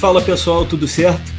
Fala 0.00 0.22
pessoal, 0.22 0.64
tudo 0.64 0.86
certo? 0.86 1.32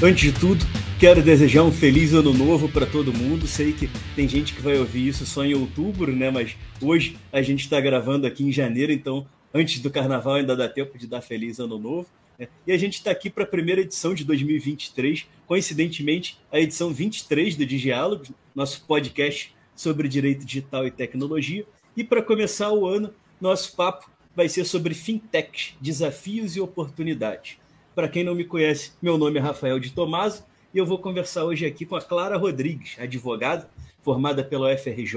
Antes 0.00 0.32
de 0.32 0.38
tudo, 0.38 0.64
quero 1.00 1.20
desejar 1.20 1.64
um 1.64 1.72
feliz 1.72 2.14
ano 2.14 2.32
novo 2.32 2.68
para 2.68 2.86
todo 2.86 3.12
mundo. 3.12 3.44
Sei 3.44 3.72
que 3.72 3.90
tem 4.14 4.28
gente 4.28 4.54
que 4.54 4.62
vai 4.62 4.78
ouvir 4.78 5.08
isso 5.08 5.26
só 5.26 5.44
em 5.44 5.52
outubro, 5.52 6.14
né? 6.14 6.30
Mas 6.30 6.56
hoje 6.80 7.18
a 7.32 7.42
gente 7.42 7.64
está 7.64 7.80
gravando 7.80 8.24
aqui 8.24 8.44
em 8.44 8.52
janeiro, 8.52 8.92
então 8.92 9.26
antes 9.52 9.80
do 9.80 9.90
carnaval 9.90 10.34
ainda 10.34 10.54
dá 10.54 10.68
tempo 10.68 10.96
de 10.96 11.08
dar 11.08 11.22
feliz 11.22 11.58
ano 11.58 11.76
novo. 11.76 12.06
Né? 12.38 12.46
E 12.64 12.70
a 12.70 12.78
gente 12.78 12.94
está 12.94 13.10
aqui 13.10 13.28
para 13.28 13.42
a 13.42 13.48
primeira 13.48 13.80
edição 13.80 14.14
de 14.14 14.22
2023, 14.22 15.26
coincidentemente 15.44 16.38
a 16.52 16.60
edição 16.60 16.94
23 16.94 17.56
do 17.56 17.66
Digiálogos, 17.66 18.30
nosso 18.54 18.84
podcast 18.86 19.52
sobre 19.74 20.06
direito 20.06 20.44
digital 20.44 20.86
e 20.86 20.90
tecnologia. 20.92 21.66
E 21.96 22.04
para 22.04 22.22
começar 22.22 22.70
o 22.70 22.86
ano, 22.86 23.12
nosso 23.40 23.74
papo 23.74 24.08
vai 24.36 24.48
ser 24.48 24.64
sobre 24.64 24.94
fintech, 24.94 25.74
desafios 25.80 26.54
e 26.54 26.60
oportunidades. 26.60 27.63
Para 27.94 28.08
quem 28.08 28.24
não 28.24 28.34
me 28.34 28.44
conhece, 28.44 28.90
meu 29.00 29.16
nome 29.16 29.38
é 29.38 29.42
Rafael 29.42 29.78
de 29.78 29.92
Tomaso 29.92 30.44
e 30.74 30.78
eu 30.78 30.84
vou 30.84 30.98
conversar 30.98 31.44
hoje 31.44 31.64
aqui 31.64 31.86
com 31.86 31.94
a 31.94 32.02
Clara 32.02 32.36
Rodrigues, 32.36 32.96
advogada, 32.98 33.70
formada 34.02 34.42
pela 34.42 34.74
UFRJ, 34.74 35.14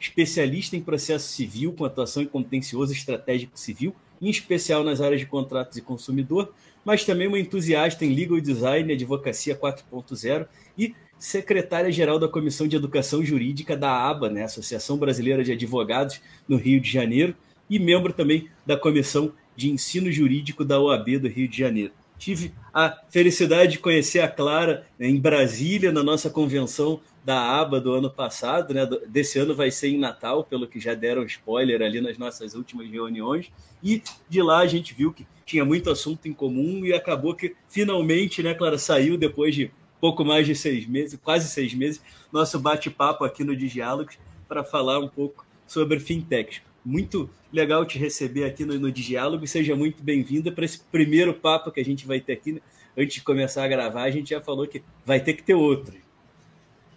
especialista 0.00 0.76
em 0.76 0.80
processo 0.80 1.28
civil 1.28 1.72
com 1.72 1.84
atuação 1.84 2.20
em 2.20 2.26
contencioso 2.26 2.92
estratégico 2.92 3.56
civil, 3.56 3.94
em 4.20 4.28
especial 4.28 4.82
nas 4.82 5.00
áreas 5.00 5.20
de 5.20 5.26
contratos 5.26 5.78
e 5.78 5.82
consumidor, 5.82 6.52
mas 6.84 7.04
também 7.04 7.28
uma 7.28 7.38
entusiasta 7.38 8.04
em 8.04 8.12
legal 8.12 8.40
design 8.40 8.90
e 8.90 8.96
advocacia 8.96 9.54
4.0 9.54 10.48
e 10.76 10.92
secretária-geral 11.16 12.18
da 12.18 12.26
Comissão 12.26 12.66
de 12.66 12.74
Educação 12.74 13.24
Jurídica 13.24 13.76
da 13.76 13.92
ABA, 13.92 14.28
né, 14.28 14.42
Associação 14.42 14.96
Brasileira 14.96 15.44
de 15.44 15.52
Advogados, 15.52 16.20
no 16.48 16.56
Rio 16.56 16.80
de 16.80 16.90
Janeiro, 16.90 17.36
e 17.68 17.78
membro 17.78 18.12
também 18.12 18.48
da 18.66 18.76
Comissão 18.76 19.32
de 19.54 19.70
Ensino 19.70 20.10
Jurídico 20.10 20.64
da 20.64 20.80
OAB 20.80 21.18
do 21.18 21.28
Rio 21.28 21.46
de 21.46 21.56
Janeiro. 21.56 21.99
Tive 22.20 22.52
a 22.72 23.00
felicidade 23.08 23.72
de 23.72 23.78
conhecer 23.78 24.20
a 24.20 24.28
Clara 24.28 24.86
em 25.00 25.18
Brasília, 25.18 25.90
na 25.90 26.02
nossa 26.02 26.28
convenção 26.28 27.00
da 27.24 27.58
ABA 27.58 27.80
do 27.80 27.94
ano 27.94 28.10
passado, 28.10 28.74
né? 28.74 28.86
Desse 29.08 29.38
ano 29.38 29.54
vai 29.54 29.70
ser 29.70 29.88
em 29.88 29.98
Natal, 29.98 30.44
pelo 30.44 30.68
que 30.68 30.78
já 30.78 30.92
deram 30.92 31.24
spoiler 31.24 31.80
ali 31.80 31.98
nas 31.98 32.18
nossas 32.18 32.54
últimas 32.54 32.90
reuniões. 32.90 33.50
E 33.82 34.02
de 34.28 34.42
lá 34.42 34.58
a 34.58 34.66
gente 34.66 34.92
viu 34.92 35.14
que 35.14 35.26
tinha 35.46 35.64
muito 35.64 35.88
assunto 35.88 36.28
em 36.28 36.34
comum 36.34 36.84
e 36.84 36.92
acabou 36.92 37.34
que 37.34 37.56
finalmente, 37.66 38.42
né, 38.42 38.52
Clara, 38.52 38.76
saiu 38.76 39.16
depois 39.16 39.54
de 39.54 39.70
pouco 39.98 40.22
mais 40.22 40.46
de 40.46 40.54
seis 40.54 40.86
meses, 40.86 41.18
quase 41.24 41.48
seis 41.48 41.72
meses, 41.72 42.02
nosso 42.30 42.60
bate-papo 42.60 43.24
aqui 43.24 43.42
no 43.42 43.56
Diálogos 43.56 44.18
para 44.46 44.62
falar 44.62 44.98
um 44.98 45.08
pouco 45.08 45.46
sobre 45.66 45.98
fintechs. 45.98 46.60
Muito 46.84 47.28
legal 47.52 47.84
te 47.84 47.98
receber 47.98 48.44
aqui 48.44 48.64
no, 48.64 48.78
no 48.78 48.90
Diálogo. 48.90 49.46
Seja 49.46 49.76
muito 49.76 50.02
bem-vinda 50.02 50.50
para 50.50 50.64
esse 50.64 50.80
primeiro 50.80 51.34
papo 51.34 51.70
que 51.70 51.80
a 51.80 51.84
gente 51.84 52.06
vai 52.06 52.20
ter 52.20 52.32
aqui. 52.32 52.52
Né? 52.52 52.60
Antes 52.96 53.14
de 53.14 53.22
começar 53.22 53.64
a 53.64 53.68
gravar, 53.68 54.02
a 54.02 54.10
gente 54.10 54.30
já 54.30 54.40
falou 54.40 54.66
que 54.66 54.82
vai 55.04 55.20
ter 55.20 55.34
que 55.34 55.42
ter 55.42 55.54
outro. 55.54 55.96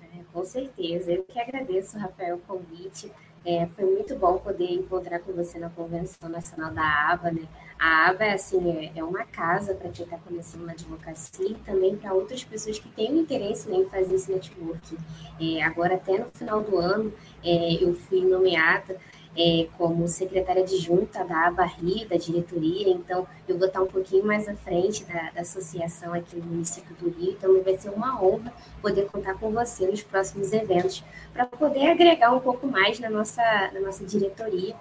É, 0.01 0.19
com 0.31 0.45
certeza. 0.45 1.11
Eu 1.11 1.23
que 1.23 1.39
agradeço, 1.39 1.97
Rafael, 1.97 2.37
o 2.37 2.39
convite. 2.39 3.11
É, 3.45 3.67
foi 3.75 3.83
muito 3.83 4.15
bom 4.15 4.37
poder 4.37 4.71
encontrar 4.71 5.19
com 5.19 5.33
você 5.33 5.59
na 5.59 5.69
Convenção 5.69 6.29
Nacional 6.29 6.73
da 6.73 7.11
ABA, 7.11 7.31
né? 7.31 7.45
A 7.77 8.09
ABA 8.09 8.31
assim, 8.31 8.71
é, 8.71 8.93
é 8.95 9.03
uma 9.03 9.25
casa 9.25 9.75
para 9.75 9.89
quem 9.89 10.05
está 10.05 10.17
começando 10.17 10.65
na 10.65 10.71
advocacia 10.71 11.49
e 11.49 11.55
também 11.55 11.97
para 11.97 12.13
outras 12.13 12.41
pessoas 12.41 12.79
que 12.79 12.87
têm 12.87 13.19
interesse 13.19 13.69
né, 13.69 13.79
em 13.79 13.85
fazer 13.89 14.15
esse 14.15 14.31
network. 14.31 14.97
É, 15.41 15.61
agora, 15.61 15.95
até 15.95 16.17
no 16.17 16.27
final 16.33 16.61
do 16.61 16.77
ano, 16.77 17.11
é, 17.43 17.83
eu 17.83 17.93
fui 17.93 18.21
nomeada 18.21 18.97
é, 19.37 19.67
como 19.77 20.07
secretária 20.07 20.63
adjunta 20.63 21.23
da 21.23 21.47
ABA 21.47 21.63
Rio, 21.65 22.07
da 22.07 22.17
diretoria, 22.17 22.89
então 22.89 23.27
eu 23.47 23.57
vou 23.57 23.67
estar 23.67 23.81
um 23.81 23.87
pouquinho 23.87 24.25
mais 24.25 24.47
à 24.47 24.55
frente 24.55 25.03
da, 25.05 25.31
da 25.31 25.41
associação 25.41 26.13
aqui 26.13 26.35
no 26.35 26.45
município 26.45 26.95
do 26.95 27.09
Rio, 27.09 27.31
então 27.31 27.61
vai 27.63 27.77
ser 27.77 27.89
uma 27.89 28.23
honra 28.23 28.53
poder 28.81 29.05
contar 29.05 29.33
com 29.35 29.51
você 29.51 29.87
nos 29.87 30.03
próximos 30.03 30.53
eventos, 30.53 31.03
para 31.33 31.45
poder 31.45 31.89
agregar 31.89 32.31
um 32.31 32.39
pouco 32.39 32.67
mais 32.67 32.99
na 32.99 33.09
nossa, 33.09 33.41
na 33.73 33.79
nossa 33.79 34.05
diretoria 34.05 34.75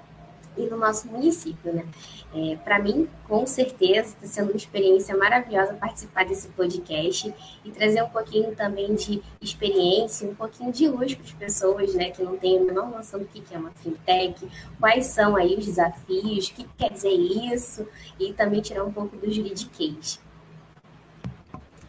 e 0.56 0.62
no 0.66 0.76
nosso 0.76 1.08
município, 1.08 1.72
né? 1.72 1.84
É, 2.34 2.56
para 2.56 2.78
mim, 2.78 3.08
com 3.24 3.46
certeza, 3.46 4.14
está 4.14 4.26
sendo 4.26 4.50
uma 4.50 4.56
experiência 4.56 5.16
maravilhosa 5.16 5.74
participar 5.74 6.24
desse 6.24 6.48
podcast 6.48 7.32
e 7.64 7.70
trazer 7.70 8.02
um 8.02 8.08
pouquinho 8.08 8.54
também 8.54 8.94
de 8.94 9.22
experiência, 9.40 10.28
um 10.28 10.34
pouquinho 10.34 10.72
de 10.72 10.88
luz 10.88 11.14
para 11.14 11.24
as 11.24 11.32
pessoas, 11.32 11.94
né, 11.94 12.10
que 12.10 12.22
não 12.22 12.36
têm 12.36 12.58
a 12.58 12.62
menor 12.62 12.90
noção 12.90 13.20
do 13.20 13.26
que 13.26 13.42
é 13.52 13.58
uma 13.58 13.70
fintech, 13.82 14.48
quais 14.80 15.06
são 15.06 15.36
aí 15.36 15.56
os 15.56 15.66
desafios, 15.66 16.48
o 16.48 16.54
que 16.54 16.66
quer 16.78 16.90
dizer 16.90 17.10
isso 17.10 17.86
e 18.18 18.32
também 18.32 18.60
tirar 18.60 18.84
um 18.84 18.92
pouco 18.92 19.16
do 19.16 19.30
juridiquês. 19.30 20.20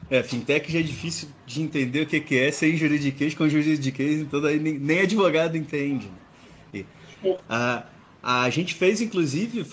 É, 0.09 0.21
fintech 0.21 0.71
já 0.71 0.79
é 0.79 0.83
difícil 0.83 1.29
de 1.45 1.61
entender 1.61 2.01
o 2.01 2.05
que 2.05 2.37
é 2.37 2.51
sem 2.51 2.75
juridiquês 2.75 3.33
com 3.33 3.47
juridiquês, 3.47 4.19
então 4.19 4.41
daí 4.41 4.59
nem 4.59 5.01
advogado 5.01 5.57
entende. 5.57 6.07
Né? 6.73 6.85
E, 7.23 7.29
é. 7.29 7.37
a, 7.49 7.85
a 8.25 8.49
gente 8.49 8.73
fez, 8.73 9.01
inclusive, 9.01 9.65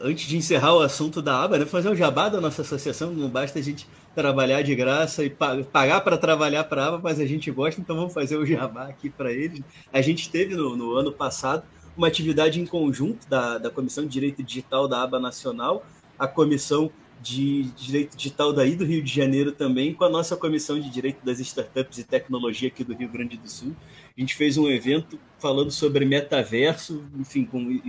antes 0.00 0.28
de 0.28 0.36
encerrar 0.36 0.72
o 0.72 0.80
assunto 0.80 1.20
da 1.20 1.42
aba, 1.42 1.58
né, 1.58 1.66
fazer 1.66 1.88
um 1.88 1.96
jabá 1.96 2.28
da 2.28 2.40
nossa 2.40 2.62
associação. 2.62 3.10
Não 3.10 3.28
basta 3.28 3.58
a 3.58 3.62
gente 3.62 3.88
trabalhar 4.14 4.62
de 4.62 4.72
graça 4.76 5.24
e 5.24 5.30
pagar 5.30 6.00
para 6.02 6.16
trabalhar 6.16 6.62
para 6.62 6.84
a 6.84 6.88
aba, 6.88 7.00
mas 7.02 7.18
a 7.18 7.26
gente 7.26 7.50
gosta, 7.50 7.80
então 7.80 7.96
vamos 7.96 8.14
fazer 8.14 8.36
o 8.36 8.46
jabá 8.46 8.86
aqui 8.86 9.10
para 9.10 9.32
eles. 9.32 9.62
A 9.92 10.00
gente 10.00 10.30
teve 10.30 10.54
no, 10.54 10.76
no, 10.76 10.94
ano 10.94 11.10
passado 11.10 11.64
uma 11.96 12.06
atividade 12.06 12.60
em 12.60 12.66
conjunto 12.66 13.28
da, 13.28 13.58
da 13.58 13.68
Comissão 13.68 14.04
de 14.04 14.10
Direito 14.10 14.44
Digital 14.44 14.86
da 14.86 15.02
aba 15.02 15.18
nacional, 15.18 15.84
a 16.16 16.28
Comissão 16.28 16.88
de 17.20 17.64
Direito 17.76 18.16
Digital 18.16 18.52
daí 18.52 18.76
do 18.76 18.84
Rio 18.84 19.02
de 19.02 19.12
Janeiro 19.12 19.50
também, 19.50 19.92
com 19.92 20.04
a 20.04 20.08
nossa 20.08 20.36
Comissão 20.36 20.78
de 20.78 20.88
Direito 20.88 21.24
das 21.24 21.40
Startups 21.40 21.98
e 21.98 22.04
Tecnologia 22.04 22.68
aqui 22.68 22.84
do 22.84 22.94
Rio 22.94 23.08
Grande 23.08 23.36
do 23.36 23.48
Sul. 23.48 23.74
A 24.16 24.20
gente 24.20 24.34
fez 24.34 24.58
um 24.58 24.68
evento 24.68 25.18
falando 25.38 25.70
sobre 25.70 26.04
metaverso, 26.04 27.04
enfim, 27.18 27.44
com 27.44 27.80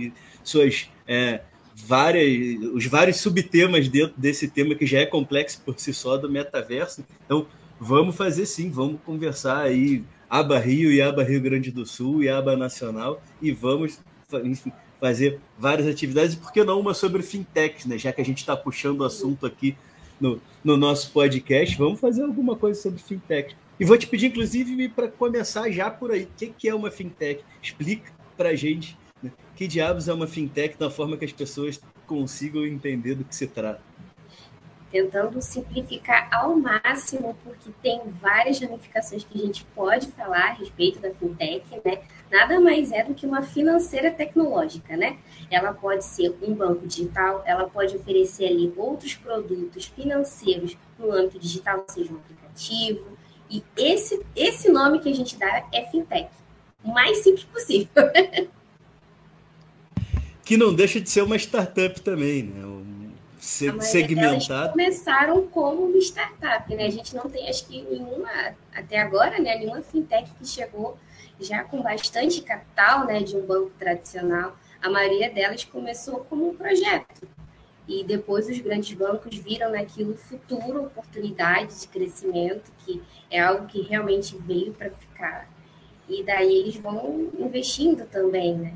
suas 0.42 0.88
é, 1.06 1.42
várias, 1.74 2.62
os 2.72 2.86
vários 2.86 3.18
subtemas 3.18 3.88
dentro 3.88 4.14
desse 4.16 4.48
tema 4.48 4.74
que 4.74 4.86
já 4.86 5.00
é 5.00 5.06
complexo 5.06 5.60
por 5.64 5.78
si 5.78 5.92
só 5.92 6.16
do 6.16 6.30
metaverso. 6.30 7.04
Então, 7.24 7.46
vamos 7.78 8.16
fazer 8.16 8.46
sim, 8.46 8.70
vamos 8.70 9.00
conversar 9.04 9.62
aí 9.62 10.02
aba 10.28 10.58
Rio 10.58 10.90
e 10.90 11.00
aba 11.00 11.22
Rio 11.22 11.40
Grande 11.40 11.70
do 11.70 11.86
Sul 11.86 12.22
e 12.22 12.28
aba 12.28 12.56
Nacional 12.56 13.22
e 13.40 13.52
vamos 13.52 14.00
enfim, 14.42 14.72
fazer 15.00 15.38
várias 15.58 15.86
atividades, 15.86 16.34
por 16.34 16.52
que 16.52 16.64
não 16.64 16.80
uma 16.80 16.94
sobre 16.94 17.22
fintechs, 17.22 17.86
né? 17.86 17.98
Já 17.98 18.12
que 18.12 18.20
a 18.20 18.24
gente 18.24 18.38
está 18.38 18.56
puxando 18.56 19.00
o 19.00 19.04
assunto 19.04 19.46
aqui 19.46 19.76
no, 20.20 20.40
no 20.62 20.76
nosso 20.76 21.12
podcast, 21.12 21.76
vamos 21.76 22.00
fazer 22.00 22.22
alguma 22.22 22.56
coisa 22.56 22.80
sobre 22.80 23.00
fintech. 23.00 23.54
E 23.78 23.84
vou 23.84 23.98
te 23.98 24.06
pedir, 24.06 24.26
inclusive, 24.26 24.88
para 24.88 25.08
começar 25.08 25.68
já 25.70 25.90
por 25.90 26.12
aí. 26.12 26.24
O 26.24 26.28
que, 26.36 26.68
é 26.68 26.74
uma 26.74 26.90
fintech? 26.90 27.44
Explica 27.60 28.12
para 28.36 28.50
a 28.50 28.54
gente 28.54 28.96
né? 29.22 29.32
que 29.56 29.66
diabos 29.66 30.08
é 30.08 30.12
uma 30.12 30.28
fintech 30.28 30.78
da 30.78 30.90
forma 30.90 31.16
que 31.16 31.24
as 31.24 31.32
pessoas 31.32 31.80
consigam 32.06 32.64
entender 32.64 33.16
do 33.16 33.24
que 33.24 33.34
se 33.34 33.46
trata. 33.46 33.80
Tentando 34.92 35.42
simplificar 35.42 36.28
ao 36.32 36.56
máximo, 36.56 37.36
porque 37.42 37.72
tem 37.82 38.00
várias 38.20 38.60
ramificações 38.60 39.24
que 39.24 39.42
a 39.42 39.44
gente 39.44 39.64
pode 39.74 40.06
falar 40.12 40.50
a 40.50 40.52
respeito 40.52 41.00
da 41.00 41.10
fintech, 41.10 41.64
né? 41.84 42.02
Nada 42.30 42.60
mais 42.60 42.92
é 42.92 43.02
do 43.02 43.12
que 43.12 43.26
uma 43.26 43.42
financeira 43.42 44.12
tecnológica, 44.12 44.96
né? 44.96 45.18
Ela 45.50 45.72
pode 45.72 46.04
ser 46.04 46.32
um 46.40 46.54
banco 46.54 46.86
digital, 46.86 47.42
ela 47.44 47.68
pode 47.68 47.96
oferecer 47.96 48.46
ali 48.46 48.72
outros 48.76 49.14
produtos 49.14 49.86
financeiros 49.86 50.78
no 50.96 51.10
âmbito 51.10 51.40
digital, 51.40 51.84
seja 51.88 52.12
um 52.12 52.16
aplicativo, 52.16 53.13
e 53.50 53.62
esse, 53.76 54.24
esse 54.34 54.70
nome 54.70 55.00
que 55.00 55.08
a 55.08 55.14
gente 55.14 55.36
dá 55.36 55.66
é 55.72 55.84
fintech. 55.86 56.28
O 56.82 56.92
mais 56.92 57.18
simples 57.18 57.44
possível. 57.44 57.88
que 60.44 60.56
não 60.56 60.74
deixa 60.74 61.00
de 61.00 61.08
ser 61.08 61.22
uma 61.22 61.36
startup 61.36 62.00
também, 62.00 62.42
né? 62.42 62.64
Um 62.66 62.94
segmentado. 63.80 64.70
começaram 64.70 65.46
como 65.48 65.86
uma 65.86 65.98
startup, 65.98 66.74
né? 66.74 66.86
A 66.86 66.90
gente 66.90 67.14
não 67.14 67.28
tem, 67.28 67.48
acho 67.48 67.66
que 67.66 67.82
nenhuma, 67.82 68.28
até 68.74 68.98
agora, 68.98 69.38
né? 69.38 69.56
Nenhuma 69.56 69.82
fintech 69.82 70.30
que 70.38 70.46
chegou 70.46 70.98
já 71.38 71.62
com 71.64 71.82
bastante 71.82 72.40
capital, 72.42 73.06
né? 73.06 73.20
De 73.20 73.36
um 73.36 73.46
banco 73.46 73.70
tradicional. 73.78 74.56
A 74.80 74.88
maioria 74.88 75.30
delas 75.30 75.64
começou 75.64 76.24
como 76.24 76.50
um 76.50 76.56
projeto 76.56 77.26
e 77.86 78.02
depois 78.02 78.48
os 78.48 78.58
grandes 78.58 78.96
bancos 78.96 79.36
viram 79.36 79.72
naquilo 79.72 80.16
futuro, 80.16 80.84
oportunidade 80.84 81.80
de 81.80 81.88
crescimento, 81.88 82.72
que 82.78 83.02
é 83.30 83.40
algo 83.40 83.66
que 83.66 83.82
realmente 83.82 84.36
veio 84.38 84.72
para 84.72 84.90
ficar. 84.90 85.48
E 86.08 86.22
daí 86.22 86.54
eles 86.54 86.76
vão 86.76 87.30
investindo 87.38 88.06
também, 88.06 88.54
né? 88.54 88.74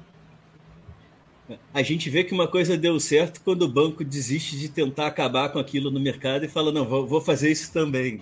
A 1.72 1.82
gente 1.82 2.10
vê 2.10 2.24
que 2.24 2.34
uma 2.34 2.46
coisa 2.46 2.76
deu 2.76 3.00
certo 3.00 3.40
quando 3.42 3.62
o 3.62 3.68
banco 3.68 4.04
desiste 4.04 4.58
de 4.58 4.68
tentar 4.68 5.06
acabar 5.06 5.50
com 5.50 5.58
aquilo 5.58 5.90
no 5.90 5.98
mercado 5.98 6.44
e 6.44 6.48
fala, 6.48 6.70
não, 6.70 6.84
vou 6.84 7.20
fazer 7.20 7.50
isso 7.50 7.72
também. 7.72 8.20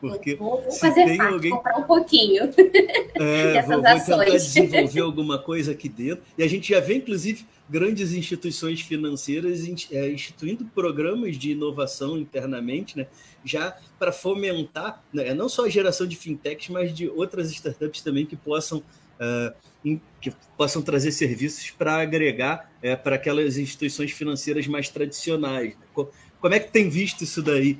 Porque 0.00 0.34
vou, 0.36 0.62
vou 0.62 0.72
fazer 0.72 1.16
parte, 1.16 1.32
alguém... 1.32 1.50
comprar 1.50 1.78
um 1.78 1.84
pouquinho 1.84 2.44
é, 3.14 3.52
dessas 3.54 3.66
vou, 3.66 3.82
vou 3.82 3.90
ações. 3.90 4.52
tentar 4.52 4.82
desenvolver 4.82 5.00
alguma 5.00 5.38
coisa 5.38 5.72
aqui 5.72 5.88
dentro. 5.88 6.22
E 6.36 6.42
a 6.42 6.48
gente 6.48 6.68
já 6.68 6.80
vê, 6.80 6.96
inclusive, 6.96 7.46
grandes 7.68 8.12
instituições 8.12 8.80
financeiras 8.80 9.64
é, 9.90 10.10
instituindo 10.10 10.64
programas 10.66 11.36
de 11.36 11.52
inovação 11.52 12.18
internamente, 12.18 12.96
né, 12.96 13.06
já 13.44 13.76
para 13.98 14.12
fomentar 14.12 15.04
né, 15.12 15.34
não 15.34 15.48
só 15.48 15.66
a 15.66 15.68
geração 15.68 16.06
de 16.06 16.16
fintechs, 16.16 16.68
mas 16.68 16.94
de 16.94 17.08
outras 17.08 17.50
startups 17.50 18.02
também 18.02 18.24
que 18.24 18.36
possam, 18.36 18.78
uh, 18.78 19.98
que 20.20 20.32
possam 20.56 20.82
trazer 20.82 21.12
serviços 21.12 21.70
para 21.70 22.00
agregar 22.00 22.70
é, 22.82 22.94
para 22.94 23.16
aquelas 23.16 23.56
instituições 23.56 24.12
financeiras 24.12 24.66
mais 24.66 24.88
tradicionais. 24.88 25.74
Como 25.92 26.54
é 26.54 26.60
que 26.60 26.70
tem 26.70 26.88
visto 26.88 27.24
isso 27.24 27.42
daí? 27.42 27.78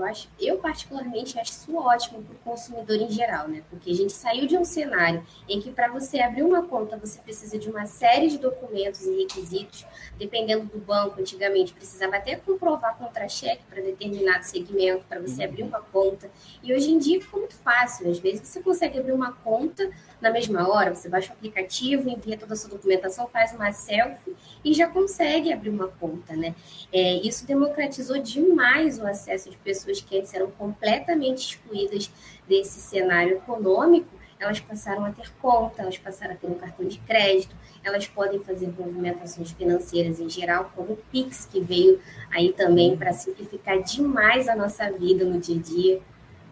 Eu, 0.00 0.06
acho, 0.06 0.28
eu 0.40 0.56
particularmente 0.56 1.38
acho 1.38 1.52
isso 1.52 1.76
ótimo 1.76 2.22
para 2.22 2.34
o 2.34 2.38
consumidor 2.38 2.96
em 2.96 3.10
geral, 3.10 3.46
né? 3.48 3.62
Porque 3.68 3.90
a 3.90 3.94
gente 3.94 4.14
saiu 4.14 4.46
de 4.46 4.56
um 4.56 4.64
cenário 4.64 5.22
em 5.46 5.60
que 5.60 5.70
para 5.70 5.88
você 5.88 6.20
abrir 6.20 6.42
uma 6.42 6.62
conta 6.62 6.96
você 6.96 7.20
precisa 7.20 7.58
de 7.58 7.68
uma 7.68 7.84
série 7.84 8.28
de 8.28 8.38
documentos 8.38 9.02
e 9.02 9.14
requisitos, 9.18 9.84
dependendo 10.18 10.64
do 10.64 10.78
banco, 10.78 11.20
antigamente 11.20 11.74
precisava 11.74 12.16
até 12.16 12.34
comprovar 12.36 12.96
contra-cheque 12.96 13.62
para 13.68 13.82
determinado 13.82 14.42
segmento, 14.44 15.04
para 15.06 15.20
você 15.20 15.44
abrir 15.44 15.64
uma 15.64 15.82
conta. 15.82 16.30
E 16.62 16.72
hoje 16.72 16.90
em 16.90 16.98
dia 16.98 17.20
ficou 17.20 17.40
muito 17.40 17.56
fácil. 17.56 18.10
Às 18.10 18.18
vezes 18.18 18.48
você 18.48 18.62
consegue 18.62 18.98
abrir 18.98 19.12
uma 19.12 19.32
conta 19.32 19.90
na 20.20 20.30
mesma 20.30 20.68
hora, 20.68 20.94
você 20.94 21.08
baixa 21.08 21.30
o 21.30 21.32
aplicativo, 21.32 22.08
envia 22.08 22.36
toda 22.36 22.54
a 22.54 22.56
sua 22.56 22.70
documentação, 22.70 23.28
faz 23.28 23.52
uma 23.52 23.72
selfie 23.72 24.36
e 24.64 24.74
já 24.74 24.86
consegue 24.86 25.52
abrir 25.52 25.70
uma 25.70 25.88
conta, 25.88 26.36
né? 26.36 26.54
É, 26.92 27.14
isso 27.14 27.46
democratizou 27.46 28.18
demais 28.18 28.98
o 28.98 29.06
acesso 29.06 29.50
de 29.50 29.56
pessoas 29.56 30.00
que 30.00 30.18
antes 30.18 30.34
eram 30.34 30.50
completamente 30.50 31.50
excluídas 31.50 32.10
desse 32.46 32.80
cenário 32.80 33.36
econômico, 33.36 34.20
elas 34.38 34.58
passaram 34.58 35.04
a 35.04 35.12
ter 35.12 35.30
conta, 35.40 35.82
elas 35.82 35.98
passaram 35.98 36.32
a 36.32 36.36
ter 36.36 36.46
um 36.46 36.54
cartão 36.54 36.86
de 36.86 36.98
crédito, 37.00 37.54
elas 37.84 38.06
podem 38.06 38.40
fazer 38.40 38.68
movimentações 38.68 39.50
financeiras 39.50 40.18
em 40.18 40.28
geral, 40.28 40.72
como 40.74 40.94
o 40.94 40.96
Pix, 40.96 41.46
que 41.46 41.60
veio 41.60 42.00
aí 42.30 42.52
também 42.52 42.96
para 42.96 43.12
simplificar 43.12 43.82
demais 43.82 44.48
a 44.48 44.56
nossa 44.56 44.90
vida 44.90 45.24
no 45.24 45.38
dia 45.38 45.56
a 45.56 45.60
dia. 45.60 46.02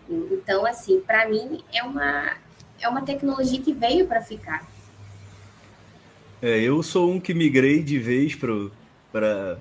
Então, 0.08 0.66
assim, 0.66 1.00
para 1.00 1.28
mim 1.28 1.62
é 1.72 1.82
uma, 1.82 2.36
é 2.80 2.88
uma 2.88 3.02
tecnologia 3.02 3.60
que 3.60 3.72
veio 3.72 4.06
para 4.06 4.22
ficar. 4.22 4.66
É, 6.40 6.60
eu 6.60 6.82
sou 6.82 7.10
um 7.10 7.18
que 7.18 7.34
migrei 7.34 7.82
de 7.82 7.98
vez 7.98 8.34
para 8.34 9.58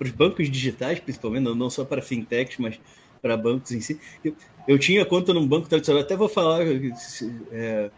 os 0.00 0.10
bancos 0.10 0.50
digitais, 0.50 0.98
principalmente, 0.98 1.44
não, 1.44 1.70
só 1.70 1.84
para 1.84 2.00
fintechs, 2.00 2.56
mas 2.58 2.80
para 3.20 3.36
bancos 3.36 3.72
em 3.72 3.80
si. 3.80 4.00
Eu, 4.24 4.34
eu, 4.66 4.78
tinha 4.78 5.04
conta 5.04 5.34
num 5.34 5.46
banco 5.46 5.68
tradicional, 5.68 6.02
até 6.02 6.16
vou 6.16 6.28
falar, 6.28 6.62
é, 7.52 7.90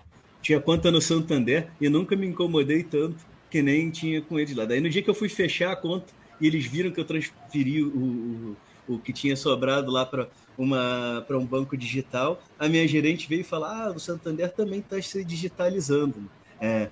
tinha 0.43 0.61
conta 0.61 0.91
no 0.91 1.01
Santander 1.01 1.69
e 1.81 1.89
nunca 1.89 2.17
me 2.17 2.27
incomodei 2.27 2.83
tanto 2.83 3.19
que 3.51 3.63
nem 3.63 3.91
tinha 3.91 4.21
com 4.21 4.39
eles 4.39 4.55
lá. 4.57 4.65
Daí 4.65 4.81
no 4.81 4.89
dia 4.89 5.03
que 5.03 5.11
eu 5.11 5.15
fui 5.15 5.29
fechar 5.29 5.73
a 5.73 5.77
conta 5.77 6.07
e 6.41 6.47
eles 6.47 6.65
viram 6.65 6.91
que 6.91 7.01
eu 7.01 7.05
transferi 7.05 7.83
o, 7.83 8.57
o, 8.89 8.95
o 8.95 8.99
que 8.99 9.13
tinha 9.13 9.37
sobrado 9.37 9.91
lá 9.91 10.07
para 10.07 10.29
uma 10.61 11.25
para 11.27 11.39
um 11.39 11.45
banco 11.45 11.75
digital, 11.75 12.43
a 12.59 12.69
minha 12.69 12.87
gerente 12.87 13.27
veio 13.27 13.43
falar: 13.43 13.87
ah, 13.87 13.91
o 13.91 13.99
Santander 13.99 14.53
também 14.53 14.81
está 14.81 15.01
se 15.01 15.25
digitalizando. 15.25 16.31
É, 16.61 16.91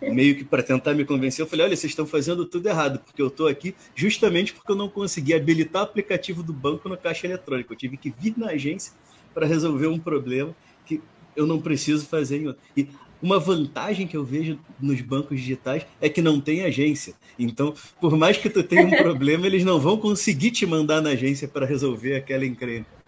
meio 0.00 0.36
que 0.36 0.44
para 0.44 0.62
tentar 0.62 0.94
me 0.94 1.04
convencer, 1.04 1.42
eu 1.42 1.48
falei: 1.48 1.66
olha, 1.66 1.76
vocês 1.76 1.90
estão 1.90 2.06
fazendo 2.06 2.46
tudo 2.46 2.68
errado, 2.68 3.00
porque 3.00 3.20
eu 3.20 3.26
estou 3.26 3.48
aqui 3.48 3.74
justamente 3.96 4.52
porque 4.54 4.70
eu 4.70 4.76
não 4.76 4.88
consegui 4.88 5.34
habilitar 5.34 5.82
o 5.82 5.84
aplicativo 5.86 6.42
do 6.42 6.52
banco 6.52 6.88
no 6.88 6.96
caixa 6.96 7.26
eletrônico. 7.26 7.72
Eu 7.72 7.76
tive 7.76 7.96
que 7.96 8.10
vir 8.16 8.34
na 8.36 8.50
agência 8.50 8.92
para 9.34 9.44
resolver 9.44 9.88
um 9.88 9.98
problema 9.98 10.54
que 10.86 11.00
eu 11.34 11.46
não 11.46 11.60
preciso 11.60 12.06
fazer 12.06 12.42
em 12.42 12.46
outro. 12.46 12.62
E 12.76 12.88
uma 13.20 13.38
vantagem 13.38 14.06
que 14.06 14.16
eu 14.16 14.24
vejo 14.24 14.58
nos 14.80 15.00
bancos 15.00 15.38
digitais 15.38 15.84
é 16.00 16.08
que 16.08 16.22
não 16.22 16.40
tem 16.40 16.62
agência. 16.62 17.14
Então, 17.38 17.74
por 18.00 18.16
mais 18.16 18.36
que 18.36 18.48
tu 18.48 18.62
tenha 18.62 18.86
um 18.86 18.90
problema, 19.02 19.46
eles 19.46 19.64
não 19.64 19.80
vão 19.80 19.96
conseguir 19.96 20.52
te 20.52 20.64
mandar 20.64 21.02
na 21.02 21.10
agência 21.10 21.48
para 21.48 21.66
resolver 21.66 22.14
aquela 22.14 22.46
encrenca. 22.46 22.99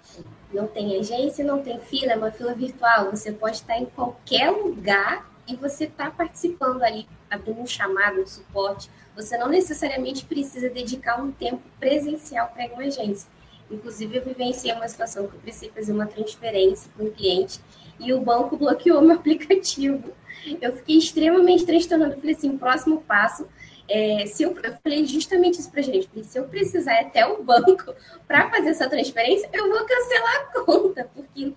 Não 0.52 0.66
tem 0.66 0.98
agência, 0.98 1.44
não 1.44 1.62
tem 1.62 1.80
fila, 1.80 2.12
é 2.12 2.16
uma 2.16 2.30
fila 2.30 2.54
virtual. 2.54 3.10
Você 3.10 3.32
pode 3.32 3.56
estar 3.56 3.78
em 3.78 3.86
qualquer 3.86 4.50
lugar 4.50 5.30
e 5.46 5.56
você 5.56 5.84
está 5.84 6.10
participando 6.10 6.82
ali, 6.82 7.06
abrindo 7.30 7.60
um 7.60 7.66
chamado, 7.66 8.20
um 8.20 8.26
suporte. 8.26 8.90
Você 9.16 9.36
não 9.38 9.48
necessariamente 9.48 10.24
precisa 10.24 10.68
dedicar 10.68 11.22
um 11.22 11.32
tempo 11.32 11.62
presencial 11.80 12.48
para 12.48 12.66
uma 12.66 12.82
agência. 12.82 13.28
Inclusive, 13.70 14.18
eu 14.18 14.24
vivenciei 14.24 14.74
uma 14.74 14.86
situação 14.86 15.26
que 15.26 15.34
eu 15.34 15.40
precisei 15.40 15.70
fazer 15.70 15.92
uma 15.92 16.06
transferência 16.06 16.90
para 16.94 17.04
um 17.06 17.10
cliente 17.10 17.60
e 17.98 18.12
o 18.12 18.20
banco 18.20 18.56
bloqueou 18.56 19.00
meu 19.00 19.16
aplicativo. 19.16 20.12
Eu 20.60 20.76
fiquei 20.76 20.98
extremamente 20.98 21.64
transtornada. 21.64 22.16
Falei 22.16 22.34
assim: 22.34 22.58
próximo 22.58 23.00
passo. 23.02 23.46
É, 23.88 24.26
se 24.26 24.42
eu, 24.42 24.56
eu 24.62 24.74
falei 24.82 25.04
justamente 25.04 25.60
isso 25.60 25.70
para 25.70 25.82
gente. 25.82 26.08
Se 26.24 26.38
eu 26.38 26.44
precisar 26.44 27.00
até 27.00 27.26
o 27.26 27.42
banco 27.42 27.94
para 28.26 28.48
fazer 28.50 28.70
essa 28.70 28.88
transferência, 28.88 29.48
eu 29.52 29.68
vou 29.68 29.84
cancelar 29.84 30.36
a 30.36 30.64
conta, 30.64 31.10
porque 31.14 31.52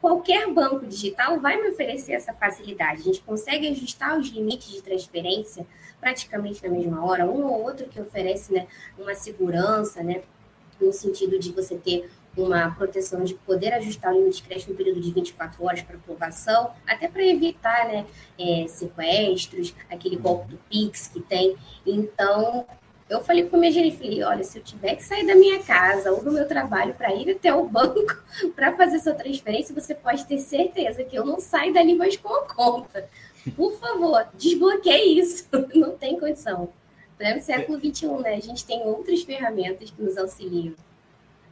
qualquer 0.00 0.52
banco 0.52 0.86
digital 0.86 1.40
vai 1.40 1.60
me 1.60 1.70
oferecer 1.70 2.12
essa 2.12 2.34
facilidade. 2.34 3.00
A 3.00 3.04
gente 3.04 3.22
consegue 3.22 3.68
ajustar 3.68 4.18
os 4.18 4.28
limites 4.28 4.70
de 4.70 4.82
transferência 4.82 5.66
praticamente 5.98 6.62
na 6.62 6.68
mesma 6.68 7.02
hora, 7.04 7.24
um 7.24 7.46
ou 7.46 7.62
outro 7.62 7.88
que 7.88 7.98
oferece 7.98 8.52
né, 8.52 8.66
uma 8.98 9.14
segurança, 9.14 10.02
né, 10.02 10.20
no 10.78 10.92
sentido 10.92 11.38
de 11.38 11.50
você 11.52 11.76
ter 11.76 12.10
uma 12.36 12.70
proteção 12.70 13.22
de 13.24 13.34
poder 13.34 13.72
ajustar 13.74 14.12
o 14.12 14.18
limite 14.18 14.42
de 14.42 14.48
crédito 14.48 14.70
no 14.70 14.76
período 14.76 15.00
de 15.00 15.12
24 15.12 15.64
horas 15.64 15.82
para 15.82 15.96
aprovação, 15.96 16.70
até 16.86 17.08
para 17.08 17.24
evitar 17.24 17.86
né, 17.86 18.06
é, 18.38 18.66
sequestros, 18.68 19.74
aquele 19.90 20.16
golpe 20.16 20.52
do 20.52 20.58
Pix 20.68 21.08
que 21.08 21.20
tem. 21.20 21.56
Então, 21.86 22.66
eu 23.08 23.22
falei 23.22 23.46
com 23.46 23.56
a 23.56 23.58
minha 23.58 23.72
gerente, 23.72 23.96
falei, 23.96 24.22
olha, 24.22 24.44
se 24.44 24.58
eu 24.58 24.62
tiver 24.62 24.96
que 24.96 25.04
sair 25.04 25.26
da 25.26 25.34
minha 25.34 25.62
casa 25.62 26.10
ou 26.10 26.24
do 26.24 26.32
meu 26.32 26.48
trabalho 26.48 26.94
para 26.94 27.14
ir 27.14 27.30
até 27.30 27.54
o 27.54 27.68
banco 27.68 28.16
para 28.56 28.74
fazer 28.76 28.96
essa 28.96 29.14
transferência, 29.14 29.74
você 29.74 29.94
pode 29.94 30.26
ter 30.26 30.38
certeza 30.38 31.04
que 31.04 31.16
eu 31.16 31.24
não 31.24 31.38
saio 31.38 31.72
dali 31.72 31.94
mais 31.94 32.16
com 32.16 32.34
a 32.34 32.46
conta. 32.46 33.08
Por 33.54 33.78
favor, 33.78 34.26
desbloqueie 34.34 35.18
isso. 35.18 35.46
Não 35.74 35.98
tem 35.98 36.18
condição. 36.18 36.70
Pleno 37.18 37.42
século 37.42 37.78
XXI, 37.78 38.06
né? 38.22 38.34
A 38.36 38.40
gente 38.40 38.64
tem 38.64 38.82
outras 38.82 39.22
ferramentas 39.22 39.90
que 39.90 40.02
nos 40.02 40.16
auxiliam. 40.16 40.72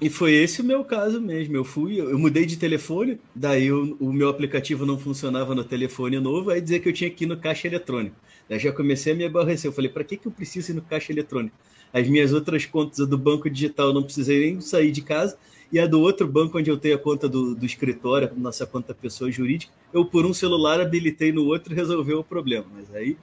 E 0.03 0.11
foi 0.11 0.33
esse 0.33 0.61
o 0.61 0.65
meu 0.65 0.85
caso 0.85 1.21
mesmo. 1.21 1.57
Eu 1.57 1.63
fui, 1.63 2.01
eu 2.01 2.19
mudei 2.19 2.45
de 2.45 2.57
telefone, 2.57 3.21
daí 3.33 3.71
o, 3.71 3.97
o 4.01 4.13
meu 4.13 4.29
aplicativo 4.29 4.85
não 4.85 4.99
funcionava 4.99 5.55
no 5.55 5.63
telefone 5.63 6.19
novo, 6.19 6.51
aí 6.51 6.61
dizer 6.61 6.81
que 6.81 6.89
eu 6.89 6.93
tinha 6.93 7.09
que 7.09 7.23
ir 7.23 7.29
no 7.29 7.37
caixa 7.37 7.69
eletrônico. 7.69 8.17
Daí 8.49 8.59
já 8.59 8.73
comecei 8.73 9.13
a 9.13 9.17
me 9.17 9.25
aborrecer. 9.25 9.69
Eu 9.69 9.73
falei, 9.73 9.89
para 9.89 10.03
que, 10.03 10.17
que 10.17 10.27
eu 10.27 10.33
preciso 10.33 10.73
ir 10.73 10.75
no 10.75 10.83
caixa 10.83 11.13
eletrônico? 11.13 11.57
As 11.93 12.09
minhas 12.09 12.33
outras 12.33 12.67
contas 12.67 13.07
do 13.07 13.17
banco 13.17 13.49
digital 13.49 13.89
eu 13.89 13.95
não 13.95 14.03
precisei 14.03 14.41
nem 14.41 14.61
sair 14.61 14.91
de 14.91 15.03
casa, 15.03 15.39
e 15.71 15.79
a 15.79 15.87
do 15.87 16.01
outro 16.01 16.27
banco 16.27 16.59
onde 16.59 16.69
eu 16.69 16.77
tenho 16.77 16.97
a 16.97 16.99
conta 16.99 17.29
do, 17.29 17.55
do 17.55 17.65
escritório, 17.65 18.29
nossa 18.37 18.67
conta 18.67 18.93
pessoa 18.93 19.31
jurídica, 19.31 19.73
eu 19.95 20.05
por 20.05 20.27
um 20.27 20.35
celular 20.35 20.81
habilitei 20.81 21.31
no 21.31 21.45
outro 21.45 21.73
e 21.73 21.77
resolveu 21.77 22.19
o 22.19 22.25
problema. 22.25 22.67
Mas 22.75 22.93
aí 22.93 23.17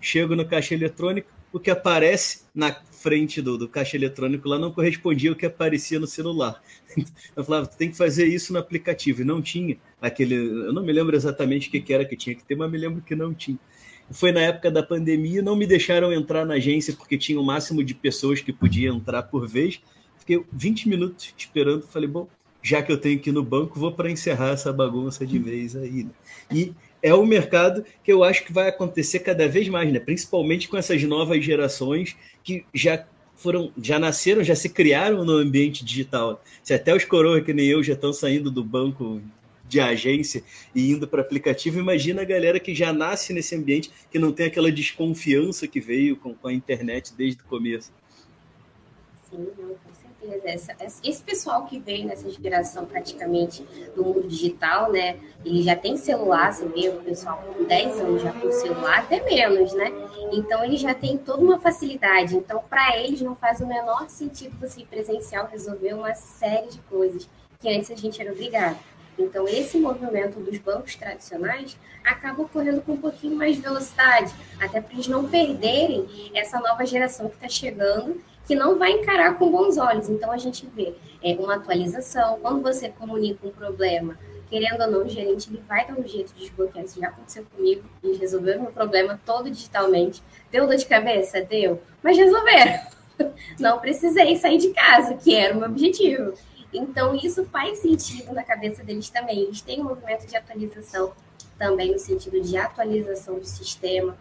chego 0.00 0.34
no 0.34 0.44
caixa 0.44 0.74
eletrônico, 0.74 1.30
o 1.52 1.60
que 1.60 1.70
aparece 1.70 2.42
na 2.52 2.72
frente 3.02 3.42
do, 3.42 3.58
do 3.58 3.68
caixa 3.68 3.96
eletrônico 3.96 4.48
lá 4.48 4.58
não 4.58 4.70
correspondia 4.70 5.30
ao 5.30 5.36
que 5.36 5.44
aparecia 5.44 5.98
no 5.98 6.06
celular. 6.06 6.62
Eu 7.34 7.44
falava, 7.44 7.66
tem 7.66 7.90
que 7.90 7.96
fazer 7.96 8.26
isso 8.26 8.52
no 8.52 8.58
aplicativo. 8.58 9.22
E 9.22 9.24
não 9.24 9.42
tinha 9.42 9.76
aquele. 10.00 10.36
Eu 10.36 10.72
não 10.72 10.84
me 10.84 10.92
lembro 10.92 11.16
exatamente 11.16 11.68
o 11.68 11.70
que, 11.70 11.80
que 11.80 11.92
era 11.92 12.04
que 12.04 12.16
tinha 12.16 12.34
que 12.34 12.44
ter, 12.44 12.56
mas 12.56 12.70
me 12.70 12.78
lembro 12.78 13.02
que 13.02 13.14
não 13.14 13.34
tinha. 13.34 13.58
Foi 14.10 14.30
na 14.30 14.40
época 14.40 14.70
da 14.70 14.82
pandemia, 14.82 15.42
não 15.42 15.56
me 15.56 15.66
deixaram 15.66 16.12
entrar 16.12 16.44
na 16.44 16.54
agência 16.54 16.94
porque 16.94 17.16
tinha 17.16 17.40
o 17.40 17.44
máximo 17.44 17.82
de 17.82 17.94
pessoas 17.94 18.40
que 18.40 18.52
podia 18.52 18.90
entrar 18.90 19.22
por 19.24 19.48
vez. 19.48 19.80
Fiquei 20.18 20.44
20 20.52 20.88
minutos 20.88 21.34
esperando, 21.36 21.82
falei, 21.86 22.08
bom, 22.08 22.28
já 22.62 22.82
que 22.82 22.92
eu 22.92 22.98
tenho 22.98 23.18
que 23.18 23.30
ir 23.30 23.32
no 23.32 23.42
banco, 23.42 23.78
vou 23.78 23.92
para 23.92 24.10
encerrar 24.10 24.50
essa 24.50 24.72
bagunça 24.72 25.26
de 25.26 25.38
vez 25.38 25.74
aí. 25.74 26.04
Né? 26.04 26.10
E 26.50 26.72
é 27.02 27.12
o 27.12 27.26
mercado 27.26 27.84
que 28.04 28.12
eu 28.12 28.22
acho 28.22 28.44
que 28.44 28.52
vai 28.52 28.68
acontecer 28.68 29.20
cada 29.20 29.48
vez 29.48 29.68
mais, 29.68 29.92
né? 29.92 29.98
Principalmente 29.98 30.68
com 30.68 30.76
essas 30.76 31.02
novas 31.02 31.44
gerações 31.44 32.16
que 32.44 32.64
já 32.72 33.04
foram, 33.34 33.72
já 33.76 33.98
nasceram, 33.98 34.44
já 34.44 34.54
se 34.54 34.68
criaram 34.68 35.24
no 35.24 35.32
ambiente 35.32 35.84
digital. 35.84 36.42
Se 36.62 36.72
até 36.72 36.94
os 36.94 37.04
coroas 37.04 37.44
que 37.44 37.52
nem 37.52 37.66
eu 37.66 37.82
já 37.82 37.94
estão 37.94 38.12
saindo 38.12 38.50
do 38.50 38.62
banco 38.62 39.20
de 39.68 39.80
agência 39.80 40.44
e 40.74 40.90
indo 40.90 41.08
para 41.08 41.22
aplicativo, 41.22 41.78
imagina 41.78 42.22
a 42.22 42.26
galera 42.26 42.60
que 42.60 42.74
já 42.74 42.92
nasce 42.92 43.32
nesse 43.32 43.56
ambiente, 43.56 43.90
que 44.10 44.18
não 44.18 44.30
tem 44.30 44.46
aquela 44.46 44.70
desconfiança 44.70 45.66
que 45.66 45.80
veio 45.80 46.16
com, 46.16 46.34
com 46.34 46.48
a 46.48 46.52
internet 46.52 47.12
desde 47.16 47.40
o 47.42 47.44
começo. 47.44 47.90
Sim, 49.30 49.46
certeza. 49.56 50.01
Essa, 50.44 50.76
esse 51.02 51.22
pessoal 51.22 51.64
que 51.64 51.78
veio 51.78 52.06
nessa 52.06 52.30
geração 52.30 52.86
praticamente 52.86 53.62
do 53.94 54.04
mundo 54.04 54.28
digital, 54.28 54.90
né? 54.92 55.18
Ele 55.44 55.62
já 55.62 55.74
tem 55.74 55.96
celular, 55.96 56.52
você 56.52 56.66
vê 56.66 56.88
o 56.88 57.02
pessoal 57.02 57.42
com 57.42 57.64
10 57.64 58.00
anos 58.00 58.22
já 58.22 58.32
com 58.32 58.50
celular, 58.50 59.00
até 59.00 59.20
menos, 59.24 59.72
né? 59.74 59.92
Então 60.32 60.64
ele 60.64 60.76
já 60.76 60.94
tem 60.94 61.18
toda 61.18 61.42
uma 61.42 61.58
facilidade. 61.58 62.36
Então, 62.36 62.62
para 62.70 62.96
eles 62.96 63.20
não 63.20 63.34
faz 63.34 63.60
o 63.60 63.66
menor 63.66 64.08
sentido 64.08 64.56
você 64.60 64.84
presencial 64.84 65.46
resolver 65.46 65.94
uma 65.94 66.14
série 66.14 66.68
de 66.68 66.78
coisas 66.82 67.28
que 67.58 67.68
antes 67.68 67.90
a 67.90 67.96
gente 67.96 68.20
era 68.20 68.32
obrigado. 68.32 68.78
Então, 69.18 69.46
esse 69.46 69.78
movimento 69.78 70.40
dos 70.40 70.58
bancos 70.58 70.96
tradicionais 70.96 71.76
acaba 72.04 72.42
ocorrendo 72.42 72.80
com 72.80 72.92
um 72.92 72.96
pouquinho 72.96 73.36
mais 73.36 73.56
de 73.56 73.62
velocidade, 73.62 74.34
até 74.60 74.80
para 74.80 74.92
eles 74.94 75.06
não 75.06 75.28
perderem 75.28 76.32
essa 76.34 76.58
nova 76.58 76.84
geração 76.84 77.28
que 77.28 77.36
está 77.36 77.48
chegando, 77.48 78.20
que 78.46 78.54
não 78.54 78.78
vai 78.78 78.92
encarar 78.92 79.38
com 79.38 79.50
bons 79.50 79.76
olhos. 79.76 80.08
Então, 80.08 80.30
a 80.32 80.36
gente 80.36 80.66
vê 80.74 80.94
é, 81.22 81.34
uma 81.34 81.54
atualização, 81.54 82.38
quando 82.40 82.62
você 82.62 82.88
comunica 82.88 83.46
um 83.46 83.50
problema, 83.50 84.18
querendo 84.48 84.82
ou 84.82 84.90
não, 84.90 85.04
o 85.04 85.08
gerente 85.08 85.48
ele 85.48 85.62
vai 85.66 85.86
dar 85.86 85.98
um 85.98 86.06
jeito 86.06 86.32
de 86.34 86.40
desbloquear. 86.40 86.84
Isso 86.84 87.00
já 87.00 87.08
aconteceu 87.08 87.44
comigo 87.56 87.82
e 88.02 88.16
resolveu 88.16 88.60
meu 88.60 88.72
problema 88.72 89.20
todo 89.24 89.50
digitalmente. 89.50 90.22
Deu 90.50 90.66
dor 90.66 90.76
de 90.76 90.86
cabeça? 90.86 91.40
Deu. 91.42 91.80
Mas 92.02 92.18
resolveram. 92.18 92.80
Não 93.58 93.78
precisei 93.78 94.36
sair 94.36 94.58
de 94.58 94.70
casa, 94.70 95.14
que 95.14 95.34
era 95.34 95.54
o 95.54 95.58
meu 95.58 95.68
objetivo. 95.68 96.34
Então, 96.72 97.14
isso 97.14 97.44
faz 97.46 97.78
sentido 97.78 98.32
na 98.32 98.42
cabeça 98.42 98.82
deles 98.82 99.08
também. 99.10 99.40
Eles 99.40 99.60
têm 99.60 99.80
um 99.80 99.84
movimento 99.84 100.26
de 100.26 100.36
atualização 100.36 101.12
também 101.58 101.92
no 101.92 101.98
sentido 101.98 102.40
de 102.40 102.56
atualização 102.56 103.38
do 103.38 103.44
sistema, 103.44 104.16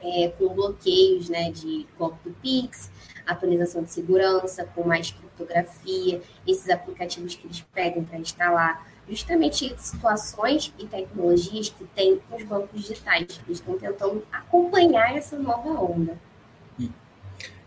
é, 0.00 0.28
com 0.28 0.48
bloqueios 0.54 1.28
né, 1.28 1.50
de 1.50 1.86
golpe 1.98 2.28
do 2.28 2.34
Pix, 2.36 2.90
atualização 3.32 3.82
de 3.82 3.90
segurança, 3.90 4.64
com 4.74 4.86
mais 4.86 5.10
criptografia, 5.10 6.20
esses 6.46 6.68
aplicativos 6.70 7.34
que 7.34 7.46
eles 7.46 7.60
pedem 7.74 8.04
para 8.04 8.18
instalar, 8.18 8.86
justamente 9.08 9.74
situações 9.78 10.72
e 10.78 10.86
tecnologias 10.86 11.68
que 11.68 11.84
tem 11.84 12.20
os 12.30 12.42
bancos 12.44 12.80
digitais. 12.80 13.40
Eles 13.46 13.58
estão 13.58 13.78
tentando 13.78 14.24
acompanhar 14.32 15.16
essa 15.16 15.38
nova 15.38 15.70
onda. 15.70 16.18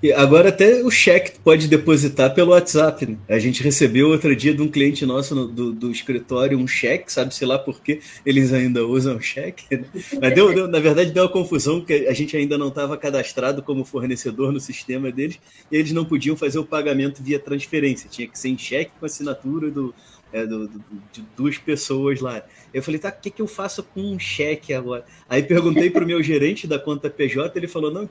E 0.01 0.11
agora 0.11 0.49
até 0.49 0.83
o 0.83 0.89
cheque 0.89 1.39
pode 1.43 1.67
depositar 1.67 2.33
pelo 2.33 2.51
WhatsApp. 2.51 3.05
Né? 3.05 3.17
A 3.29 3.37
gente 3.37 3.61
recebeu 3.61 4.09
outro 4.09 4.35
dia 4.35 4.51
de 4.51 4.61
um 4.61 4.67
cliente 4.67 5.05
nosso 5.05 5.35
no, 5.35 5.47
do, 5.47 5.71
do, 5.71 5.91
escritório 5.91 6.57
um 6.57 6.67
cheque, 6.67 7.13
sabe 7.13 7.35
sei 7.35 7.47
lá 7.47 7.59
por 7.59 7.81
que 7.81 7.99
eles 8.25 8.51
ainda 8.51 8.85
usam 8.85 9.19
cheque. 9.21 9.65
Né? 9.69 9.85
Mas 10.19 10.33
deu, 10.33 10.53
deu, 10.53 10.67
na 10.67 10.79
verdade 10.79 11.11
deu 11.11 11.23
uma 11.23 11.29
confusão 11.29 11.81
que 11.81 12.07
a 12.07 12.13
gente 12.13 12.35
ainda 12.35 12.57
não 12.57 12.69
estava 12.69 12.97
cadastrado 12.97 13.61
como 13.61 13.85
fornecedor 13.85 14.51
no 14.51 14.59
sistema 14.59 15.11
deles 15.11 15.39
e 15.71 15.77
eles 15.77 15.91
não 15.91 16.03
podiam 16.03 16.35
fazer 16.35 16.57
o 16.57 16.65
pagamento 16.65 17.21
via 17.21 17.37
transferência. 17.37 18.09
Tinha 18.09 18.27
que 18.27 18.39
ser 18.39 18.49
em 18.49 18.57
cheque 18.57 18.91
com 18.99 19.05
assinatura 19.05 19.69
do, 19.69 19.93
é, 20.33 20.45
do, 20.47 20.67
do, 20.67 20.83
de 21.11 21.23
duas 21.37 21.59
pessoas 21.59 22.19
lá. 22.19 22.41
Eu 22.73 22.81
falei, 22.81 22.99
tá, 22.99 23.09
o 23.09 23.21
que, 23.21 23.29
que 23.29 23.41
eu 23.41 23.47
faço 23.47 23.83
com 23.83 24.01
um 24.01 24.17
cheque 24.17 24.73
agora? 24.73 25.05
Aí 25.29 25.43
perguntei 25.43 25.91
para 25.91 26.03
o 26.03 26.07
meu 26.07 26.23
gerente 26.23 26.65
da 26.65 26.79
conta 26.79 27.07
PJ, 27.07 27.55
ele 27.55 27.67
falou, 27.67 27.91
não, 27.91 28.09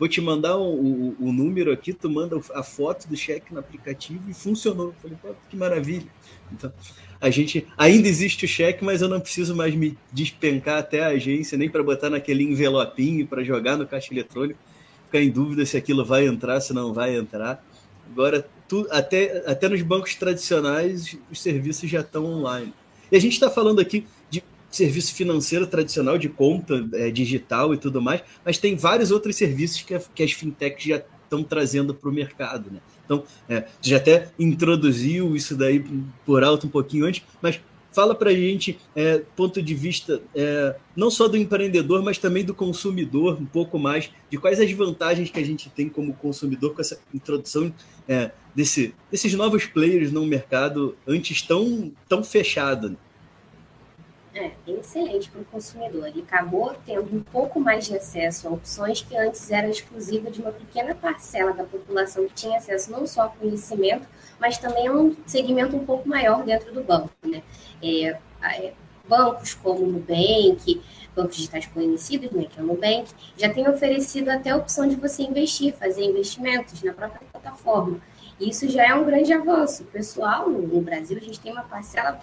vou 0.00 0.08
te 0.08 0.18
mandar 0.18 0.56
o, 0.56 0.64
o, 0.64 1.16
o, 1.20 1.30
número 1.30 1.70
aqui, 1.70 1.92
tu 1.92 2.08
manda 2.08 2.40
a 2.54 2.62
foto 2.62 3.06
do 3.06 3.14
cheque 3.14 3.52
no 3.52 3.60
aplicativo 3.60 4.30
e 4.30 4.32
funcionou. 4.32 4.94
Falei, 5.02 5.18
pô, 5.20 5.28
que 5.50 5.54
maravilha. 5.54 6.06
Então, 6.50 6.72
a 7.20 7.28
gente 7.28 7.66
ainda 7.76 8.08
existe 8.08 8.46
o 8.46 8.48
cheque, 8.48 8.82
mas 8.82 9.02
eu 9.02 9.10
não 9.10 9.20
preciso 9.20 9.54
mais 9.54 9.74
me 9.74 9.98
despencar 10.10 10.78
até 10.78 11.04
a 11.04 11.08
agência, 11.08 11.58
nem 11.58 11.68
para 11.68 11.82
botar 11.82 12.08
naquele 12.08 12.44
envelopinho 12.44 13.26
para 13.26 13.44
jogar 13.44 13.76
no 13.76 13.86
caixa 13.86 14.14
eletrônico, 14.14 14.58
ficar 15.04 15.20
em 15.20 15.30
dúvida 15.30 15.66
se 15.66 15.76
aquilo 15.76 16.02
vai 16.02 16.26
entrar, 16.26 16.62
se 16.62 16.72
não 16.72 16.94
vai 16.94 17.14
entrar. 17.14 17.62
Agora, 18.10 18.48
tu, 18.66 18.86
até, 18.90 19.44
até 19.46 19.68
nos 19.68 19.82
bancos 19.82 20.14
tradicionais, 20.14 21.14
os 21.30 21.42
serviços 21.42 21.90
já 21.90 22.00
estão 22.00 22.24
online. 22.24 22.72
E 23.12 23.16
a 23.16 23.20
gente 23.20 23.34
está 23.34 23.50
falando 23.50 23.80
aqui 23.80 24.06
serviço 24.70 25.14
financeiro 25.14 25.66
tradicional 25.66 26.16
de 26.16 26.28
conta 26.28 26.88
é, 26.94 27.10
digital 27.10 27.74
e 27.74 27.76
tudo 27.76 28.00
mais, 28.00 28.22
mas 28.44 28.58
tem 28.58 28.76
vários 28.76 29.10
outros 29.10 29.36
serviços 29.36 29.82
que, 29.82 29.98
que 30.14 30.22
as 30.22 30.32
fintechs 30.32 30.84
já 30.84 31.02
estão 31.24 31.42
trazendo 31.42 31.94
para 31.94 32.08
o 32.08 32.12
mercado. 32.12 32.70
Né? 32.70 32.80
Então, 33.04 33.24
é, 33.48 33.64
já 33.80 33.96
até 33.96 34.28
introduziu 34.38 35.34
isso 35.34 35.56
daí 35.56 35.84
por 36.24 36.44
alto 36.44 36.66
um 36.66 36.70
pouquinho 36.70 37.06
antes, 37.06 37.22
mas 37.40 37.60
fala 37.92 38.14
para 38.14 38.30
a 38.30 38.34
gente, 38.34 38.78
é, 38.94 39.22
ponto 39.36 39.62
de 39.62 39.74
vista 39.74 40.20
é, 40.34 40.76
não 40.94 41.10
só 41.10 41.26
do 41.26 41.36
empreendedor, 41.36 42.02
mas 42.02 42.18
também 42.18 42.44
do 42.44 42.54
consumidor, 42.54 43.40
um 43.40 43.46
pouco 43.46 43.78
mais, 43.78 44.10
de 44.30 44.38
quais 44.38 44.60
as 44.60 44.70
vantagens 44.72 45.30
que 45.30 45.38
a 45.38 45.44
gente 45.44 45.68
tem 45.70 45.88
como 45.88 46.14
consumidor 46.14 46.74
com 46.74 46.80
essa 46.80 47.00
introdução 47.12 47.72
é, 48.08 48.30
desse, 48.54 48.94
desses 49.10 49.34
novos 49.34 49.66
players 49.66 50.12
no 50.12 50.24
mercado 50.24 50.96
antes 51.06 51.42
tão, 51.42 51.92
tão 52.08 52.22
fechado. 52.22 52.96
É, 54.32 54.52
excelente 54.66 55.28
para 55.28 55.40
o 55.40 55.44
consumidor. 55.44 56.06
Ele 56.06 56.22
acabou 56.22 56.74
tendo 56.86 57.16
um 57.16 57.20
pouco 57.20 57.58
mais 57.58 57.86
de 57.86 57.96
acesso 57.96 58.46
a 58.46 58.52
opções 58.52 59.02
que 59.02 59.16
antes 59.16 59.50
eram 59.50 59.68
exclusivas 59.68 60.32
de 60.32 60.40
uma 60.40 60.52
pequena 60.52 60.94
parcela 60.94 61.52
da 61.52 61.64
população 61.64 62.26
que 62.26 62.34
tinha 62.34 62.58
acesso 62.58 62.92
não 62.92 63.06
só 63.06 63.22
ao 63.22 63.30
conhecimento, 63.30 64.06
mas 64.38 64.56
também 64.56 64.86
a 64.86 64.92
um 64.92 65.16
segmento 65.26 65.76
um 65.76 65.84
pouco 65.84 66.08
maior 66.08 66.44
dentro 66.44 66.72
do 66.72 66.82
banco. 66.82 67.10
Né? 67.24 67.42
É, 67.82 68.18
é, 68.42 68.72
bancos 69.08 69.54
como 69.54 69.82
o 69.82 69.86
Nubank, 69.86 70.80
bancos 71.16 71.36
digitais 71.36 71.66
conhecidos, 71.66 72.30
né, 72.30 72.46
que 72.48 72.60
é 72.60 72.62
o 72.62 72.66
Nubank, 72.66 73.12
já 73.36 73.52
tem 73.52 73.68
oferecido 73.68 74.28
até 74.28 74.50
a 74.50 74.56
opção 74.56 74.86
de 74.86 74.94
você 74.94 75.24
investir, 75.24 75.74
fazer 75.74 76.04
investimentos 76.04 76.80
na 76.84 76.92
própria 76.92 77.20
plataforma. 77.32 78.00
Isso 78.40 78.68
já 78.68 78.86
é 78.86 78.94
um 78.94 79.04
grande 79.04 79.32
avanço. 79.32 79.84
Pessoal, 79.84 80.48
no 80.48 80.80
Brasil, 80.80 81.18
a 81.18 81.20
gente 81.20 81.40
tem 81.40 81.52
uma 81.52 81.64
parcela 81.64 82.20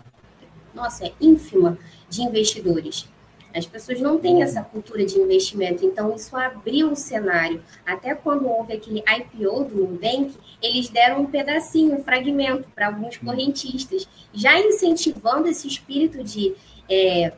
nossa, 0.74 1.06
é 1.06 1.12
ínfima 1.20 1.78
de 2.10 2.22
investidores. 2.22 3.08
As 3.58 3.66
pessoas 3.66 4.00
não 4.00 4.20
têm 4.20 4.44
essa 4.44 4.62
cultura 4.62 5.04
de 5.06 5.18
investimento, 5.18 5.84
então 5.84 6.14
isso 6.16 6.36
abriu 6.36 6.92
o 6.92 6.96
cenário. 6.96 7.64
Até 7.86 8.14
quando 8.14 8.48
houve 8.48 8.74
aquele 8.74 9.00
IPO 9.00 9.64
do 9.64 9.76
Nubank, 9.78 10.36
eles 10.62 10.90
deram 10.90 11.22
um 11.22 11.26
pedacinho, 11.26 11.96
um 11.96 12.04
fragmento 12.04 12.70
para 12.76 12.88
alguns 12.88 13.18
correntistas, 13.18 14.08
já 14.34 14.60
incentivando 14.60 15.48
esse 15.48 15.68
espírito 15.68 16.24
de 16.24 16.56
é, 16.90 17.34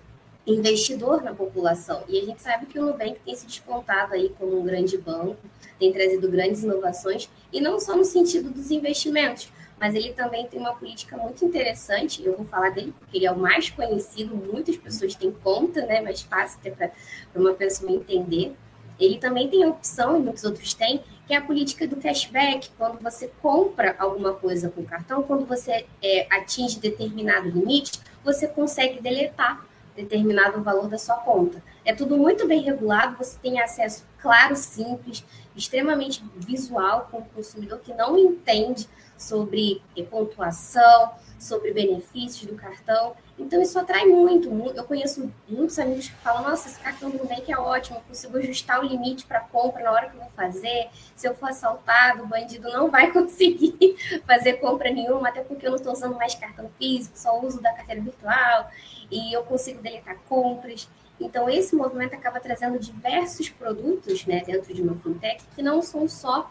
investidor 0.46 1.24
na 1.24 1.34
população. 1.34 2.04
E 2.10 2.20
a 2.20 2.26
gente 2.26 2.42
sabe 2.42 2.66
que 2.66 2.80
o 2.80 2.86
Nubank 2.86 3.20
tem 3.24 3.36
se 3.36 3.46
despontado 3.46 4.14
aí 4.14 4.30
como 4.38 4.60
um 4.60 4.64
grande 4.64 4.98
banco, 4.98 5.38
tem 5.80 5.94
trazido 5.94 6.30
grandes 6.30 6.64
inovações, 6.64 7.30
e 7.54 7.62
não 7.62 7.80
só 7.80 7.96
no 7.96 8.04
sentido 8.04 8.50
dos 8.50 8.72
investimentos, 8.72 9.50
mas 9.80 9.96
ele 9.96 10.14
também 10.14 10.46
tem 10.48 10.60
uma 10.60 10.76
política 10.76 11.16
muito 11.16 11.46
interessante. 11.46 12.24
Eu 12.24 12.36
vou 12.36 12.46
falar 12.46 12.70
dele 12.72 12.94
porque 13.00 13.18
ele 13.18 13.26
é 13.26 13.32
o 13.32 13.38
mais 13.38 13.70
conhecido, 13.70 14.36
muitas 14.36 14.76
pessoas 14.76 15.16
têm 15.16 15.32
conta, 15.32 15.86
né? 15.86 16.02
Mais 16.02 16.22
fácil 16.22 16.60
até 16.60 16.72
para 16.72 16.92
uma 17.36 17.54
pessoa 17.54 17.92
entender. 17.92 18.56
Ele 19.00 19.18
também 19.18 19.48
tem 19.48 19.64
a 19.64 19.70
opção, 19.70 20.18
e 20.18 20.20
muitos 20.20 20.44
outros 20.44 20.74
têm, 20.74 21.02
que 21.26 21.34
é 21.34 21.38
a 21.38 21.42
política 21.42 21.88
do 21.88 21.96
cashback, 21.96 22.70
quando 22.78 23.00
você 23.02 23.32
compra 23.42 23.96
alguma 23.98 24.34
coisa 24.34 24.70
com 24.70 24.84
cartão, 24.84 25.24
quando 25.24 25.46
você 25.46 25.86
é, 26.04 26.28
atinge 26.30 26.80
determinado 26.80 27.50
limite, 27.50 28.02
você 28.24 28.48
consegue 28.48 29.02
deletar 29.02 29.66
determinado 29.96 30.62
valor 30.62 30.90
da 30.90 30.98
sua 30.98 31.16
conta. 31.16 31.64
É 31.86 31.94
tudo 31.94 32.18
muito 32.18 32.46
bem 32.46 32.62
regulado, 32.62 33.18
você 33.18 33.38
tem 33.42 33.62
acesso 33.62 34.06
claro, 34.22 34.56
simples, 34.56 35.24
extremamente 35.56 36.24
visual 36.36 37.08
com 37.10 37.20
o 37.20 37.26
consumidor 37.26 37.80
que 37.80 37.94
não 37.94 38.18
entende 38.18 38.88
sobre 39.20 39.82
pontuação, 40.10 41.12
sobre 41.38 41.72
benefícios 41.72 42.46
do 42.46 42.56
cartão. 42.56 43.16
Então, 43.38 43.62
isso 43.62 43.78
atrai 43.80 44.06
muito. 44.06 44.50
Eu 44.76 44.84
conheço 44.84 45.32
muitos 45.48 45.78
amigos 45.78 46.10
que 46.10 46.16
falam: 46.16 46.44
nossa, 46.50 46.68
esse 46.68 46.80
cartão 46.80 47.10
do 47.10 47.18
Nubank 47.20 47.52
é 47.52 47.58
ótimo, 47.58 47.98
eu 47.98 48.02
consigo 48.02 48.38
ajustar 48.38 48.80
o 48.80 48.84
limite 48.84 49.26
para 49.26 49.40
compra 49.40 49.84
na 49.84 49.92
hora 49.92 50.10
que 50.10 50.16
eu 50.16 50.22
vou 50.22 50.30
fazer. 50.32 50.90
Se 51.16 51.28
eu 51.28 51.36
for 51.36 51.50
assaltado, 51.50 52.24
o 52.24 52.28
bandido 52.28 52.70
não 52.70 52.90
vai 52.90 53.12
conseguir 53.14 53.96
fazer 54.26 54.54
compra 54.54 54.90
nenhuma, 54.90 55.30
até 55.30 55.42
porque 55.42 55.66
eu 55.66 55.72
não 55.72 55.78
estou 55.78 55.94
usando 55.94 56.16
mais 56.16 56.36
cartão 56.36 56.70
físico, 56.78 57.18
só 57.18 57.40
uso 57.40 57.62
da 57.62 57.74
carteira 57.74 58.02
virtual 58.02 58.70
e 59.12 59.34
eu 59.34 59.44
consigo 59.44 59.82
deletar 59.82 60.18
compras. 60.28 60.88
Então, 61.20 61.50
esse 61.50 61.76
movimento 61.76 62.14
acaba 62.14 62.40
trazendo 62.40 62.80
diversos 62.80 63.50
produtos 63.50 64.26
né, 64.26 64.42
dentro 64.46 64.74
de 64.74 64.82
uma 64.82 64.96
fintech 64.96 65.44
que 65.54 65.62
não 65.62 65.82
são 65.82 66.08
só 66.08 66.50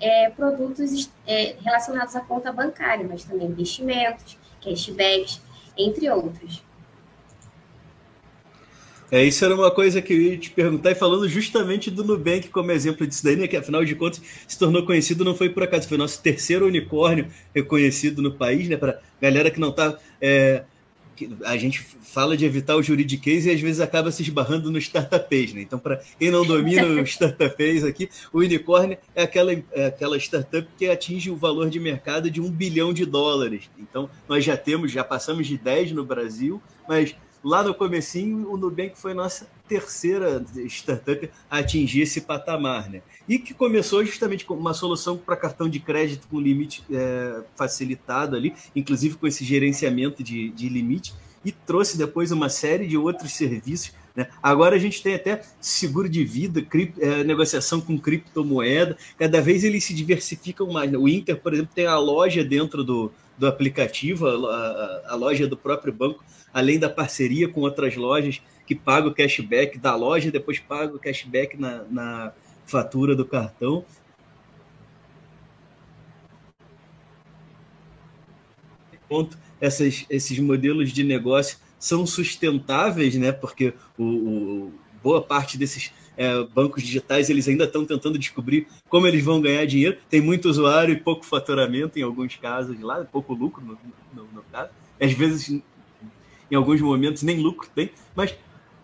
é, 0.00 0.30
produtos 0.30 1.10
é, 1.26 1.56
relacionados 1.62 2.14
à 2.16 2.20
conta 2.20 2.52
bancária, 2.52 3.06
mas 3.08 3.24
também 3.24 3.48
investimentos, 3.48 4.38
cashbacks, 4.62 5.40
entre 5.76 6.08
outros. 6.10 6.62
É, 9.10 9.24
isso 9.24 9.42
era 9.42 9.54
uma 9.54 9.70
coisa 9.70 10.02
que 10.02 10.12
eu 10.12 10.20
ia 10.20 10.36
te 10.36 10.50
perguntar, 10.50 10.90
e 10.90 10.94
falando 10.94 11.26
justamente 11.26 11.90
do 11.90 12.04
Nubank 12.04 12.48
como 12.48 12.70
exemplo 12.70 13.06
disso 13.06 13.24
daí, 13.24 13.36
né, 13.36 13.48
que 13.48 13.56
afinal 13.56 13.82
de 13.82 13.94
contas 13.94 14.20
se 14.46 14.58
tornou 14.58 14.84
conhecido, 14.84 15.24
não 15.24 15.34
foi 15.34 15.48
por 15.48 15.62
acaso, 15.62 15.88
foi 15.88 15.96
nosso 15.96 16.22
terceiro 16.22 16.66
unicórnio 16.66 17.26
reconhecido 17.54 18.20
no 18.20 18.32
país, 18.32 18.68
né, 18.68 18.76
para 18.76 19.00
galera 19.20 19.50
que 19.50 19.58
não 19.58 19.70
está 19.70 19.98
é, 20.20 20.62
a 21.44 21.56
gente 21.56 21.80
fala 21.80 22.36
de 22.36 22.44
evitar 22.44 22.76
o 22.76 22.82
juridiquês 22.82 23.46
e 23.46 23.50
às 23.50 23.60
vezes 23.60 23.80
acaba 23.80 24.10
se 24.10 24.22
esbarrando 24.22 24.70
no 24.70 24.78
startupês, 24.78 25.52
né? 25.52 25.62
Então, 25.62 25.78
para 25.78 26.00
quem 26.18 26.30
não 26.30 26.44
domina 26.44 26.86
o 27.00 27.02
startupês 27.02 27.84
aqui, 27.84 28.08
o 28.32 28.38
unicórnio 28.38 28.98
é 29.14 29.22
aquela, 29.22 29.52
é 29.72 29.86
aquela 29.86 30.16
startup 30.18 30.68
que 30.76 30.88
atinge 30.88 31.30
o 31.30 31.36
valor 31.36 31.70
de 31.70 31.80
mercado 31.80 32.30
de 32.30 32.40
um 32.40 32.50
bilhão 32.50 32.92
de 32.92 33.04
dólares. 33.04 33.70
Então, 33.78 34.10
nós 34.28 34.44
já 34.44 34.56
temos, 34.56 34.92
já 34.92 35.02
passamos 35.02 35.46
de 35.46 35.56
10 35.56 35.92
no 35.92 36.04
Brasil, 36.04 36.62
mas 36.88 37.14
lá 37.42 37.62
no 37.62 37.74
comecinho 37.74 38.50
o 38.50 38.56
Nubank 38.56 38.98
foi 38.98 39.14
nossa 39.14 39.48
terceira 39.68 40.44
startup 40.66 41.30
a 41.50 41.58
atingir 41.58 42.02
esse 42.02 42.22
patamar, 42.22 42.88
né? 42.88 43.02
E 43.28 43.38
que 43.38 43.52
começou 43.52 44.04
justamente 44.04 44.44
com 44.44 44.54
uma 44.54 44.72
solução 44.72 45.16
para 45.16 45.36
cartão 45.36 45.68
de 45.68 45.78
crédito 45.78 46.26
com 46.28 46.40
limite 46.40 46.82
é, 46.90 47.42
facilitado 47.54 48.34
ali, 48.34 48.54
inclusive 48.74 49.16
com 49.16 49.26
esse 49.26 49.44
gerenciamento 49.44 50.22
de, 50.22 50.48
de 50.50 50.68
limite, 50.68 51.14
e 51.44 51.52
trouxe 51.52 51.96
depois 51.96 52.32
uma 52.32 52.48
série 52.48 52.86
de 52.86 52.96
outros 52.96 53.32
serviços. 53.32 53.92
Né? 54.16 54.26
Agora 54.42 54.74
a 54.74 54.78
gente 54.78 55.02
tem 55.02 55.14
até 55.14 55.42
seguro 55.60 56.08
de 56.08 56.24
vida, 56.24 56.60
cripto, 56.62 57.00
é, 57.00 57.22
negociação 57.22 57.80
com 57.80 57.98
criptomoeda, 57.98 58.96
cada 59.18 59.40
vez 59.40 59.62
eles 59.62 59.84
se 59.84 59.94
diversificam 59.94 60.72
mais. 60.72 60.90
Né? 60.90 60.98
O 60.98 61.08
Inter, 61.08 61.36
por 61.36 61.54
exemplo, 61.54 61.70
tem 61.74 61.86
a 61.86 61.98
loja 61.98 62.42
dentro 62.42 62.82
do, 62.82 63.12
do 63.36 63.46
aplicativo, 63.46 64.26
a, 64.26 64.32
a, 64.32 65.12
a 65.12 65.14
loja 65.14 65.46
do 65.46 65.56
próprio 65.56 65.92
banco, 65.92 66.24
além 66.52 66.78
da 66.78 66.88
parceria 66.88 67.48
com 67.48 67.60
outras 67.60 67.94
lojas 67.94 68.40
que 68.68 68.74
paga 68.74 69.08
o 69.08 69.14
cashback 69.14 69.78
da 69.78 69.96
loja, 69.96 70.30
depois 70.30 70.58
paga 70.58 70.94
o 70.94 70.98
cashback 70.98 71.56
na, 71.56 71.84
na 71.84 72.32
fatura 72.66 73.16
do 73.16 73.24
cartão. 73.24 73.82
Ponto, 79.08 79.38
essas, 79.58 80.04
esses 80.10 80.38
modelos 80.38 80.92
de 80.92 81.02
negócio 81.02 81.56
são 81.78 82.04
sustentáveis, 82.04 83.14
né? 83.14 83.32
Porque 83.32 83.72
o, 83.96 84.04
o 84.04 84.74
boa 85.02 85.22
parte 85.22 85.56
desses 85.56 85.90
é, 86.14 86.44
bancos 86.44 86.82
digitais 86.82 87.30
eles 87.30 87.48
ainda 87.48 87.64
estão 87.64 87.86
tentando 87.86 88.18
descobrir 88.18 88.66
como 88.86 89.06
eles 89.06 89.24
vão 89.24 89.40
ganhar 89.40 89.64
dinheiro. 89.64 89.96
Tem 90.10 90.20
muito 90.20 90.46
usuário 90.46 90.92
e 90.92 91.00
pouco 91.00 91.24
faturamento 91.24 91.98
em 91.98 92.02
alguns 92.02 92.36
casos 92.36 92.78
lá, 92.80 93.02
pouco 93.02 93.32
lucro 93.32 93.64
no, 93.64 93.78
no, 94.12 94.28
no 94.30 94.42
caso. 94.52 94.68
Às 95.00 95.12
vezes, 95.12 95.48
em 96.50 96.54
alguns 96.54 96.82
momentos, 96.82 97.22
nem 97.22 97.38
lucro 97.40 97.66
tem, 97.74 97.90
mas 98.14 98.36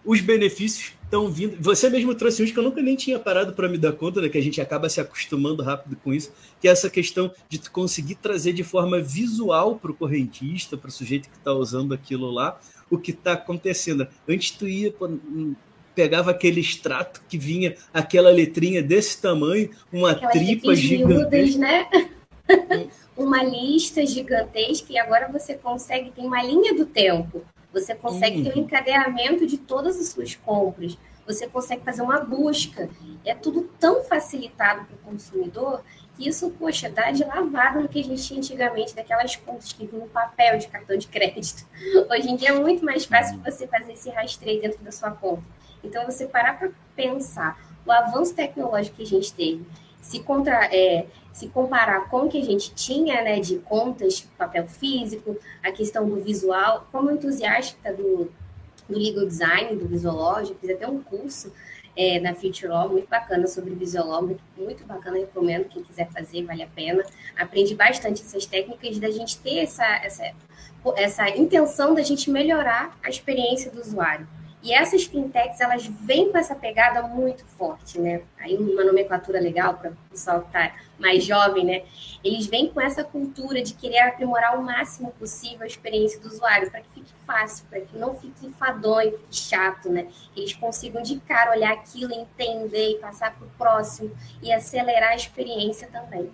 os 0.04 0.20
benefícios 0.20 0.92
estão 1.04 1.30
vindo. 1.30 1.56
Você 1.60 1.88
mesmo 1.88 2.14
trouxe 2.14 2.42
uns 2.42 2.50
que 2.50 2.58
eu 2.58 2.62
nunca 2.62 2.82
nem 2.82 2.96
tinha 2.96 3.18
parado 3.18 3.52
para 3.52 3.68
me 3.68 3.78
dar 3.78 3.92
conta, 3.92 4.20
né, 4.20 4.28
que 4.28 4.38
a 4.38 4.42
gente 4.42 4.60
acaba 4.60 4.88
se 4.88 5.00
acostumando 5.00 5.62
rápido 5.62 5.96
com 6.02 6.12
isso, 6.12 6.32
que 6.60 6.68
é 6.68 6.70
essa 6.70 6.90
questão 6.90 7.30
de 7.48 7.58
tu 7.58 7.70
conseguir 7.70 8.16
trazer 8.16 8.52
de 8.52 8.64
forma 8.64 9.00
visual 9.00 9.76
para 9.76 9.90
o 9.90 9.94
correntista, 9.94 10.76
para 10.76 10.88
o 10.88 10.92
sujeito 10.92 11.28
que 11.28 11.36
está 11.36 11.52
usando 11.52 11.94
aquilo 11.94 12.30
lá, 12.30 12.60
o 12.90 12.98
que 12.98 13.12
está 13.12 13.32
acontecendo. 13.32 14.06
Antes 14.28 14.50
tu 14.50 14.68
ia, 14.68 14.94
hum, 15.00 15.54
pegava 15.94 16.30
aquele 16.30 16.60
extrato 16.60 17.22
que 17.28 17.38
vinha 17.38 17.76
aquela 17.92 18.30
letrinha 18.30 18.82
desse 18.82 19.20
tamanho, 19.20 19.70
uma 19.92 20.12
Aquelas 20.12 20.32
tripa 20.32 20.74
gigantesca. 20.74 21.58
né? 21.58 21.88
uma 23.16 23.42
lista 23.42 24.04
gigantesca 24.04 24.92
e 24.92 24.98
agora 24.98 25.30
você 25.30 25.54
consegue, 25.54 26.10
tem 26.10 26.26
uma 26.26 26.42
linha 26.42 26.74
do 26.74 26.84
tempo. 26.84 27.42
Você 27.74 27.94
consegue 27.94 28.38
uhum. 28.38 28.44
ter 28.44 28.50
um 28.50 28.54
uhum. 28.54 28.62
encadeamento 28.62 29.46
de 29.46 29.58
todas 29.58 29.98
as 30.00 30.08
suas 30.08 30.34
compras. 30.34 30.96
Você 31.26 31.46
consegue 31.48 31.82
fazer 31.82 32.02
uma 32.02 32.20
busca. 32.20 32.88
É 33.24 33.34
tudo 33.34 33.62
tão 33.78 34.02
facilitado 34.04 34.84
para 34.84 34.94
o 34.94 34.98
consumidor 34.98 35.82
que 36.16 36.28
isso, 36.28 36.48
poxa, 36.50 36.88
dá 36.88 37.10
de 37.10 37.24
lavada 37.24 37.80
no 37.80 37.88
que 37.88 38.00
a 38.00 38.04
gente 38.04 38.22
tinha 38.22 38.38
antigamente, 38.38 38.94
daquelas 38.94 39.34
contas 39.34 39.72
que 39.72 39.84
vinham 39.84 40.04
no 40.04 40.10
papel 40.10 40.58
de 40.58 40.68
cartão 40.68 40.96
de 40.96 41.08
crédito. 41.08 41.66
Hoje 42.08 42.30
em 42.30 42.36
dia 42.36 42.50
é 42.50 42.52
muito 42.52 42.84
mais 42.84 43.04
fácil 43.04 43.36
uhum. 43.36 43.42
você 43.42 43.66
fazer 43.66 43.92
esse 43.92 44.08
rastreio 44.10 44.62
dentro 44.62 44.82
da 44.82 44.92
sua 44.92 45.10
conta. 45.10 45.42
Então, 45.82 46.04
você 46.04 46.26
parar 46.26 46.58
para 46.58 46.70
pensar 46.94 47.58
o 47.84 47.92
avanço 47.92 48.34
tecnológico 48.34 48.96
que 48.96 49.02
a 49.02 49.06
gente 49.06 49.32
teve, 49.34 49.66
se, 50.00 50.20
contra, 50.20 50.66
é, 50.74 51.06
se 51.34 51.48
comparar 51.48 52.08
com 52.08 52.26
o 52.26 52.28
que 52.28 52.40
a 52.40 52.44
gente 52.44 52.72
tinha 52.74 53.20
né, 53.20 53.40
de 53.40 53.56
contas, 53.56 54.20
papel 54.38 54.68
físico, 54.68 55.36
a 55.62 55.72
questão 55.72 56.08
do 56.08 56.22
visual, 56.22 56.86
como 56.92 57.10
entusiasta 57.10 57.92
do, 57.92 58.30
do 58.88 58.98
legal 58.98 59.26
design, 59.26 59.74
do 59.74 59.88
visualógico, 59.88 60.56
fiz 60.60 60.70
até 60.70 60.86
um 60.86 61.02
curso 61.02 61.52
é, 61.96 62.20
na 62.20 62.34
Future 62.34 62.68
Law, 62.68 62.88
muito 62.88 63.08
bacana 63.08 63.48
sobre 63.48 63.74
visual 63.74 64.22
muito, 64.22 64.40
muito 64.56 64.86
bacana, 64.86 65.18
recomendo 65.18 65.64
quem 65.64 65.82
quiser 65.82 66.08
fazer, 66.10 66.44
vale 66.44 66.62
a 66.62 66.68
pena. 66.68 67.04
Aprendi 67.36 67.74
bastante 67.74 68.22
essas 68.22 68.46
técnicas 68.46 68.96
da 69.00 69.10
gente 69.10 69.36
ter 69.38 69.58
essa, 69.58 69.86
essa, 70.04 70.32
essa 70.96 71.28
intenção 71.30 71.94
da 71.94 72.02
gente 72.02 72.30
melhorar 72.30 72.96
a 73.02 73.10
experiência 73.10 73.72
do 73.72 73.80
usuário. 73.80 74.26
E 74.64 74.72
essas 74.72 75.04
fintechs, 75.04 75.60
elas 75.60 75.84
vêm 75.86 76.32
com 76.32 76.38
essa 76.38 76.54
pegada 76.54 77.02
muito 77.02 77.44
forte, 77.44 78.00
né? 78.00 78.22
Aí 78.38 78.56
uma 78.56 78.82
nomenclatura 78.82 79.38
legal 79.38 79.74
para 79.74 79.90
o 79.90 79.96
pessoal 80.10 80.40
que 80.40 80.46
está 80.46 80.74
mais 80.98 81.22
jovem, 81.22 81.66
né? 81.66 81.84
Eles 82.24 82.46
vêm 82.46 82.70
com 82.70 82.80
essa 82.80 83.04
cultura 83.04 83.60
de 83.60 83.74
querer 83.74 83.98
aprimorar 83.98 84.58
o 84.58 84.62
máximo 84.62 85.12
possível 85.18 85.64
a 85.64 85.66
experiência 85.66 86.18
do 86.18 86.28
usuário, 86.28 86.70
para 86.70 86.80
que 86.80 86.88
fique 86.94 87.12
fácil, 87.26 87.66
para 87.68 87.82
que 87.82 87.94
não 87.98 88.14
fique 88.14 88.46
enfadonho, 88.46 89.12
fique 89.18 89.36
chato, 89.36 89.90
né? 89.90 90.06
Que 90.32 90.40
eles 90.40 90.54
consigam 90.54 91.02
de 91.02 91.20
cara 91.20 91.50
olhar 91.50 91.74
aquilo, 91.74 92.14
entender 92.14 92.92
e 92.92 92.98
passar 92.98 93.36
para 93.36 93.46
o 93.46 93.50
próximo 93.58 94.10
e 94.42 94.50
acelerar 94.50 95.10
a 95.10 95.16
experiência 95.16 95.88
também. 95.88 96.32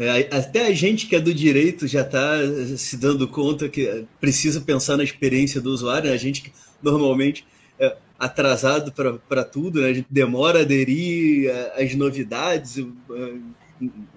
É, 0.00 0.34
até 0.34 0.66
a 0.66 0.72
gente 0.72 1.06
que 1.06 1.14
é 1.14 1.20
do 1.20 1.34
direito 1.34 1.86
já 1.86 2.00
está 2.00 2.38
se 2.78 2.96
dando 2.96 3.28
conta 3.28 3.68
que 3.68 4.06
precisa 4.18 4.58
pensar 4.62 4.96
na 4.96 5.04
experiência 5.04 5.60
do 5.60 5.70
usuário, 5.70 6.08
né? 6.08 6.14
a 6.14 6.18
gente 6.18 6.40
que 6.40 6.50
normalmente 6.82 7.46
é 7.78 7.94
atrasado 8.18 8.94
para 9.28 9.44
tudo, 9.44 9.82
né? 9.82 9.90
a 9.90 9.92
gente 9.92 10.06
demora 10.08 10.60
a 10.60 10.62
aderir 10.62 11.50
às 11.76 11.94
novidades. 11.94 12.78
O 12.78 12.88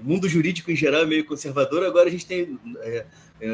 mundo 0.01 0.29
jurídico 0.29 0.71
em 0.71 0.75
geral 0.75 1.01
é 1.01 1.05
meio 1.05 1.25
conservador. 1.25 1.83
Agora 1.83 2.07
a 2.07 2.11
gente 2.11 2.25
tem 2.25 2.57
é, 2.79 3.05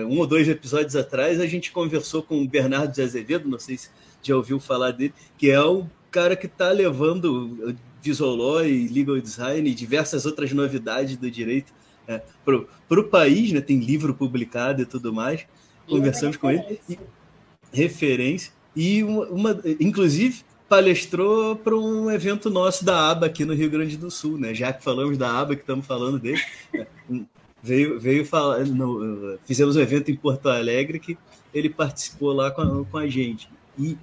um 0.06 0.20
ou 0.20 0.28
dois 0.28 0.48
episódios 0.48 0.96
atrás 0.96 1.42
a 1.42 1.48
gente 1.48 1.72
conversou 1.72 2.22
com 2.22 2.44
o 2.44 2.48
Bernardo 2.48 2.94
de 2.94 3.02
Azevedo, 3.02 3.50
não 3.50 3.58
sei 3.58 3.76
se 3.76 3.90
já 4.22 4.36
ouviu 4.36 4.60
falar 4.60 4.92
dele, 4.92 5.16
que 5.36 5.50
é 5.50 5.62
o 5.62 5.84
cara 6.12 6.36
que 6.36 6.46
está 6.46 6.70
levando 6.70 7.76
visual 8.04 8.36
law 8.36 8.64
e 8.64 8.88
legal 8.88 9.20
design 9.20 9.68
e 9.68 9.74
diversas 9.74 10.28
outras 10.28 10.52
novidades 10.52 11.18
do 11.18 11.32
direito 11.32 11.74
é, 12.10 12.22
para 12.44 13.00
o 13.00 13.04
país, 13.04 13.52
né? 13.52 13.62
Tem 13.62 13.78
livro 13.78 14.16
publicado 14.16 14.82
e 14.82 14.86
tudo 14.86 15.14
mais. 15.14 15.46
Conversamos 15.88 16.38
com 16.38 16.50
ele. 16.50 16.80
E, 16.90 16.98
referência. 17.72 18.52
E 18.76 19.04
uma, 19.04 19.26
uma 19.28 19.62
inclusive 19.80 20.42
palestrou 20.68 21.56
para 21.56 21.76
um 21.76 22.10
evento 22.10 22.50
nosso 22.50 22.84
da 22.84 23.12
ABA 23.12 23.28
aqui 23.28 23.46
no 23.46 23.54
Rio 23.54 23.70
Grande 23.70 23.96
do 23.96 24.10
Sul, 24.10 24.40
né? 24.40 24.54
Já 24.56 24.74
que 24.74 24.84
falamos 24.84 25.18
da 25.18 25.32
ABA, 25.40 25.56
que 25.56 25.62
estamos 25.62 25.86
falando 25.86 26.18
dele, 26.18 26.42
é, 26.74 26.88
veio, 27.62 28.00
veio 28.00 28.26
falar. 28.26 28.66
No, 28.66 29.38
fizemos 29.46 29.76
um 29.76 29.82
evento 29.82 30.10
em 30.10 30.16
Porto 30.16 30.50
Alegre 30.50 31.00
que 31.00 31.16
ele 31.54 31.70
participou 31.70 32.34
lá 32.34 32.50
com 32.50 32.62
a, 32.62 32.86
com 32.86 32.98
a 32.98 33.08
gente. 33.08 33.48
E 33.78 33.96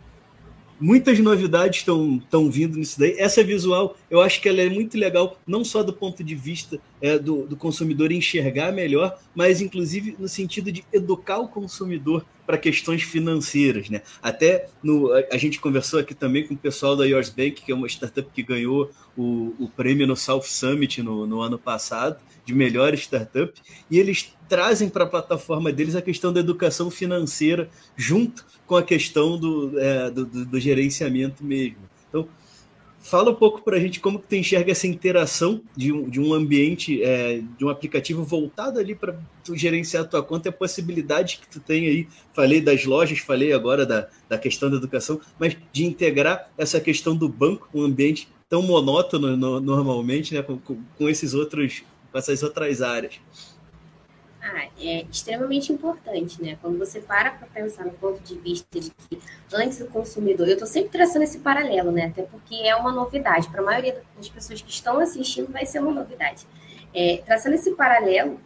muitas 0.81 1.19
novidades 1.19 1.81
estão 1.81 2.51
vindo 2.51 2.79
nisso 2.79 2.99
daí. 3.01 3.17
Essa 3.19 3.43
visual, 3.43 3.97
eu 4.11 4.21
acho 4.21 4.41
que 4.41 4.49
ela 4.49 4.61
é 4.61 4.69
muito 4.69 4.97
legal, 4.97 5.39
não 5.47 5.65
só 5.65 5.83
do 5.83 5.93
ponto 5.93 6.23
de 6.23 6.35
vista 6.35 6.79
é, 7.01 7.19
do, 7.19 7.47
do 7.47 7.57
consumidor 7.57 8.13
enxergar 8.13 8.73
melhor, 8.73 9.19
mas 9.35 9.61
inclusive 9.61 10.17
no 10.19 10.29
sentido 10.29 10.71
de 10.71 10.85
educar 10.93 11.39
o 11.39 11.49
consumidor 11.49 12.25
para 12.47 12.57
questões 12.57 13.03
financeiras, 13.03 13.91
né? 13.91 14.03
Até 14.23 14.69
no, 14.83 15.13
a, 15.13 15.25
a, 15.33 15.37
gente 15.37 15.61
conversou 15.61 15.99
aqui 15.99 16.15
também 16.15 16.47
com 16.47 16.55
o 16.55 16.57
pessoal 16.57 16.95
da 16.95 17.05
Yours 17.05 17.29
Bank, 17.29 17.63
que 17.63 17.73
é 17.73 17.75
uma 17.75 17.89
startup 17.89 18.31
que 18.33 18.43
ganhou 18.43 18.91
o, 19.17 19.55
o 19.59 19.69
prêmio 19.69 20.07
no 20.07 20.15
South 20.15 20.43
Summit 20.43 21.03
no, 21.03 21.27
no 21.27 21.41
ano 21.41 21.59
passado 21.59 22.19
de 22.45 22.55
melhor 22.55 22.95
startup, 22.95 23.53
e 23.91 23.99
eles 23.99 24.33
trazem 24.49 24.89
para 24.89 25.03
a 25.03 25.09
plataforma 25.09 25.73
deles 25.73 25.97
a 25.97 26.03
questão 26.03 26.33
da 26.33 26.39
educação 26.39 26.89
financeira 26.93 27.69
junto 27.97 28.47
com 28.65 28.77
a 28.77 28.83
questão 28.85 29.37
do, 29.37 29.79
é, 29.81 30.11
do, 30.11 30.25
do, 30.25 30.47
do, 30.47 30.61
gerenciamento 30.61 31.45
mesmo. 31.45 31.79
Então, 32.09 32.29
fala 33.07 33.31
um 33.31 33.35
pouco 33.35 33.63
para 33.63 33.77
a 33.77 33.81
gente 33.81 34.01
como 34.01 34.19
que 34.19 34.27
tu 34.27 34.35
enxerga 34.35 34.73
essa 34.73 34.87
interação 34.87 35.63
de 35.77 35.93
um, 35.93 36.09
de 36.09 36.21
um 36.21 36.35
ambiente, 36.35 37.03
é, 37.03 37.41
de 37.57 37.65
um 37.65 37.69
aplicativo 37.69 38.25
voltado 38.25 38.81
ali 38.81 38.97
para 38.97 39.17
tu 39.45 39.57
gerenciar 39.57 40.03
a 40.03 40.07
tua 40.07 40.23
conta 40.23 40.49
e 40.49 40.51
a 40.51 40.53
possibilidade 40.53 41.39
que 41.39 41.49
tu 41.49 41.61
tem 41.61 41.87
aí, 41.87 42.09
falei 42.35 42.61
das 42.61 42.85
lojas, 42.85 43.21
falei 43.21 43.53
agora 43.53 43.87
da, 43.87 44.09
da 44.29 44.37
questão 44.37 44.69
da 44.69 44.77
educação, 44.77 45.21
mas 45.39 45.57
de 45.73 45.85
integrar 45.85 46.51
essa 46.59 46.81
questão 46.81 47.17
do 47.17 47.29
banco, 47.29 47.69
um 47.73 47.83
ambiente 47.83 48.29
tão 48.49 48.63
monótono 48.63 49.37
no, 49.37 49.61
normalmente, 49.61 50.35
né, 50.35 50.43
com, 50.43 50.59
com 50.59 51.09
esses 51.09 51.33
outros 51.33 51.85
com 52.11 52.19
essas 52.19 52.43
outras 52.43 52.81
áreas? 52.83 53.21
Ah, 54.49 54.69
é 54.79 55.03
extremamente 55.11 55.73
importante, 55.73 56.41
né? 56.41 56.57
Quando 56.63 56.79
você 56.79 57.01
para 57.01 57.33
para 57.33 57.49
pensar 57.49 57.85
no 57.85 57.93
ponto 57.93 58.23
de 58.23 58.39
vista 58.39 58.79
de 58.79 58.91
que 58.91 59.19
antes 59.53 59.81
o 59.81 59.87
consumidor, 59.87 60.47
eu 60.47 60.53
estou 60.53 60.69
sempre 60.69 60.91
traçando 60.91 61.25
esse 61.25 61.39
paralelo, 61.39 61.91
né? 61.91 62.07
Até 62.07 62.23
porque 62.23 62.55
é 62.55 62.77
uma 62.77 62.93
novidade. 62.93 63.49
Para 63.49 63.61
a 63.61 63.65
maioria 63.65 64.01
das 64.17 64.29
pessoas 64.29 64.63
que 64.63 64.71
estão 64.71 65.01
assistindo, 65.01 65.51
vai 65.51 65.67
ser 65.67 65.81
uma 65.81 65.93
novidade. 65.93 66.47
É, 66.95 67.23
traçando 67.27 67.57
esse 67.57 67.73
paralelo, 67.73 68.41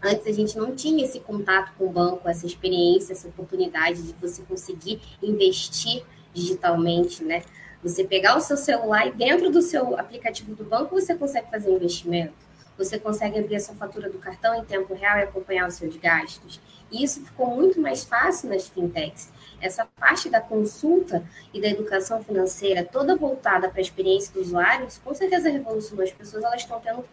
Antes 0.00 0.26
a 0.28 0.32
gente 0.32 0.56
não 0.56 0.76
tinha 0.76 1.04
esse 1.04 1.18
contato 1.18 1.72
com 1.76 1.86
o 1.86 1.90
banco, 1.90 2.28
essa 2.28 2.46
experiência, 2.46 3.12
essa 3.12 3.26
oportunidade 3.26 4.00
de 4.00 4.12
você 4.20 4.42
conseguir 4.42 5.00
investir 5.20 6.04
digitalmente, 6.32 7.24
né? 7.24 7.42
Você 7.82 8.04
pegar 8.04 8.36
o 8.36 8.40
seu 8.40 8.56
celular 8.56 9.08
e 9.08 9.12
dentro 9.12 9.50
do 9.50 9.60
seu 9.60 9.98
aplicativo 9.98 10.54
do 10.54 10.62
banco 10.62 10.94
você 10.94 11.16
consegue 11.16 11.50
fazer 11.50 11.72
investimento. 11.72 12.47
Você 12.78 12.96
consegue 12.96 13.40
abrir 13.40 13.56
a 13.56 13.60
sua 13.60 13.74
fatura 13.74 14.08
do 14.08 14.18
cartão 14.18 14.54
em 14.54 14.64
tempo 14.64 14.94
real 14.94 15.18
e 15.18 15.22
acompanhar 15.22 15.66
os 15.66 15.74
seus 15.74 15.96
gastos. 15.96 16.60
E 16.90 17.04
isso 17.04 17.22
ficou 17.24 17.48
muito 17.54 17.80
mais 17.80 18.04
fácil 18.04 18.48
nas 18.48 18.68
fintechs. 18.68 19.30
Essa 19.60 19.84
parte 19.98 20.30
da 20.30 20.40
consulta 20.40 21.24
e 21.52 21.60
da 21.60 21.68
educação 21.68 22.22
financeira, 22.22 22.84
toda 22.84 23.16
voltada 23.16 23.68
para 23.68 23.78
a 23.78 23.82
experiência 23.82 24.32
do 24.32 24.40
usuário, 24.40 24.86
com 25.04 25.12
certeza 25.12 25.50
revolucionou 25.50 26.04
as 26.04 26.12
pessoas. 26.12 26.44
Elas 26.44 26.60
estão 26.60 26.80
tendo 26.80 27.04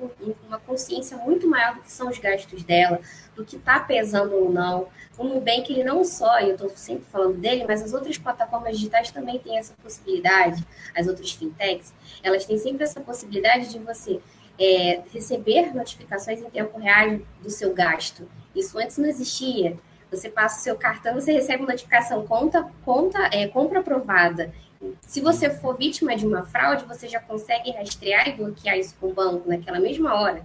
uma 0.48 0.60
consciência 0.60 1.18
muito 1.18 1.48
maior 1.48 1.74
do 1.74 1.82
que 1.82 1.92
são 1.92 2.10
os 2.10 2.20
gastos 2.20 2.64
dela, 2.64 3.02
do 3.36 3.44
que 3.44 3.56
está 3.56 3.80
pesando 3.80 4.36
ou 4.36 4.52
não. 4.52 4.88
O 5.18 5.24
Nubank, 5.24 5.74
ele 5.74 5.84
não 5.84 6.04
só, 6.04 6.40
e 6.40 6.50
eu 6.50 6.56
estou 6.56 6.70
sempre 6.70 7.06
falando 7.06 7.38
dele, 7.38 7.66
mas 7.68 7.82
as 7.82 7.92
outras 7.92 8.18
plataformas 8.18 8.78
digitais 8.78 9.10
também 9.12 9.40
têm 9.40 9.58
essa 9.58 9.74
possibilidade, 9.82 10.64
as 10.96 11.08
outras 11.08 11.32
fintechs, 11.32 11.94
elas 12.22 12.46
têm 12.46 12.58
sempre 12.58 12.84
essa 12.84 13.02
possibilidade 13.02 13.70
de 13.70 13.80
você 13.80 14.22
é, 14.60 15.02
receber 15.14 15.76
notificações 15.76 16.42
em 16.42 16.50
tempo 16.50 16.78
real 16.80 17.20
do 17.42 17.50
seu 17.50 17.74
gasto. 17.74 18.28
Isso 18.56 18.78
antes 18.78 18.98
não 18.98 19.08
existia. 19.08 19.78
Você 20.10 20.30
passa 20.30 20.60
o 20.60 20.64
seu 20.64 20.76
cartão, 20.76 21.16
você 21.16 21.34
recebe 21.34 21.64
uma 21.64 21.72
notificação, 21.72 22.26
conta, 22.26 22.70
conta, 22.84 23.20
é, 23.32 23.48
compra 23.48 23.80
aprovada. 23.80 24.54
Se 25.02 25.20
você 25.20 25.50
for 25.50 25.76
vítima 25.76 26.16
de 26.16 26.26
uma 26.26 26.44
fraude, 26.44 26.86
você 26.86 27.08
já 27.08 27.20
consegue 27.20 27.72
rastrear 27.72 28.30
e 28.30 28.34
bloquear 28.34 28.78
isso 28.78 28.96
com 29.00 29.08
o 29.08 29.14
banco 29.14 29.50
naquela 29.50 29.80
mesma 29.80 30.14
hora 30.14 30.44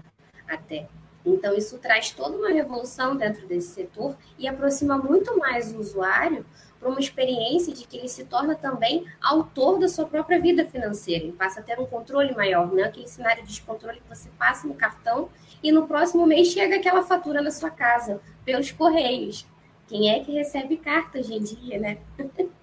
até. 0.48 0.88
Então, 1.24 1.54
isso 1.54 1.78
traz 1.78 2.10
toda 2.10 2.36
uma 2.36 2.48
revolução 2.48 3.16
dentro 3.16 3.46
desse 3.46 3.68
setor 3.68 4.16
e 4.38 4.48
aproxima 4.48 4.96
muito 4.96 5.38
mais 5.38 5.72
o 5.72 5.78
usuário 5.78 6.44
para 6.80 6.88
uma 6.88 6.98
experiência 6.98 7.74
de 7.74 7.86
que 7.86 7.98
ele 7.98 8.08
se 8.08 8.24
torna 8.24 8.54
também 8.54 9.04
autor 9.20 9.78
da 9.78 9.86
sua 9.86 10.06
própria 10.06 10.40
vida 10.40 10.64
financeira. 10.64 11.24
Ele 11.24 11.32
passa 11.32 11.60
a 11.60 11.62
ter 11.62 11.78
um 11.78 11.84
controle 11.84 12.34
maior, 12.34 12.66
não 12.66 12.78
é 12.78 12.84
aquele 12.84 13.06
cenário 13.06 13.42
de 13.42 13.50
descontrole 13.50 14.00
que 14.00 14.08
você 14.08 14.30
passa 14.38 14.66
no 14.66 14.74
cartão 14.74 15.28
e 15.62 15.70
no 15.70 15.86
próximo 15.86 16.26
mês 16.26 16.48
chega 16.48 16.76
aquela 16.76 17.02
fatura 17.02 17.42
na 17.42 17.50
sua 17.50 17.70
casa 17.70 18.20
pelos 18.44 18.72
correios. 18.72 19.46
Quem 19.86 20.08
é 20.10 20.20
que 20.20 20.32
recebe 20.32 20.78
carta 20.78 21.18
hoje 21.18 21.34
em 21.34 21.42
dia, 21.42 21.78
né? 21.78 21.98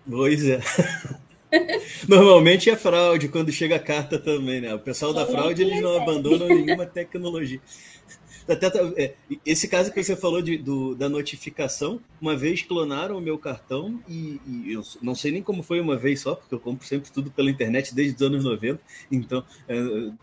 Pois 0.10 0.48
é. 0.48 0.60
Normalmente 2.08 2.70
é 2.70 2.76
fraude 2.76 3.30
quando 3.30 3.52
chega 3.52 3.76
a 3.76 3.80
carta 3.80 4.18
também, 4.18 4.62
né? 4.62 4.74
O 4.74 4.80
pessoal 4.80 5.14
Quem 5.14 5.24
da 5.24 5.30
é 5.30 5.32
fraude 5.32 5.64
é 5.64 5.66
eles 5.66 5.82
não 5.82 6.02
abandonam 6.02 6.48
nenhuma 6.48 6.86
tecnologia. 6.86 7.62
Até, 8.48 8.68
é, 8.96 9.14
esse 9.46 9.68
caso 9.68 9.92
que 9.92 10.02
você 10.02 10.16
falou 10.16 10.42
de, 10.42 10.58
do, 10.58 10.96
da 10.96 11.10
notificação, 11.10 12.00
uma 12.22 12.36
vez 12.36 12.62
clonaram 12.62 13.18
o 13.18 13.22
meu 13.22 13.38
cartão 13.38 14.00
e, 14.08 14.40
e, 14.48 14.74
eu 14.74 14.82
não 15.02 15.14
sei 15.14 15.32
nem 15.32 15.44
como 15.44 15.62
foi 15.62 15.82
uma 15.82 15.98
vez 15.98 16.22
só, 16.22 16.36
porque 16.36 16.56
eu 16.56 16.60
compro 16.60 16.88
sempre 16.88 17.12
tudo 17.12 17.30
pela 17.30 17.50
internet 17.50 17.94
desde 17.94 18.16
os 18.16 18.22
anos 18.22 18.44
90, 18.44 18.80
então 19.12 19.44
é, 19.68 19.76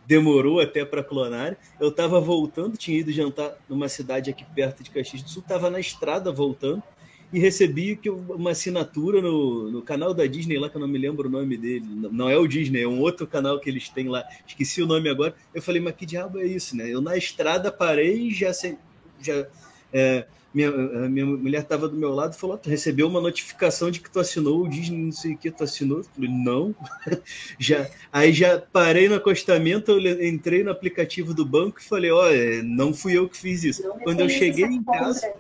demorou 0.07 0.61
até 0.61 0.85
para 0.85 1.05
clonar. 1.05 1.57
Eu 1.79 1.89
estava 1.89 2.21
voltando, 2.21 2.77
tinha 2.77 2.99
ido 2.99 3.13
jantar 3.13 3.57
numa 3.69 3.89
cidade 3.89 4.31
aqui 4.31 4.45
perto 4.55 4.83
de 4.83 4.91
Caxias 4.91 5.23
do 5.23 5.29
Sul, 5.29 5.43
estava 5.43 5.69
na 5.69 5.81
estrada 5.81 6.33
voltando 6.33 6.83
e 7.35 7.38
recebi 7.40 7.99
uma 8.29 8.53
assinatura 8.53 9.20
no, 9.20 9.68
no 9.68 9.83
canal 9.83 10.14
da 10.14 10.25
Disney 10.25 10.57
lá, 10.57 10.70
que 10.70 10.77
eu 10.77 10.81
não 10.81 10.87
me 10.87 10.97
lembro 10.97 11.27
o 11.27 11.31
nome 11.31 11.57
dele. 11.57 11.85
Não 11.85 12.31
é 12.31 12.38
o 12.38 12.47
Disney, 12.47 12.83
é 12.83 12.87
um 12.87 13.01
outro 13.01 13.27
canal 13.27 13.59
que 13.59 13.68
eles 13.68 13.88
têm 13.88 14.09
lá. 14.09 14.25
Esqueci 14.47 14.81
o 14.81 14.87
nome 14.87 15.09
agora. 15.09 15.35
Eu 15.53 15.61
falei, 15.61 15.83
mas 15.83 15.97
que 15.97 16.07
diabo 16.07 16.38
é 16.38 16.47
isso, 16.47 16.77
né? 16.77 16.88
Eu 16.88 17.01
na 17.01 17.16
estrada 17.16 17.73
parei 17.73 18.29
e 18.29 18.31
já... 18.33 18.53
já 19.20 19.49
é, 19.92 20.27
minha, 20.55 20.70
minha 21.09 21.27
mulher 21.27 21.62
estava 21.62 21.88
do 21.88 21.97
meu 21.97 22.14
lado 22.14 22.35
e 22.35 22.38
falou: 22.38 22.57
Tu 22.57 22.70
recebeu 22.70 23.09
uma 23.09 23.20
notificação 23.20 23.90
de 23.90 23.99
que 23.99 24.09
tu 24.09 24.20
assinou 24.20 24.62
o 24.62 24.68
Disney, 24.68 24.99
não 24.99 25.11
sei 25.11 25.35
o 25.35 25.37
que, 25.37 25.51
tu 25.51 25.64
assinou? 25.64 25.99
Eu 25.99 26.05
falei, 26.05 26.31
não. 26.31 26.73
já, 27.59 27.90
aí 28.12 28.33
já 28.33 28.61
parei 28.61 29.09
no 29.09 29.16
acostamento, 29.16 29.90
eu 29.90 30.25
entrei 30.25 30.62
no 30.62 30.70
aplicativo 30.70 31.35
do 31.35 31.44
banco 31.44 31.81
e 31.81 31.85
falei: 31.85 32.12
Olha, 32.12 32.62
não 32.62 32.94
fui 32.94 33.18
eu 33.18 33.29
que 33.29 33.37
fiz 33.37 33.64
isso. 33.64 33.83
Quando 34.05 34.20
eu 34.20 34.29
cheguei 34.29 34.66
em 34.66 34.85
casa. 34.85 35.35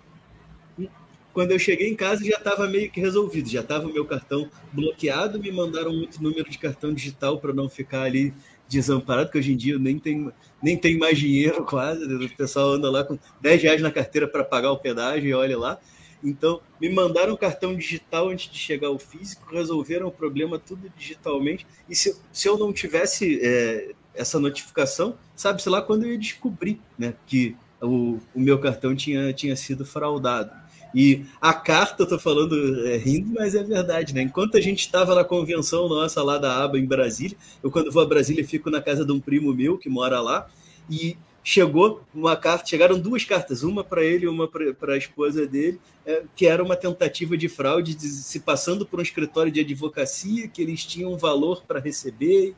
Quando 1.34 1.50
eu 1.50 1.58
cheguei 1.58 1.90
em 1.90 1.96
casa 1.96 2.24
já 2.24 2.36
estava 2.36 2.68
meio 2.68 2.88
que 2.88 3.00
resolvido, 3.00 3.48
já 3.48 3.60
estava 3.60 3.88
o 3.88 3.92
meu 3.92 4.04
cartão 4.04 4.48
bloqueado, 4.72 5.40
me 5.40 5.50
mandaram 5.50 5.92
muito 5.92 6.22
número 6.22 6.48
de 6.48 6.56
cartão 6.56 6.94
digital 6.94 7.40
para 7.40 7.52
não 7.52 7.68
ficar 7.68 8.02
ali 8.02 8.32
desamparado, 8.68 9.30
que 9.30 9.38
hoje 9.38 9.52
em 9.52 9.56
dia 9.56 9.74
eu 9.74 9.80
nem 9.80 9.98
tenho, 9.98 10.32
nem 10.62 10.76
tenho 10.76 10.98
mais 10.98 11.18
dinheiro 11.18 11.64
quase, 11.68 12.04
o 12.04 12.36
pessoal 12.36 12.74
anda 12.74 12.88
lá 12.88 13.02
com 13.02 13.18
10 13.40 13.62
reais 13.62 13.82
na 13.82 13.90
carteira 13.90 14.28
para 14.28 14.44
pagar 14.44 14.70
o 14.70 14.78
pedágio 14.78 15.28
e 15.28 15.34
olha 15.34 15.58
lá. 15.58 15.78
Então, 16.22 16.60
me 16.80 16.88
mandaram 16.88 17.36
cartão 17.36 17.76
digital 17.76 18.30
antes 18.30 18.50
de 18.50 18.56
chegar 18.56 18.86
ao 18.88 18.98
físico, 18.98 19.52
resolveram 19.52 20.06
o 20.06 20.12
problema 20.12 20.58
tudo 20.58 20.90
digitalmente. 20.96 21.66
E 21.86 21.96
se, 21.96 22.16
se 22.32 22.48
eu 22.48 22.56
não 22.56 22.72
tivesse 22.72 23.40
é, 23.42 23.90
essa 24.14 24.38
notificação, 24.38 25.18
sabe-se 25.34 25.68
lá 25.68 25.82
quando 25.82 26.04
eu 26.04 26.12
ia 26.12 26.18
descobrir 26.18 26.80
né, 26.96 27.12
que 27.26 27.54
o, 27.82 28.18
o 28.34 28.40
meu 28.40 28.58
cartão 28.58 28.94
tinha, 28.96 29.32
tinha 29.34 29.54
sido 29.54 29.84
fraudado. 29.84 30.63
E 30.94 31.24
a 31.40 31.52
carta, 31.52 32.06
eu 32.08 32.18
falando 32.18 32.86
é, 32.86 32.96
rindo, 32.96 33.32
mas 33.34 33.54
é 33.54 33.62
verdade, 33.62 34.14
né? 34.14 34.22
Enquanto 34.22 34.56
a 34.56 34.60
gente 34.60 34.80
estava 34.80 35.14
na 35.14 35.24
convenção 35.24 35.88
nossa 35.88 36.22
lá 36.22 36.38
da 36.38 36.62
aba 36.62 36.78
em 36.78 36.86
Brasília, 36.86 37.36
eu 37.62 37.70
quando 37.70 37.90
vou 37.90 38.02
a 38.02 38.06
Brasília 38.06 38.46
fico 38.46 38.70
na 38.70 38.80
casa 38.80 39.04
de 39.04 39.12
um 39.12 39.18
primo 39.18 39.52
meu 39.52 39.76
que 39.76 39.88
mora 39.88 40.20
lá, 40.20 40.48
e 40.88 41.16
chegou 41.42 42.02
uma 42.14 42.36
carta, 42.36 42.66
chegaram 42.66 42.98
duas 42.98 43.24
cartas, 43.24 43.62
uma 43.62 43.84
para 43.84 44.02
ele 44.02 44.24
e 44.24 44.28
uma 44.28 44.48
para 44.48 44.94
a 44.94 44.96
esposa 44.96 45.46
dele, 45.46 45.78
é, 46.06 46.22
que 46.34 46.46
era 46.46 46.62
uma 46.62 46.74
tentativa 46.74 47.36
de 47.36 47.48
fraude, 47.48 47.94
de, 47.94 48.08
se 48.08 48.40
passando 48.40 48.86
por 48.86 48.98
um 48.98 49.02
escritório 49.02 49.52
de 49.52 49.60
advocacia, 49.60 50.48
que 50.48 50.62
eles 50.62 50.84
tinham 50.84 51.12
um 51.12 51.18
valor 51.18 51.62
para 51.66 51.78
receber. 51.80 52.54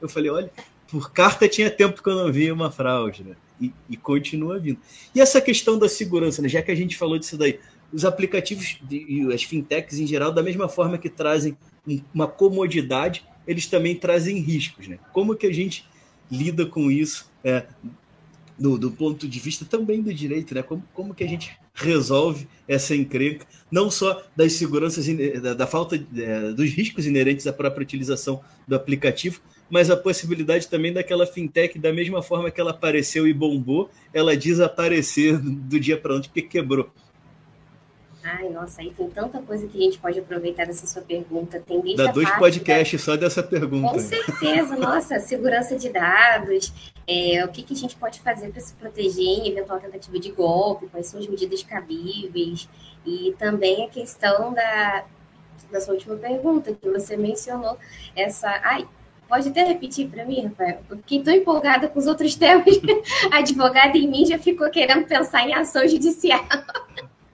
Eu 0.00 0.08
falei, 0.08 0.30
olha, 0.30 0.50
por 0.88 1.12
carta 1.12 1.48
tinha 1.48 1.70
tempo 1.70 2.02
que 2.02 2.08
eu 2.08 2.14
não 2.14 2.32
via 2.32 2.54
uma 2.54 2.70
fraude, 2.70 3.24
né? 3.24 3.36
E, 3.60 3.72
e, 3.90 3.96
continua 3.96 4.58
vindo. 4.58 4.78
E 5.14 5.20
essa 5.20 5.38
questão 5.38 5.78
da 5.78 5.86
segurança, 5.86 6.40
né? 6.40 6.48
já 6.48 6.62
que 6.62 6.70
a 6.70 6.74
gente 6.74 6.96
falou 6.96 7.18
disso 7.18 7.36
daí, 7.36 7.60
os 7.92 8.04
aplicativos 8.04 8.78
e 8.90 9.26
as 9.32 9.42
fintechs 9.42 9.98
em 9.98 10.06
geral, 10.06 10.32
da 10.32 10.42
mesma 10.42 10.68
forma 10.68 10.98
que 10.98 11.08
trazem 11.08 11.56
uma 12.14 12.26
comodidade, 12.26 13.24
eles 13.46 13.66
também 13.66 13.96
trazem 13.96 14.38
riscos. 14.38 14.86
Né? 14.86 14.98
Como 15.12 15.34
que 15.34 15.46
a 15.46 15.52
gente 15.52 15.84
lida 16.30 16.64
com 16.64 16.90
isso 16.90 17.30
é, 17.42 17.64
do, 18.58 18.78
do, 18.78 18.90
ponto 18.90 19.26
de 19.26 19.40
vista 19.40 19.64
também 19.64 20.02
do 20.02 20.12
direito? 20.12 20.54
Né? 20.54 20.62
Como, 20.62 20.84
como 20.94 21.14
que 21.14 21.24
a 21.24 21.28
gente 21.28 21.58
resolve 21.74 22.46
essa 22.68 22.94
encrenca, 22.94 23.46
não 23.70 23.90
só 23.90 24.22
das 24.36 24.52
seguranças, 24.52 25.06
da, 25.40 25.54
da 25.54 25.66
falta 25.66 25.96
é, 26.16 26.52
dos 26.52 26.70
riscos 26.70 27.06
inerentes 27.06 27.46
à 27.46 27.52
própria 27.52 27.82
utilização 27.82 28.40
do 28.68 28.76
aplicativo, 28.76 29.40
mas 29.70 29.88
a 29.88 29.96
possibilidade 29.96 30.68
também 30.68 30.92
daquela 30.92 31.26
fintech, 31.26 31.78
da 31.78 31.92
mesma 31.92 32.22
forma 32.22 32.50
que 32.50 32.60
ela 32.60 32.72
apareceu 32.72 33.26
e 33.26 33.32
bombou, 33.32 33.88
ela 34.12 34.36
desaparecer 34.36 35.38
do 35.38 35.78
dia 35.78 35.96
para 35.96 36.16
ontem 36.16 36.28
porque 36.28 36.42
quebrou. 36.42 36.90
Ai, 38.22 38.50
nossa, 38.50 38.82
aí 38.82 38.90
tem 38.90 39.08
tanta 39.08 39.40
coisa 39.40 39.66
que 39.66 39.78
a 39.78 39.80
gente 39.80 39.98
pode 39.98 40.18
aproveitar 40.18 40.66
dessa 40.66 40.86
sua 40.86 41.00
pergunta. 41.00 41.58
Tem 41.58 41.80
desde 41.80 42.04
Dá 42.04 42.12
dois 42.12 42.30
podcasts 42.36 43.00
da... 43.00 43.04
só 43.04 43.16
dessa 43.16 43.42
pergunta. 43.42 43.94
Com 43.94 43.98
certeza, 43.98 44.76
nossa, 44.76 45.18
segurança 45.20 45.76
de 45.76 45.88
dados, 45.88 46.72
é, 47.06 47.42
o 47.44 47.48
que, 47.48 47.62
que 47.62 47.72
a 47.72 47.76
gente 47.76 47.96
pode 47.96 48.20
fazer 48.20 48.50
para 48.50 48.60
se 48.60 48.74
proteger 48.74 49.24
em 49.24 49.48
eventual 49.48 49.80
tentativa 49.80 50.18
de 50.18 50.30
golpe, 50.32 50.86
quais 50.88 51.06
são 51.06 51.18
as 51.18 51.26
medidas 51.26 51.62
cabíveis, 51.62 52.68
e 53.06 53.34
também 53.38 53.86
a 53.86 53.88
questão 53.88 54.52
da, 54.52 55.04
da 55.70 55.80
sua 55.80 55.94
última 55.94 56.16
pergunta, 56.16 56.74
que 56.74 56.90
você 56.90 57.16
mencionou, 57.16 57.78
essa. 58.14 58.48
Ai, 58.62 58.86
Pode 59.30 59.48
até 59.48 59.62
repetir 59.62 60.08
para 60.08 60.24
mim, 60.24 60.42
Rafael? 60.42 60.80
Eu 60.90 60.96
fiquei 60.96 61.22
tão 61.22 61.32
empolgada 61.32 61.86
com 61.86 62.00
os 62.00 62.08
outros 62.08 62.34
temas. 62.34 62.80
a 63.30 63.38
advogada 63.38 63.96
em 63.96 64.08
mim 64.08 64.26
já 64.26 64.36
ficou 64.36 64.68
querendo 64.70 65.06
pensar 65.06 65.46
em 65.46 65.54
ação 65.54 65.86
judicial. 65.86 66.44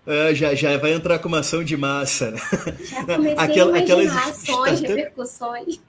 É, 0.06 0.32
já, 0.34 0.54
já 0.54 0.76
vai 0.78 0.92
entrar 0.92 1.18
com 1.18 1.26
uma 1.26 1.40
ação 1.40 1.64
de 1.64 1.76
massa. 1.76 2.30
Né? 2.30 2.38
Já 2.84 3.04
comecei 3.04 3.36
Aquela, 3.36 3.76
a 3.76 3.80
aquelas 3.80 4.16
ações, 4.16 4.80
repercussões. 4.80 5.80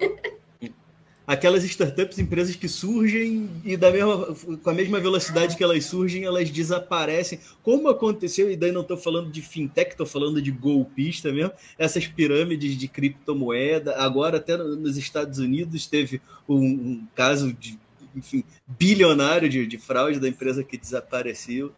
Aquelas 1.27 1.63
startups, 1.65 2.17
empresas 2.17 2.56
que 2.56 2.69
surgem 2.69 3.49
e 3.63 3.75
da 3.75 3.91
mesma, 3.91 4.34
com 4.63 4.69
a 4.69 4.73
mesma 4.73 4.99
velocidade 4.99 5.58
que 5.58 5.63
elas 5.63 5.84
surgem, 5.86 6.23
elas 6.23 6.49
desaparecem. 6.49 7.39
Como 7.62 7.89
aconteceu, 7.89 8.49
e 8.49 8.56
daí 8.56 8.71
não 8.71 8.82
estou 8.82 8.97
falando 8.97 9.30
de 9.30 9.41
fintech, 9.41 9.91
estou 9.91 10.06
falando 10.06 10.41
de 10.41 10.49
golpista 10.51 11.32
mesmo, 11.32 11.51
essas 11.77 12.08
pirâmides 12.08 12.77
de 12.77 12.88
criptomoeda. 12.88 13.97
Agora, 13.97 14.38
até 14.38 14.56
nos 14.58 14.97
Estados 14.97 15.38
Unidos, 15.38 15.86
teve 15.86 16.21
um, 16.47 16.63
um 16.63 17.08
caso 17.13 17.53
de 17.53 17.77
enfim, 18.15 18.43
bilionário 18.65 19.47
de, 19.47 19.67
de 19.67 19.77
fraude 19.77 20.19
da 20.19 20.27
empresa 20.27 20.63
que 20.63 20.77
desapareceu. 20.77 21.71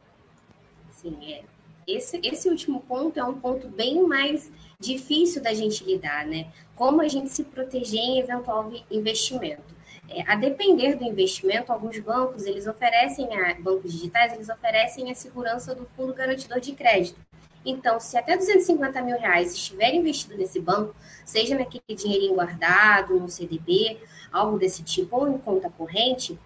Sim, 0.92 1.18
é 1.34 1.59
esse, 1.96 2.20
esse 2.24 2.50
último 2.50 2.82
ponto 2.82 3.20
é 3.20 3.24
um 3.24 3.40
ponto 3.40 3.68
bem 3.68 4.06
mais 4.06 4.52
difícil 4.80 5.42
da 5.42 5.54
gente 5.54 5.84
lidar, 5.84 6.26
né? 6.26 6.48
Como 6.76 7.02
a 7.02 7.08
gente 7.08 7.30
se 7.30 7.44
proteger 7.44 8.00
em 8.00 8.20
eventual 8.20 8.72
investimento. 8.90 9.78
é, 10.10 10.24
a 10.32 10.36
depender 10.36 10.96
do 10.96 11.04
investimento, 11.04 11.72
alguns 11.72 12.00
bancos, 12.00 12.46
eles 12.46 12.66
oferecem, 12.66 13.28
a, 13.38 13.54
bancos 13.56 13.92
digitais, 13.92 14.34
eles 14.34 14.50
oferecem 14.50 15.12
a 15.12 15.16
segurança 15.16 15.76
do 15.76 15.86
fundo 15.96 16.14
garantidor 16.14 16.60
de 16.60 16.74
crédito. 16.74 17.20
Então, 17.66 18.00
se 18.00 18.18
até 18.18 18.38
250 18.38 19.02
mil 19.02 19.18
reais 19.18 19.54
estiver 19.54 19.94
investido 19.94 20.38
nesse 20.38 20.60
banco, 20.60 20.96
seja 21.26 21.58
naquele 21.58 21.96
dinheirinho 21.96 22.36
guardado, 22.36 23.20
no 23.20 23.30
CDB, 23.30 24.00
algo 24.32 24.58
desse 24.58 24.82
tipo, 24.82 25.18
ou 25.18 25.28
em 25.28 25.38
conta 25.38 25.70
corrente, 25.70 26.40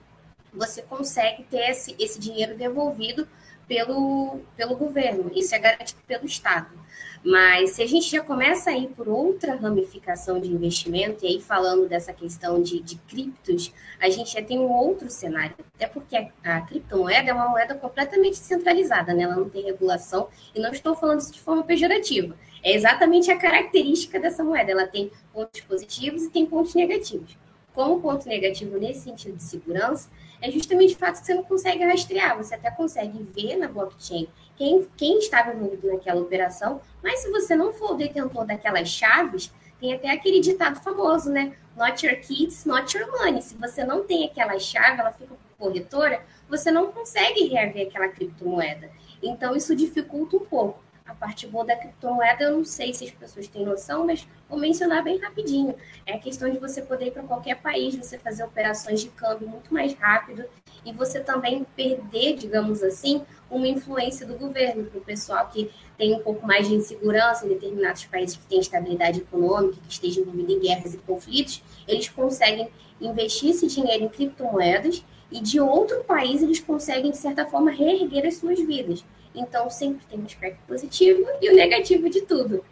você 0.51 0.82
consegue 0.82 1.43
ter 1.43 1.69
esse, 1.69 1.95
esse 1.99 2.19
dinheiro 2.19 2.56
devolvido 2.58 3.27
pelo, 3.67 4.39
pelo 4.56 4.76
governo. 4.76 5.32
Isso 5.34 5.54
é 5.56 5.60
garantido 5.60 6.02
pelo 6.08 6.26
Estado. 6.26 6.84
Mas 7.23 7.71
se 7.71 7.82
a 7.82 7.88
gente 7.88 8.10
já 8.10 8.21
começa 8.21 8.69
a 8.69 8.78
ir 8.78 8.89
por 8.89 9.08
outra 9.08 9.56
ramificação 9.56 10.41
de 10.41 10.52
investimento, 10.52 11.23
e 11.23 11.30
aí 11.30 11.41
falando 11.41 11.88
dessa 11.88 12.12
questão 12.12 12.62
de, 12.62 12.82
de 12.82 12.97
criptos, 12.97 13.73
a 13.99 14.10
gente 14.10 14.34
já 14.34 14.41
tem 14.41 14.60
um 14.60 14.69
outro 14.69 15.10
cenário. 15.10 15.56
Até 15.76 15.88
porque 15.88 16.28
a, 16.43 16.62
criptomoeda 16.62 17.30
é 17.30 17.34
uma 17.34 17.47
moeda 17.47 17.76
completamente 17.76 18.34
descentralizada, 18.34 19.13
né? 19.13 19.23
ela 19.23 19.38
não 19.38 19.49
tem 19.49 19.63
regulação, 19.63 20.28
e 20.54 20.60
não 20.60 20.71
estou 20.71 20.95
falando 20.95 21.21
isso 21.21 21.32
de 21.32 21.39
forma 21.39 21.63
pejorativa. 21.63 22.36
É 22.62 22.73
exatamente 22.73 23.32
a 23.32 23.38
característica 23.38 24.19
dessa 24.19 24.43
moeda. 24.43 24.71
Ela 24.71 24.88
tem 24.88 25.12
pontos 25.34 25.62
positivos 25.62 26.23
e 26.23 26.30
tem 26.30 26.45
pontos 26.45 26.73
negativos. 26.76 27.38
Como 27.74 28.02
ponto 28.02 28.28
negativo 28.28 28.78
nesse 28.78 29.02
sentido 29.02 29.36
de 29.36 29.44
segurança, 29.44 30.10
é 30.42 30.52
justamente 30.52 30.94
o 30.94 30.98
fato 30.98 31.20
que 31.20 31.26
você 31.26 31.34
não 31.34 31.44
consegue 31.44 31.84
rastrear, 31.84 32.38
você 32.38 32.56
até 32.56 32.70
consegue 32.70 33.24
ver 33.24 33.56
na 33.58 33.68
blockchain 33.68 34.28
quem, 34.56 34.88
quem 34.96 35.18
estava 35.18 35.54
envolvido 35.54 35.88
naquela 35.88 36.22
operação, 36.22 36.82
mas 37.02 37.20
se 37.20 37.32
você 37.32 37.56
não 37.56 37.74
for 37.74 37.92
o 37.92 37.96
detentor 37.96 38.46
daquelas 38.46 38.90
chaves, 38.90 39.52
tem 39.80 39.94
até 39.94 40.12
aquele 40.12 40.40
ditado 40.40 40.80
famoso, 40.82 41.30
né? 41.32 41.56
Not 41.76 42.06
your 42.06 42.18
kids, 42.18 42.66
not 42.66 42.96
your 42.96 43.12
money. 43.12 43.42
Se 43.42 43.56
você 43.56 43.84
não 43.84 44.04
tem 44.04 44.26
aquela 44.26 44.58
chave, 44.60 45.00
ela 45.00 45.12
fica 45.12 45.34
com 45.34 45.66
corretora, 45.66 46.24
você 46.48 46.72
não 46.72 46.92
consegue 46.92 47.48
reaver 47.48 47.88
aquela 47.88 48.08
criptomoeda. 48.08 48.92
Então, 49.22 49.56
isso 49.56 49.76
dificulta 49.76 50.38
um 50.38 50.46
pouco. 50.46 50.83
A 51.06 51.13
parte 51.13 51.46
boa 51.48 51.66
da 51.66 51.76
criptomoeda, 51.76 52.46
eu 52.46 52.58
não 52.58 52.63
sei 52.63 52.94
se 52.94 53.04
as 53.04 53.12
pessoas 53.12 53.48
têm 53.50 53.66
noção, 53.66 54.06
mas 54.06 54.26
vou 54.50 54.58
mencionar 54.58 55.04
bem 55.04 55.18
rapidinho. 55.18 55.76
É 56.06 56.13
a 56.13 56.20
questão 56.20 56.50
de 56.50 56.58
você 56.58 56.82
poder 56.82 57.08
ir 57.08 57.12
para 57.12 57.24
qualquer 57.24 57.62
país, 57.62 57.94
você 57.94 58.18
fazer 58.18 58.46
operações 58.46 59.02
de 59.02 59.10
câmbio 59.10 59.50
muito 59.50 59.74
mais 59.74 59.94
rápido 59.96 60.46
e 60.86 60.94
você 60.94 61.20
também 61.20 61.66
perder, 61.76 62.38
digamos 62.38 62.82
assim, 62.82 63.22
uma 63.52 63.68
influência 63.68 64.26
do 64.26 64.38
governo 64.38 64.86
para 64.86 64.98
o 64.98 65.04
pessoal 65.04 65.50
que 65.50 65.70
tem 65.98 66.13
um 66.16 66.20
pouco 66.20 66.48
mais 66.48 66.70
de 66.70 66.76
insegurança 66.76 67.46
em 67.46 67.50
determinados 67.50 68.06
países 68.06 68.38
que 68.38 68.46
têm 68.46 68.62
estabilidade 68.62 69.20
econômica, 69.20 69.82
que 69.82 69.92
estejam 69.92 70.24
envolvidos 70.24 70.56
em 70.56 70.60
guerras 70.60 70.94
e 70.94 70.98
conflitos, 71.00 71.62
eles 71.86 72.08
conseguem 72.08 72.70
investir 73.02 73.50
esse 73.50 73.68
dinheiro 73.68 74.06
em 74.06 74.10
criptomoedas 74.10 75.04
e 75.30 75.42
de 75.42 75.60
outro 75.60 76.02
país 76.06 76.42
eles 76.42 76.62
conseguem, 76.62 77.12
de 77.12 77.18
certa 77.18 77.46
forma, 77.46 77.72
reerguer 77.72 78.26
as 78.26 78.38
suas 78.38 78.60
vidas. 78.60 79.04
Então, 79.36 79.69
sempre 79.69 80.06
tem 80.06 80.19
um 80.19 80.26
aspecto 80.26 80.60
positivo 80.67 81.26
e 81.41 81.50
o 81.50 81.56
negativo 81.56 82.10
de 82.10 82.22
tudo. 82.22 82.63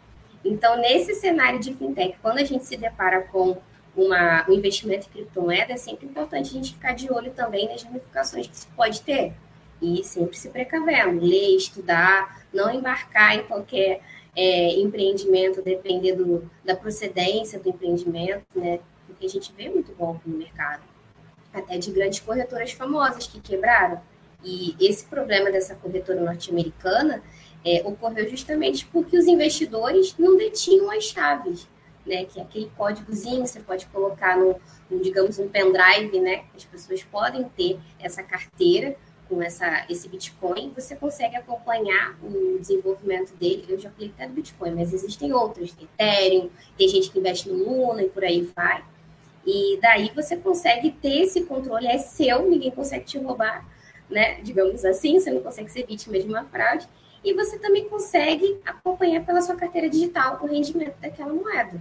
Então, 0.44 0.76
nesse 0.76 1.14
cenário 1.14 1.60
de 1.60 1.74
fintech, 1.74 2.16
quando 2.20 2.38
a 2.38 2.44
gente 2.44 2.64
se 2.64 2.76
depara 2.76 3.22
com 3.22 3.58
uma, 3.96 4.48
um 4.48 4.52
investimento 4.52 5.06
em 5.06 5.10
criptomoeda, 5.10 5.72
é 5.72 5.76
sempre 5.76 6.06
importante 6.06 6.50
a 6.50 6.52
gente 6.52 6.74
ficar 6.74 6.94
de 6.94 7.12
olho 7.12 7.32
também 7.32 7.68
nas 7.68 7.82
ramificações 7.82 8.46
que 8.46 8.56
se 8.56 8.66
pode 8.68 9.02
ter. 9.02 9.32
E 9.80 10.02
sempre 10.04 10.36
se 10.36 10.48
precavendo, 10.48 11.24
ler, 11.24 11.56
estudar, 11.56 12.44
não 12.52 12.72
embarcar 12.72 13.36
em 13.36 13.42
qualquer 13.44 14.00
é, 14.34 14.80
empreendimento, 14.80 15.60
dependendo 15.60 16.48
da 16.64 16.74
procedência 16.76 17.58
do 17.58 17.68
empreendimento, 17.68 18.44
né? 18.54 18.78
Porque 19.06 19.26
a 19.26 19.28
gente 19.28 19.52
vê 19.52 19.68
muito 19.68 19.92
golpe 19.92 20.28
no 20.28 20.38
mercado. 20.38 20.82
Até 21.52 21.78
de 21.78 21.90
grandes 21.90 22.20
corretoras 22.20 22.72
famosas 22.72 23.26
que 23.26 23.40
quebraram 23.40 24.00
e 24.44 24.76
esse 24.80 25.04
problema 25.04 25.50
dessa 25.50 25.74
corretora 25.74 26.20
norte-americana 26.20 27.22
é, 27.64 27.82
ocorreu 27.84 28.28
justamente 28.28 28.86
porque 28.86 29.16
os 29.16 29.26
investidores 29.26 30.16
não 30.18 30.36
detinham 30.36 30.90
as 30.90 31.04
chaves, 31.04 31.68
né? 32.04 32.24
Que 32.24 32.40
é 32.40 32.42
aquele 32.42 32.70
códigozinho 32.76 33.46
você 33.46 33.60
pode 33.60 33.86
colocar 33.86 34.36
no, 34.36 34.60
no, 34.90 35.00
digamos, 35.00 35.38
um 35.38 35.48
pendrive, 35.48 36.20
né? 36.20 36.44
As 36.54 36.64
pessoas 36.64 37.02
podem 37.04 37.44
ter 37.56 37.78
essa 38.00 38.22
carteira 38.22 38.96
com 39.28 39.40
essa, 39.40 39.86
esse 39.88 40.08
Bitcoin, 40.08 40.72
você 40.74 40.94
consegue 40.94 41.36
acompanhar 41.36 42.18
o 42.22 42.58
desenvolvimento 42.58 43.34
dele. 43.36 43.64
Eu 43.66 43.78
já 43.78 43.90
falei 43.90 44.12
até 44.14 44.26
do 44.26 44.34
Bitcoin, 44.34 44.72
mas 44.72 44.92
existem 44.92 45.32
outros, 45.32 45.74
Ethereum, 45.80 46.50
tem 46.76 46.88
gente 46.88 47.10
que 47.10 47.18
investe 47.18 47.48
no 47.48 47.64
Luna 47.64 48.02
e 48.02 48.10
por 48.10 48.22
aí 48.22 48.42
vai. 48.54 48.84
E 49.46 49.78
daí 49.80 50.12
você 50.14 50.36
consegue 50.36 50.90
ter 50.90 51.22
esse 51.22 51.44
controle, 51.44 51.86
é 51.86 51.98
seu, 51.98 52.48
ninguém 52.48 52.70
consegue 52.70 53.06
te 53.06 53.18
roubar 53.18 53.66
né? 54.12 54.40
Digamos 54.42 54.84
assim, 54.84 55.18
você 55.18 55.30
não 55.30 55.40
consegue 55.40 55.70
ser 55.70 55.86
vítima 55.86 56.18
de 56.18 56.26
uma 56.28 56.44
fraude. 56.44 56.86
E 57.24 57.32
você 57.34 57.58
também 57.58 57.88
consegue 57.88 58.60
acompanhar 58.64 59.24
pela 59.24 59.40
sua 59.40 59.54
carteira 59.54 59.88
digital 59.88 60.40
o 60.42 60.46
rendimento 60.46 60.96
daquela 61.00 61.32
moeda. 61.32 61.80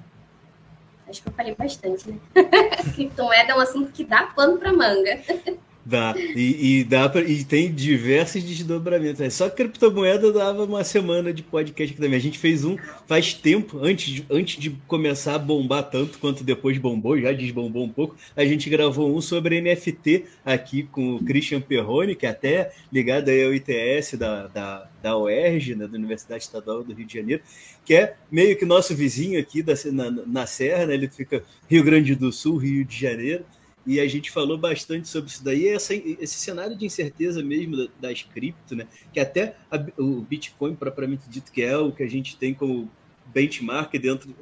Acho 1.07 1.21
que 1.21 1.29
eu 1.29 1.33
falei 1.33 1.55
bastante, 1.55 2.09
né? 2.09 2.19
Criptomoeda 2.95 3.51
é 3.51 3.55
um 3.55 3.59
assunto 3.59 3.91
que 3.91 4.03
dá 4.03 4.27
pano 4.27 4.57
para 4.57 4.71
manga. 4.71 5.19
Dá. 5.83 6.13
E, 6.15 6.79
e, 6.79 6.83
dá 6.83 7.09
pra, 7.09 7.21
e 7.21 7.43
tem 7.43 7.71
diversos 7.73 8.43
desdobramentos. 8.43 9.19
É 9.19 9.29
só 9.29 9.49
criptomoeda 9.49 10.31
dava 10.31 10.63
uma 10.63 10.83
semana 10.83 11.33
de 11.33 11.41
podcast 11.41 11.91
aqui 11.91 12.01
também. 12.01 12.17
A 12.17 12.21
gente 12.21 12.37
fez 12.37 12.63
um 12.63 12.77
faz 13.07 13.33
tempo, 13.33 13.79
antes 13.81 14.13
de, 14.13 14.25
antes 14.29 14.61
de 14.61 14.69
começar 14.87 15.35
a 15.35 15.39
bombar 15.39 15.89
tanto 15.89 16.19
quanto 16.19 16.43
depois 16.43 16.77
bombou, 16.77 17.19
já 17.19 17.31
desbombou 17.31 17.83
um 17.83 17.89
pouco. 17.89 18.15
A 18.35 18.45
gente 18.45 18.69
gravou 18.69 19.15
um 19.15 19.19
sobre 19.19 19.59
NFT 19.59 20.25
aqui 20.45 20.83
com 20.83 21.15
o 21.15 21.23
Christian 21.23 21.61
Perrone, 21.61 22.15
que 22.15 22.27
é 22.27 22.29
até 22.29 22.71
ligado 22.93 23.29
aí 23.29 23.43
ao 23.43 23.53
ITS 23.53 24.13
da, 24.17 24.47
da, 24.47 24.89
da 25.01 25.17
UERJ, 25.17 25.75
né, 25.75 25.87
da 25.87 25.97
Universidade 25.97 26.43
Estadual 26.43 26.83
do 26.83 26.93
Rio 26.93 27.07
de 27.07 27.13
Janeiro, 27.13 27.41
que 27.83 27.95
é 27.95 28.15
meio 28.31 28.55
que 28.55 28.65
nosso 28.65 28.95
vizinho 28.95 29.39
aqui 29.39 29.63
da, 29.63 29.73
na, 29.91 30.11
na 30.11 30.45
Serra, 30.45 30.85
né? 30.85 30.93
Ele 30.93 31.07
fica 31.07 31.43
Rio 31.67 31.83
Grande 31.83 32.13
do 32.13 32.31
Sul, 32.31 32.57
Rio 32.57 32.85
de 32.85 32.99
Janeiro 32.99 33.43
e 33.85 33.99
a 33.99 34.07
gente 34.07 34.29
falou 34.29 34.57
bastante 34.57 35.07
sobre 35.07 35.29
isso 35.29 35.43
daí, 35.43 35.67
essa, 35.67 35.93
esse 35.93 36.35
cenário 36.35 36.75
de 36.75 36.85
incerteza 36.85 37.41
mesmo 37.43 37.89
das 37.99 38.21
cripto, 38.21 38.75
né? 38.75 38.87
Que 39.11 39.19
até 39.19 39.55
a, 39.71 39.77
o 39.97 40.21
Bitcoin, 40.21 40.75
propriamente 40.75 41.27
dito, 41.27 41.51
que 41.51 41.61
é 41.61 41.75
o 41.77 41.91
que 41.91 42.03
a 42.03 42.09
gente 42.09 42.37
tem 42.37 42.53
como 42.53 42.89
benchmark 43.33 43.91
dentro. 43.97 44.35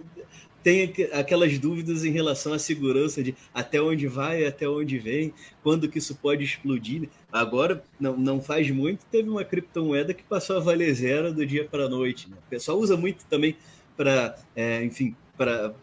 Tem 0.62 0.94
aquelas 1.14 1.58
dúvidas 1.58 2.04
em 2.04 2.12
relação 2.12 2.52
à 2.52 2.60
segurança 2.60 3.24
de 3.24 3.34
até 3.54 3.82
onde 3.82 4.08
vai, 4.08 4.46
até 4.46 4.68
onde 4.68 5.00
vem, 5.00 5.34
quando 5.64 5.88
que 5.88 6.00
isso 6.00 6.16
pode 6.16 6.44
explodir. 6.44 7.08
Agora, 7.32 7.82
não, 7.98 8.18
não 8.18 8.42
faz 8.42 8.70
muito, 8.70 9.06
teve 9.06 9.30
uma 9.30 9.46
criptomoeda 9.46 10.14
que 10.14 10.24
passou 10.24 10.58
a 10.58 10.60
valer 10.60 10.94
zero 10.94 11.34
do 11.34 11.46
dia 11.46 11.64
para 11.64 11.86
a 11.86 11.90
noite. 11.90 12.30
Né? 12.30 12.36
O 12.46 12.50
pessoal 12.50 12.78
usa 12.78 12.98
muito 12.98 13.26
também 13.28 13.56
para, 13.96 14.38
é, 14.54 14.84
enfim, 14.84 15.16
para 15.38 15.74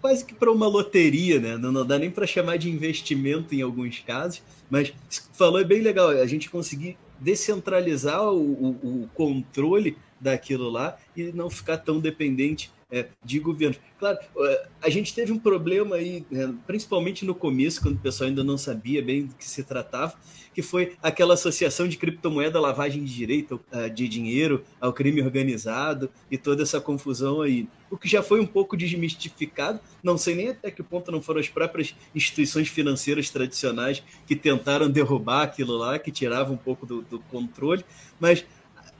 quase 0.00 0.24
que 0.24 0.34
para 0.34 0.50
uma 0.50 0.66
loteria, 0.66 1.40
né? 1.40 1.56
Não, 1.56 1.72
não 1.72 1.86
dá 1.86 1.98
nem 1.98 2.10
para 2.10 2.26
chamar 2.26 2.56
de 2.56 2.70
investimento 2.70 3.54
em 3.54 3.62
alguns 3.62 4.00
casos, 4.00 4.42
mas 4.70 4.92
falou 5.32 5.60
é 5.60 5.64
bem 5.64 5.80
legal, 5.80 6.08
a 6.08 6.26
gente 6.26 6.50
conseguir 6.50 6.96
descentralizar 7.20 8.22
o, 8.32 8.40
o, 8.40 9.02
o 9.02 9.10
controle 9.14 9.96
daquilo 10.20 10.68
lá 10.68 10.96
e 11.16 11.24
não 11.32 11.48
ficar 11.48 11.78
tão 11.78 12.00
dependente 12.00 12.70
é, 12.92 13.06
de 13.24 13.38
governos. 13.38 13.80
Claro, 13.98 14.18
é, 14.36 14.66
a 14.82 14.90
gente 14.90 15.14
teve 15.14 15.32
um 15.32 15.38
problema 15.38 15.96
aí, 15.96 16.26
né, 16.30 16.54
principalmente 16.66 17.24
no 17.24 17.34
começo, 17.34 17.80
quando 17.80 17.96
o 17.96 18.00
pessoal 18.00 18.28
ainda 18.28 18.44
não 18.44 18.58
sabia 18.58 19.02
bem 19.02 19.24
do 19.24 19.34
que 19.34 19.44
se 19.44 19.64
tratava, 19.64 20.14
que 20.54 20.60
foi 20.60 20.96
aquela 21.02 21.32
associação 21.32 21.88
de 21.88 21.96
criptomoeda, 21.96 22.60
lavagem 22.60 23.02
de 23.02 23.14
direito, 23.14 23.58
ah, 23.72 23.88
de 23.88 24.06
dinheiro 24.06 24.62
ao 24.78 24.92
crime 24.92 25.22
organizado 25.22 26.10
e 26.30 26.36
toda 26.36 26.62
essa 26.62 26.80
confusão 26.80 27.40
aí. 27.40 27.66
O 27.90 27.96
que 27.96 28.06
já 28.08 28.22
foi 28.22 28.40
um 28.40 28.46
pouco 28.46 28.76
desmistificado, 28.76 29.80
não 30.02 30.18
sei 30.18 30.34
nem 30.34 30.48
até 30.50 30.70
que 30.70 30.82
ponto 30.82 31.10
não 31.10 31.22
foram 31.22 31.40
as 31.40 31.48
próprias 31.48 31.94
instituições 32.14 32.68
financeiras 32.68 33.30
tradicionais 33.30 34.02
que 34.26 34.36
tentaram 34.36 34.90
derrubar 34.90 35.42
aquilo 35.42 35.76
lá, 35.76 35.98
que 35.98 36.10
tiravam 36.10 36.54
um 36.54 36.58
pouco 36.58 36.84
do, 36.84 37.00
do 37.02 37.18
controle, 37.20 37.84
mas 38.20 38.44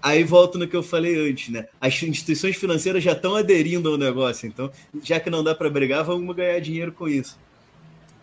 Aí 0.02 0.24
volto 0.24 0.58
no 0.58 0.66
que 0.66 0.74
eu 0.74 0.82
falei 0.82 1.30
antes, 1.30 1.48
né? 1.48 1.66
As 1.80 2.02
instituições 2.02 2.56
financeiras 2.56 3.04
já 3.04 3.12
estão 3.12 3.36
aderindo 3.36 3.88
ao 3.88 3.96
negócio, 3.96 4.48
então, 4.48 4.70
já 5.02 5.20
que 5.20 5.30
não 5.30 5.44
dá 5.44 5.54
para 5.54 5.70
brigar, 5.70 6.04
vamos 6.04 6.34
ganhar 6.34 6.58
dinheiro 6.60 6.92
com 6.92 7.08
isso. 7.08 7.38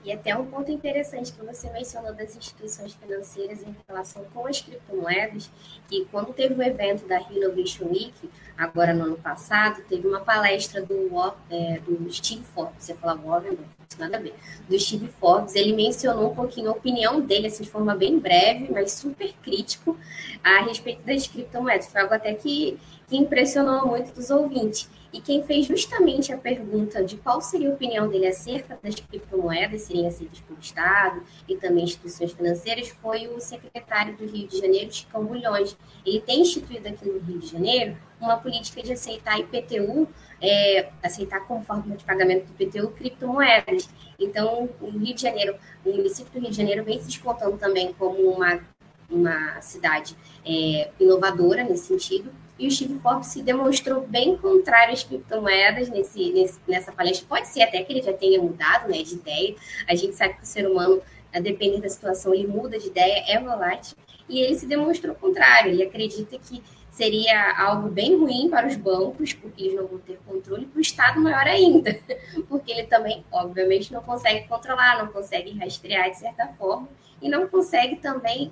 E 0.03 0.11
até 0.11 0.35
um 0.35 0.45
ponto 0.45 0.71
interessante 0.71 1.33
que 1.33 1.45
você 1.45 1.69
mencionou 1.71 2.13
das 2.13 2.35
instituições 2.35 2.93
financeiras 2.93 3.61
em 3.61 3.75
relação 3.87 4.23
com 4.33 4.47
as 4.47 4.61
criptomoedas, 4.61 5.49
e 5.91 6.05
quando 6.05 6.33
teve 6.33 6.53
o 6.53 6.63
evento 6.63 7.07
da 7.07 7.19
Innovation 7.21 7.85
Week, 7.85 8.29
agora 8.57 8.93
no 8.93 9.05
ano 9.05 9.17
passado, 9.17 9.81
teve 9.89 10.07
uma 10.07 10.21
palestra 10.21 10.81
do, 10.81 11.09
é, 11.49 11.79
do 11.79 12.11
Steve 12.11 12.43
Forbes, 12.43 12.85
você 12.85 12.93
falava 12.93 13.21
Warren, 13.21 13.51
não, 13.51 13.79
nada 13.97 14.17
a 14.17 14.19
ver, 14.21 14.33
do 14.69 14.79
Steve 14.79 15.09
Forbes, 15.19 15.55
ele 15.55 15.73
mencionou 15.73 16.31
um 16.31 16.35
pouquinho 16.35 16.69
a 16.69 16.73
opinião 16.73 17.19
dele, 17.19 17.47
assim, 17.47 17.63
de 17.63 17.69
forma 17.69 17.93
bem 17.95 18.17
breve, 18.19 18.71
mas 18.71 18.93
super 18.93 19.33
crítico, 19.43 19.97
a 20.43 20.61
respeito 20.61 21.01
das 21.03 21.27
criptomoedas. 21.27 21.87
Foi 21.87 22.01
algo 22.01 22.13
até 22.13 22.33
que 22.33 22.79
que 23.09 23.17
impressionou 23.17 23.87
muito 23.87 24.13
dos 24.13 24.29
ouvintes. 24.29 24.87
E 25.11 25.19
quem 25.19 25.43
fez 25.43 25.65
justamente 25.65 26.31
a 26.31 26.37
pergunta 26.37 27.03
de 27.03 27.17
qual 27.17 27.41
seria 27.41 27.69
a 27.69 27.73
opinião 27.73 28.07
dele 28.07 28.27
acerca 28.27 28.77
das 28.81 28.95
criptomoedas 28.95 29.83
serem 29.83 30.07
aceitas 30.07 30.39
pelo 30.41 30.59
Estado 30.59 31.23
e 31.47 31.55
também 31.55 31.83
instituições 31.83 32.31
financeiras 32.31 32.89
foi 32.89 33.27
o 33.27 33.39
secretário 33.39 34.15
do 34.15 34.25
Rio 34.25 34.47
de 34.47 34.59
Janeiro, 34.59 34.93
Chicão 34.93 35.25
Bulhões. 35.25 35.75
Ele 36.05 36.21
tem 36.21 36.41
instituído 36.41 36.87
aqui 36.87 37.07
no 37.07 37.19
Rio 37.19 37.39
de 37.39 37.47
Janeiro 37.47 37.97
uma 38.21 38.37
política 38.37 38.83
de 38.83 38.93
aceitar 38.93 39.39
IPTU, 39.39 40.07
é, 40.41 40.89
aceitar 41.01 41.39
como 41.47 41.63
forma 41.63 41.95
de 41.95 42.03
pagamento 42.03 42.45
do 42.45 42.63
IPTU 42.63 42.91
criptomoedas. 42.91 43.89
Então, 44.19 44.69
o 44.79 44.89
Rio 44.91 45.15
de 45.15 45.21
Janeiro, 45.21 45.55
o 45.83 45.91
município 45.91 46.31
do 46.33 46.39
Rio 46.39 46.51
de 46.51 46.57
Janeiro 46.57 46.83
vem 46.83 46.99
se 46.99 47.07
despontando 47.07 47.57
também 47.57 47.93
como 47.93 48.29
uma, 48.29 48.59
uma 49.09 49.59
cidade 49.61 50.15
é, 50.45 50.91
inovadora 50.99 51.63
nesse 51.63 51.87
sentido 51.87 52.31
e 52.59 52.67
o 52.67 52.71
Steve 52.71 52.99
Forbes 52.99 53.27
se 53.27 53.41
demonstrou 53.41 54.05
bem 54.05 54.35
contrário 54.37 54.93
às 54.93 55.03
criptomoedas 55.03 55.89
nesse, 55.89 56.31
nesse, 56.33 56.59
nessa 56.67 56.91
palestra. 56.91 57.25
Pode 57.27 57.47
ser 57.47 57.61
até 57.63 57.81
que 57.81 57.93
ele 57.93 58.01
já 58.01 58.11
tenha 58.11 58.39
mudado 58.41 58.89
né, 58.89 59.01
de 59.01 59.13
ideia. 59.13 59.55
A 59.87 59.95
gente 59.95 60.13
sabe 60.13 60.33
que 60.33 60.43
o 60.43 60.45
ser 60.45 60.69
humano, 60.69 61.01
a 61.33 61.39
depender 61.39 61.79
da 61.79 61.87
situação, 61.87 62.33
ele 62.33 62.47
muda 62.47 62.77
de 62.77 62.87
ideia, 62.87 63.23
é 63.29 63.39
volátil. 63.39 63.95
E 64.27 64.41
ele 64.41 64.55
se 64.55 64.65
demonstrou 64.65 65.15
contrário. 65.15 65.71
Ele 65.71 65.83
acredita 65.83 66.37
que 66.37 66.61
seria 66.89 67.57
algo 67.57 67.87
bem 67.87 68.17
ruim 68.17 68.49
para 68.49 68.67
os 68.67 68.75
bancos, 68.75 69.31
porque 69.31 69.63
eles 69.63 69.75
não 69.75 69.87
vão 69.87 69.99
ter 69.99 70.19
controle, 70.27 70.65
para 70.65 70.79
o 70.79 70.81
Estado 70.81 71.21
maior 71.21 71.47
ainda, 71.47 71.97
porque 72.49 72.71
ele 72.73 72.83
também, 72.83 73.23
obviamente, 73.31 73.93
não 73.93 74.01
consegue 74.01 74.45
controlar, 74.49 74.97
não 74.97 75.07
consegue 75.07 75.57
rastrear 75.57 76.09
de 76.09 76.19
certa 76.19 76.47
forma, 76.57 76.89
e 77.21 77.29
não 77.29 77.47
consegue 77.47 77.95
também 77.95 78.51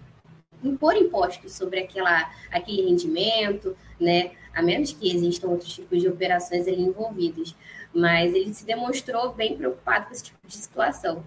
impor 0.63 0.95
impostos 0.95 1.53
sobre 1.53 1.79
aquela, 1.79 2.31
aquele 2.51 2.83
rendimento, 2.83 3.75
né? 3.99 4.31
A 4.53 4.61
menos 4.61 4.91
que 4.91 5.13
existam 5.13 5.47
outros 5.47 5.73
tipos 5.73 6.01
de 6.01 6.07
operações 6.07 6.67
ali 6.67 6.81
envolvidas. 6.81 7.55
Mas 7.93 8.33
ele 8.33 8.53
se 8.53 8.65
demonstrou 8.65 9.33
bem 9.33 9.55
preocupado 9.55 10.07
com 10.07 10.13
esse 10.13 10.23
tipo 10.23 10.47
de 10.47 10.55
situação. 10.55 11.23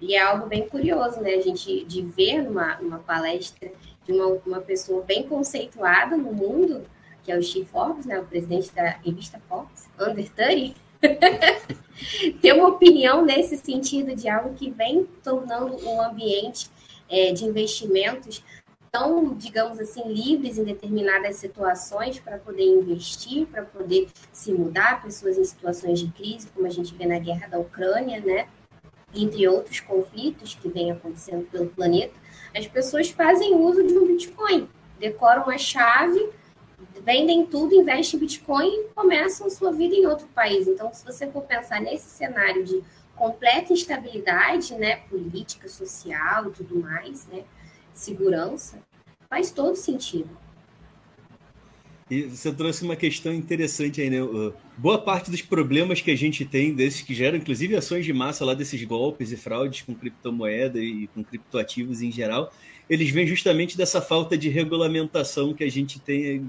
E 0.00 0.14
é 0.14 0.20
algo 0.20 0.46
bem 0.46 0.68
curioso, 0.68 1.20
né? 1.20 1.34
A 1.34 1.40
gente 1.40 1.84
de 1.84 2.02
ver 2.02 2.42
numa, 2.42 2.76
numa 2.76 2.98
palestra 2.98 3.70
de 4.04 4.12
uma, 4.12 4.26
uma 4.44 4.60
pessoa 4.60 5.02
bem 5.02 5.22
conceituada 5.22 6.16
no 6.16 6.32
mundo, 6.32 6.82
que 7.22 7.30
é 7.30 7.38
o 7.38 7.42
Steve 7.42 7.66
Forbes, 7.66 8.04
né? 8.04 8.18
O 8.18 8.24
presidente 8.24 8.72
da 8.74 8.90
revista 9.04 9.40
Forbes, 9.48 9.88
Under 10.00 10.28
30, 10.30 10.74
ter 12.40 12.52
uma 12.52 12.68
opinião 12.68 13.24
nesse 13.24 13.56
sentido 13.56 14.14
de 14.14 14.28
algo 14.28 14.54
que 14.54 14.70
vem 14.70 15.06
tornando 15.22 15.76
um 15.88 16.02
ambiente 16.02 16.68
é, 17.08 17.32
de 17.32 17.44
investimentos 17.44 18.42
tão, 18.92 19.34
digamos 19.34 19.80
assim, 19.80 20.06
livres 20.06 20.58
em 20.58 20.64
determinadas 20.64 21.36
situações 21.36 22.20
para 22.20 22.36
poder 22.36 22.64
investir, 22.64 23.46
para 23.46 23.62
poder 23.62 24.08
se 24.30 24.52
mudar, 24.52 25.02
pessoas 25.02 25.38
em 25.38 25.44
situações 25.44 25.98
de 25.98 26.12
crise, 26.12 26.50
como 26.50 26.66
a 26.66 26.70
gente 26.70 26.94
vê 26.94 27.06
na 27.06 27.18
guerra 27.18 27.48
da 27.48 27.58
Ucrânia, 27.58 28.20
né? 28.20 28.46
Entre 29.14 29.48
outros 29.48 29.80
conflitos 29.80 30.54
que 30.54 30.68
vêm 30.68 30.92
acontecendo 30.92 31.46
pelo 31.50 31.70
planeta, 31.70 32.12
as 32.54 32.66
pessoas 32.66 33.08
fazem 33.08 33.54
uso 33.54 33.82
de 33.82 33.96
um 33.96 34.06
Bitcoin, 34.06 34.68
decoram 35.00 35.48
a 35.48 35.56
chave, 35.56 36.28
vendem 37.02 37.46
tudo, 37.46 37.74
investem 37.74 38.18
em 38.18 38.20
Bitcoin 38.20 38.68
e 38.68 38.84
começam 38.94 39.48
sua 39.48 39.72
vida 39.72 39.94
em 39.94 40.06
outro 40.06 40.26
país. 40.28 40.68
Então, 40.68 40.92
se 40.92 41.02
você 41.02 41.26
for 41.30 41.42
pensar 41.44 41.80
nesse 41.80 42.10
cenário 42.10 42.62
de 42.62 42.82
completa 43.16 43.72
instabilidade, 43.72 44.74
né, 44.74 44.96
política, 45.08 45.66
social 45.66 46.48
e 46.48 46.50
tudo 46.50 46.78
mais, 46.78 47.26
né, 47.28 47.44
segurança, 47.94 48.78
faz 49.28 49.50
todo 49.50 49.76
sentido. 49.76 50.28
E 52.10 52.24
você 52.24 52.52
trouxe 52.52 52.84
uma 52.84 52.94
questão 52.94 53.32
interessante 53.32 54.02
aí, 54.02 54.10
né? 54.10 54.18
Boa 54.76 54.98
parte 54.98 55.30
dos 55.30 55.40
problemas 55.40 56.02
que 56.02 56.10
a 56.10 56.16
gente 56.16 56.44
tem, 56.44 56.74
desses 56.74 57.00
que 57.00 57.14
geram, 57.14 57.38
inclusive, 57.38 57.74
ações 57.74 58.04
de 58.04 58.12
massa 58.12 58.44
lá 58.44 58.52
desses 58.52 58.84
golpes 58.84 59.32
e 59.32 59.36
fraudes 59.36 59.80
com 59.80 59.94
criptomoeda 59.94 60.78
e 60.78 61.06
com 61.08 61.24
criptoativos 61.24 62.02
em 62.02 62.12
geral, 62.12 62.52
eles 62.90 63.08
vêm 63.08 63.26
justamente 63.26 63.78
dessa 63.78 64.02
falta 64.02 64.36
de 64.36 64.50
regulamentação 64.50 65.54
que 65.54 65.64
a 65.64 65.70
gente 65.70 65.98
tem 65.98 66.46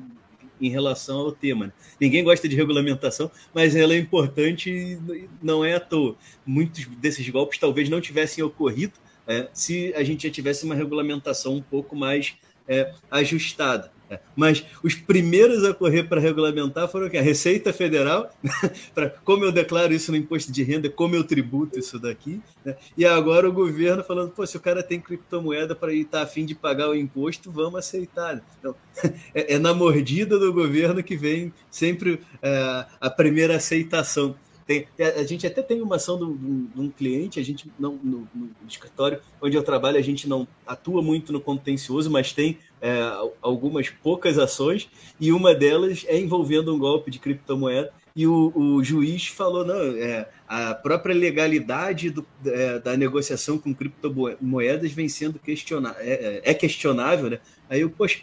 em 0.59 0.69
relação 0.69 1.19
ao 1.19 1.31
tema. 1.31 1.67
Né? 1.67 1.73
Ninguém 1.99 2.23
gosta 2.23 2.47
de 2.47 2.55
regulamentação, 2.55 3.31
mas 3.53 3.75
ela 3.75 3.93
é 3.93 3.97
importante 3.97 4.69
e 4.69 5.29
não 5.41 5.63
é 5.63 5.75
à 5.75 5.79
toa. 5.79 6.17
Muitos 6.45 6.85
desses 6.97 7.27
golpes 7.29 7.57
talvez 7.57 7.89
não 7.89 8.01
tivessem 8.01 8.43
ocorrido 8.43 8.93
é, 9.27 9.47
se 9.53 9.93
a 9.95 10.03
gente 10.03 10.27
já 10.27 10.33
tivesse 10.33 10.65
uma 10.65 10.75
regulamentação 10.75 11.55
um 11.55 11.61
pouco 11.61 11.95
mais 11.95 12.35
é, 12.67 12.93
ajustada. 13.11 13.91
É. 14.09 14.19
Mas 14.35 14.63
os 14.83 14.95
primeiros 14.95 15.63
a 15.63 15.73
correr 15.73 16.03
para 16.03 16.19
regulamentar 16.19 16.87
foram 16.87 17.07
a 17.07 17.21
Receita 17.21 17.73
Federal, 17.73 18.29
para 18.93 19.09
como 19.09 19.45
eu 19.45 19.51
declaro 19.51 19.93
isso 19.93 20.11
no 20.11 20.17
imposto 20.17 20.51
de 20.51 20.61
renda, 20.61 20.89
como 20.89 21.15
eu 21.15 21.23
tributo 21.23 21.79
isso 21.79 21.97
daqui, 21.97 22.41
né? 22.63 22.75
e 22.97 23.05
agora 23.05 23.49
o 23.49 23.53
governo 23.53 24.03
falando, 24.03 24.31
pô, 24.31 24.45
se 24.45 24.57
o 24.57 24.59
cara 24.59 24.83
tem 24.83 24.99
criptomoeda 24.99 25.73
para 25.73 25.93
estar 25.93 26.19
tá 26.19 26.23
a 26.23 26.27
fim 26.27 26.45
de 26.45 26.53
pagar 26.53 26.89
o 26.89 26.95
imposto, 26.95 27.51
vamos 27.51 27.79
aceitar. 27.79 28.43
Então, 28.59 28.75
é, 29.33 29.55
é 29.55 29.59
na 29.59 29.73
mordida 29.73 30.37
do 30.37 30.53
governo 30.53 31.01
que 31.01 31.15
vem 31.15 31.51
sempre 31.71 32.19
é, 32.41 32.85
a 32.99 33.09
primeira 33.09 33.55
aceitação. 33.55 34.35
Tem, 34.65 34.87
a 34.99 35.23
gente 35.23 35.45
até 35.45 35.61
tem 35.61 35.81
uma 35.81 35.97
ação 35.97 36.17
de 36.17 36.23
um, 36.23 36.67
de 36.73 36.81
um 36.81 36.89
cliente, 36.89 37.39
a 37.39 37.43
gente 37.43 37.69
não 37.77 37.99
no, 38.01 38.27
no, 38.33 38.49
escritório 38.67 39.19
onde 39.41 39.57
eu 39.57 39.63
trabalho, 39.63 39.97
a 39.97 40.01
gente 40.01 40.27
não 40.27 40.47
atua 40.65 41.01
muito 41.01 41.33
no 41.33 41.41
contencioso, 41.41 42.09
mas 42.09 42.31
tem 42.31 42.57
é, 42.81 43.01
algumas 43.41 43.89
poucas 43.89 44.37
ações, 44.37 44.89
e 45.19 45.31
uma 45.31 45.53
delas 45.53 46.05
é 46.07 46.17
envolvendo 46.17 46.73
um 46.73 46.79
golpe 46.79 47.11
de 47.11 47.19
criptomoeda. 47.19 47.91
E 48.15 48.27
o, 48.27 48.51
o 48.55 48.83
juiz 48.83 49.27
falou: 49.27 49.65
não, 49.65 49.97
é, 49.97 50.29
a 50.47 50.73
própria 50.75 51.15
legalidade 51.15 52.11
do, 52.11 52.25
é, 52.45 52.79
da 52.79 52.95
negociação 52.95 53.57
com 53.57 53.73
criptomoedas 53.73 54.91
vem 54.91 55.09
sendo 55.09 55.39
questionável, 55.39 55.99
é, 55.99 56.11
é, 56.11 56.41
é 56.43 56.53
questionável, 56.53 57.31
né? 57.31 57.39
Aí 57.69 57.81
eu, 57.81 57.89
poxa, 57.89 58.19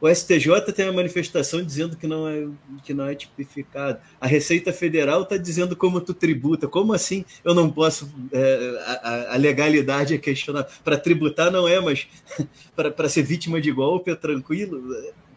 o 0.00 0.08
STJ 0.08 0.72
tem 0.74 0.86
uma 0.86 0.94
manifestação 0.94 1.62
dizendo 1.62 1.96
que 1.96 2.06
não 2.06 2.26
é, 2.26 2.48
que 2.82 2.94
não 2.94 3.06
é 3.06 3.14
tipificado. 3.14 4.00
A 4.18 4.26
Receita 4.26 4.72
Federal 4.72 5.22
está 5.22 5.36
dizendo 5.36 5.76
como 5.76 6.00
tu 6.00 6.14
tributa. 6.14 6.66
Como 6.66 6.94
assim 6.94 7.24
eu 7.44 7.54
não 7.54 7.70
posso. 7.70 8.10
É, 8.32 8.82
a, 9.02 9.34
a, 9.34 9.36
legalidade 9.36 10.14
é 10.14 10.18
questionável. 10.18 10.70
Para 10.82 10.96
tributar 10.96 11.50
não 11.50 11.68
é, 11.68 11.78
mas 11.80 12.08
para 12.74 13.08
ser 13.08 13.22
vítima 13.22 13.60
de 13.60 13.70
golpe 13.70 14.10
é 14.10 14.14
tranquilo. 14.14 14.82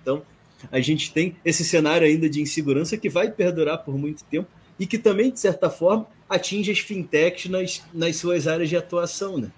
Então, 0.02 0.24
a 0.72 0.80
gente 0.80 1.12
tem 1.12 1.36
esse 1.44 1.66
cenário 1.66 2.08
ainda 2.08 2.30
de 2.30 2.42
insegurança 2.42 2.98
que 2.98 3.10
vai 3.10 3.30
perdurar 3.30 3.80
por 3.80 3.98
muito 3.98 4.24
tempo 4.24 4.48
e 4.80 4.88
que 4.88 4.98
também, 4.98 5.30
de 5.30 5.40
certa 5.40 5.70
forma, 5.70 6.08
atinge 6.30 6.72
as 6.72 6.80
fintechs 6.80 7.52
nas, 7.52 7.84
nas 7.94 8.16
suas 8.16 8.48
áreas 8.48 8.70
de 8.70 8.78
atuação. 8.78 9.38
Né? 9.38 9.52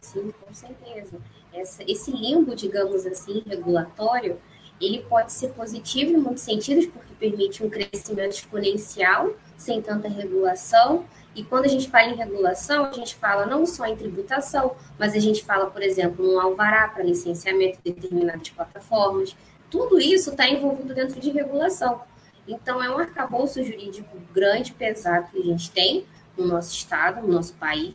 Sim, 0.00 0.32
com 0.40 0.54
certeza 0.54 1.18
essa, 1.58 1.82
esse 1.86 2.10
limbo, 2.10 2.54
digamos 2.54 3.06
assim, 3.06 3.42
regulatório, 3.46 4.38
ele 4.80 5.00
pode 5.08 5.32
ser 5.32 5.48
positivo 5.48 6.12
em 6.12 6.16
muitos 6.16 6.42
sentidos, 6.44 6.86
porque 6.86 7.12
permite 7.18 7.64
um 7.64 7.68
crescimento 7.68 8.32
exponencial, 8.32 9.34
sem 9.56 9.82
tanta 9.82 10.08
regulação. 10.08 11.04
E 11.34 11.42
quando 11.42 11.64
a 11.64 11.68
gente 11.68 11.90
fala 11.90 12.10
em 12.10 12.16
regulação, 12.16 12.84
a 12.84 12.92
gente 12.92 13.14
fala 13.16 13.44
não 13.46 13.66
só 13.66 13.86
em 13.86 13.96
tributação, 13.96 14.76
mas 14.98 15.14
a 15.14 15.18
gente 15.18 15.44
fala, 15.44 15.66
por 15.66 15.82
exemplo, 15.82 16.32
um 16.32 16.40
alvará 16.40 16.88
para 16.88 17.02
licenciamento 17.02 17.78
de 17.84 17.92
determinadas 17.92 18.48
plataformas. 18.50 19.36
Tudo 19.70 20.00
isso 20.00 20.30
está 20.30 20.48
envolvido 20.48 20.94
dentro 20.94 21.20
de 21.20 21.30
regulação. 21.30 22.00
Então, 22.46 22.82
é 22.82 22.88
um 22.88 22.98
arcabouço 22.98 23.62
jurídico 23.62 24.16
grande, 24.32 24.72
pesado 24.72 25.28
que 25.30 25.38
a 25.38 25.44
gente 25.44 25.70
tem 25.70 26.06
no 26.36 26.46
nosso 26.46 26.72
estado, 26.72 27.20
no 27.20 27.32
nosso 27.34 27.52
país, 27.54 27.94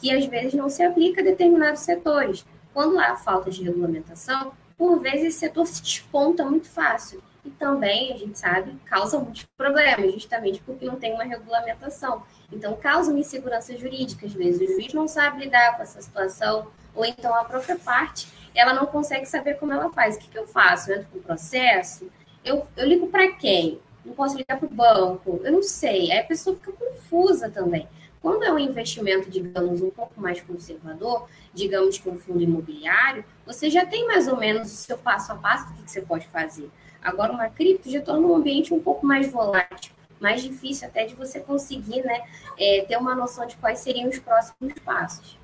que 0.00 0.10
às 0.10 0.24
vezes 0.26 0.54
não 0.54 0.68
se 0.68 0.82
aplica 0.82 1.20
a 1.20 1.24
determinados 1.24 1.80
setores. 1.80 2.44
Quando 2.72 2.98
há 2.98 3.16
falta 3.16 3.50
de 3.50 3.62
regulamentação, 3.62 4.52
por 4.76 4.98
vezes 4.98 5.26
esse 5.26 5.38
setor 5.40 5.66
se 5.66 5.82
desponta 5.82 6.44
muito 6.44 6.68
fácil. 6.68 7.22
E 7.44 7.50
também, 7.50 8.12
a 8.12 8.16
gente 8.16 8.38
sabe, 8.38 8.74
causa 8.84 9.18
muitos 9.18 9.44
problemas, 9.56 10.12
justamente 10.12 10.60
porque 10.60 10.84
não 10.84 10.96
tem 10.96 11.14
uma 11.14 11.24
regulamentação. 11.24 12.22
Então, 12.52 12.76
causa 12.76 13.16
insegurança 13.16 13.76
jurídica, 13.76 14.26
às 14.26 14.32
vezes. 14.32 14.60
O 14.68 14.72
juiz 14.72 14.92
não 14.92 15.08
sabe 15.08 15.44
lidar 15.44 15.76
com 15.76 15.82
essa 15.82 16.00
situação, 16.02 16.68
ou 16.94 17.04
então 17.04 17.34
a 17.34 17.44
própria 17.44 17.78
parte, 17.78 18.28
ela 18.54 18.74
não 18.74 18.86
consegue 18.86 19.26
saber 19.26 19.54
como 19.54 19.72
ela 19.72 19.90
faz. 19.90 20.16
O 20.16 20.18
que, 20.18 20.28
que 20.28 20.38
eu 20.38 20.46
faço? 20.46 20.90
Eu 20.90 20.98
entro 20.98 21.08
com 21.10 21.18
o 21.18 21.22
processo? 21.22 22.10
Eu, 22.44 22.66
eu 22.76 22.86
ligo 22.86 23.06
para 23.08 23.32
quem? 23.32 23.80
Não 24.04 24.14
posso 24.14 24.36
ligar 24.36 24.58
para 24.58 24.66
o 24.66 24.74
banco? 24.74 25.40
Eu 25.44 25.52
não 25.52 25.62
sei. 25.62 26.10
Aí 26.10 26.18
a 26.18 26.24
pessoa 26.24 26.56
fica 26.56 26.72
confusa 26.72 27.50
também. 27.50 27.88
Quando 28.22 28.44
é 28.44 28.52
um 28.52 28.58
investimento, 28.58 29.30
digamos, 29.30 29.80
um 29.80 29.90
pouco 29.90 30.20
mais 30.20 30.40
conservador, 30.42 31.26
digamos 31.54 31.98
que 31.98 32.08
um 32.08 32.18
fundo 32.18 32.42
imobiliário, 32.42 33.24
você 33.46 33.70
já 33.70 33.86
tem 33.86 34.06
mais 34.06 34.28
ou 34.28 34.36
menos 34.36 34.72
o 34.72 34.76
seu 34.76 34.98
passo 34.98 35.32
a 35.32 35.36
passo 35.36 35.68
do 35.68 35.82
que 35.82 35.90
você 35.90 36.02
pode 36.02 36.26
fazer. 36.28 36.68
Agora, 37.02 37.32
uma 37.32 37.48
cripto 37.48 37.90
já 37.90 38.02
torna 38.02 38.26
um 38.26 38.34
ambiente 38.34 38.74
um 38.74 38.80
pouco 38.80 39.06
mais 39.06 39.32
volátil, 39.32 39.92
mais 40.20 40.42
difícil 40.42 40.86
até 40.86 41.06
de 41.06 41.14
você 41.14 41.40
conseguir 41.40 42.02
né, 42.02 42.20
é, 42.58 42.84
ter 42.86 42.98
uma 42.98 43.14
noção 43.14 43.46
de 43.46 43.56
quais 43.56 43.78
seriam 43.78 44.08
os 44.08 44.18
próximos 44.18 44.74
passos. 44.84 45.38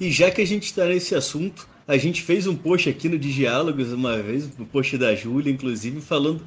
E 0.00 0.10
já 0.10 0.30
que 0.30 0.40
a 0.40 0.46
gente 0.46 0.64
está 0.64 0.86
nesse 0.86 1.14
assunto, 1.14 1.68
A 1.88 1.96
gente 1.96 2.20
fez 2.20 2.48
um 2.48 2.56
post 2.56 2.88
aqui 2.88 3.08
no 3.08 3.16
Diálogos 3.16 3.92
uma 3.92 4.18
vez, 4.20 4.44
o 4.58 4.62
um 4.62 4.64
post 4.64 4.98
da 4.98 5.14
Júlia, 5.14 5.52
inclusive, 5.52 6.00
falando 6.00 6.42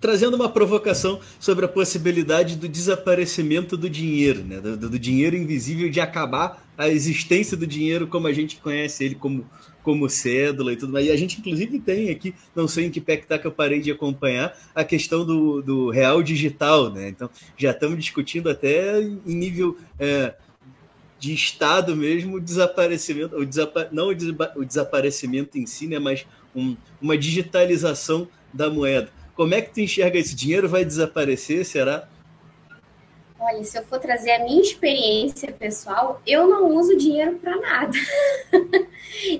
trazendo 0.00 0.34
uma 0.34 0.48
provocação 0.48 1.20
sobre 1.40 1.64
a 1.64 1.68
possibilidade 1.68 2.56
do 2.56 2.68
desaparecimento 2.68 3.76
do 3.76 3.88
dinheiro, 3.88 4.44
né? 4.44 4.60
do, 4.60 4.76
do, 4.76 4.98
dinheiro 4.98 5.36
invisível, 5.36 5.88
de 5.88 6.00
acabar 6.00 6.64
a 6.76 6.88
existência 6.88 7.56
do 7.56 7.66
dinheiro 7.66 8.06
como 8.06 8.26
a 8.26 8.32
gente 8.32 8.56
conhece 8.56 9.04
ele, 9.04 9.14
como, 9.14 9.48
como 9.82 10.08
cédula 10.08 10.72
e 10.72 10.76
tudo 10.76 10.92
mais. 10.92 11.06
E 11.06 11.10
a 11.10 11.16
gente, 11.16 11.38
inclusive, 11.40 11.80
tem 11.80 12.10
aqui, 12.10 12.34
não 12.54 12.68
sei 12.68 12.86
em 12.86 12.90
que 12.90 13.00
pé 13.00 13.16
que 13.16 13.26
tá 13.26 13.38
que 13.38 13.46
eu 13.46 13.52
parei 13.52 13.80
de 13.80 13.90
acompanhar, 13.90 14.56
a 14.74 14.84
questão 14.84 15.24
do, 15.24 15.62
do 15.62 15.90
real 15.90 16.22
digital. 16.22 16.90
Né? 16.90 17.08
Então, 17.08 17.30
já 17.56 17.70
estamos 17.70 17.98
discutindo 17.98 18.50
até 18.50 19.00
em 19.00 19.20
nível. 19.24 19.76
É, 19.98 20.34
de 21.18 21.32
Estado 21.32 21.96
mesmo, 21.96 22.36
o 22.36 22.40
desaparecimento, 22.40 23.36
o 23.36 23.46
desapa 23.46 23.88
não 23.90 24.08
o, 24.08 24.64
desaparecimento 24.64 25.58
em 25.58 25.64
si, 25.64 25.86
né, 25.86 25.98
mas 25.98 26.26
um, 26.54 26.76
uma 27.00 27.16
digitalização 27.16 28.28
da 28.52 28.68
moeda. 28.68 29.10
Como 29.36 29.54
é 29.54 29.60
que 29.60 29.70
tu 29.70 29.80
enxerga 29.80 30.18
esse 30.18 30.34
dinheiro? 30.34 30.68
Vai 30.68 30.84
desaparecer? 30.84 31.64
Será? 31.66 32.08
Olha, 33.38 33.62
se 33.62 33.78
eu 33.78 33.84
for 33.84 34.00
trazer 34.00 34.30
a 34.32 34.44
minha 34.44 34.62
experiência 34.62 35.52
pessoal, 35.52 36.22
eu 36.26 36.48
não 36.48 36.74
uso 36.74 36.96
dinheiro 36.96 37.36
para 37.36 37.54
nada. 37.60 37.92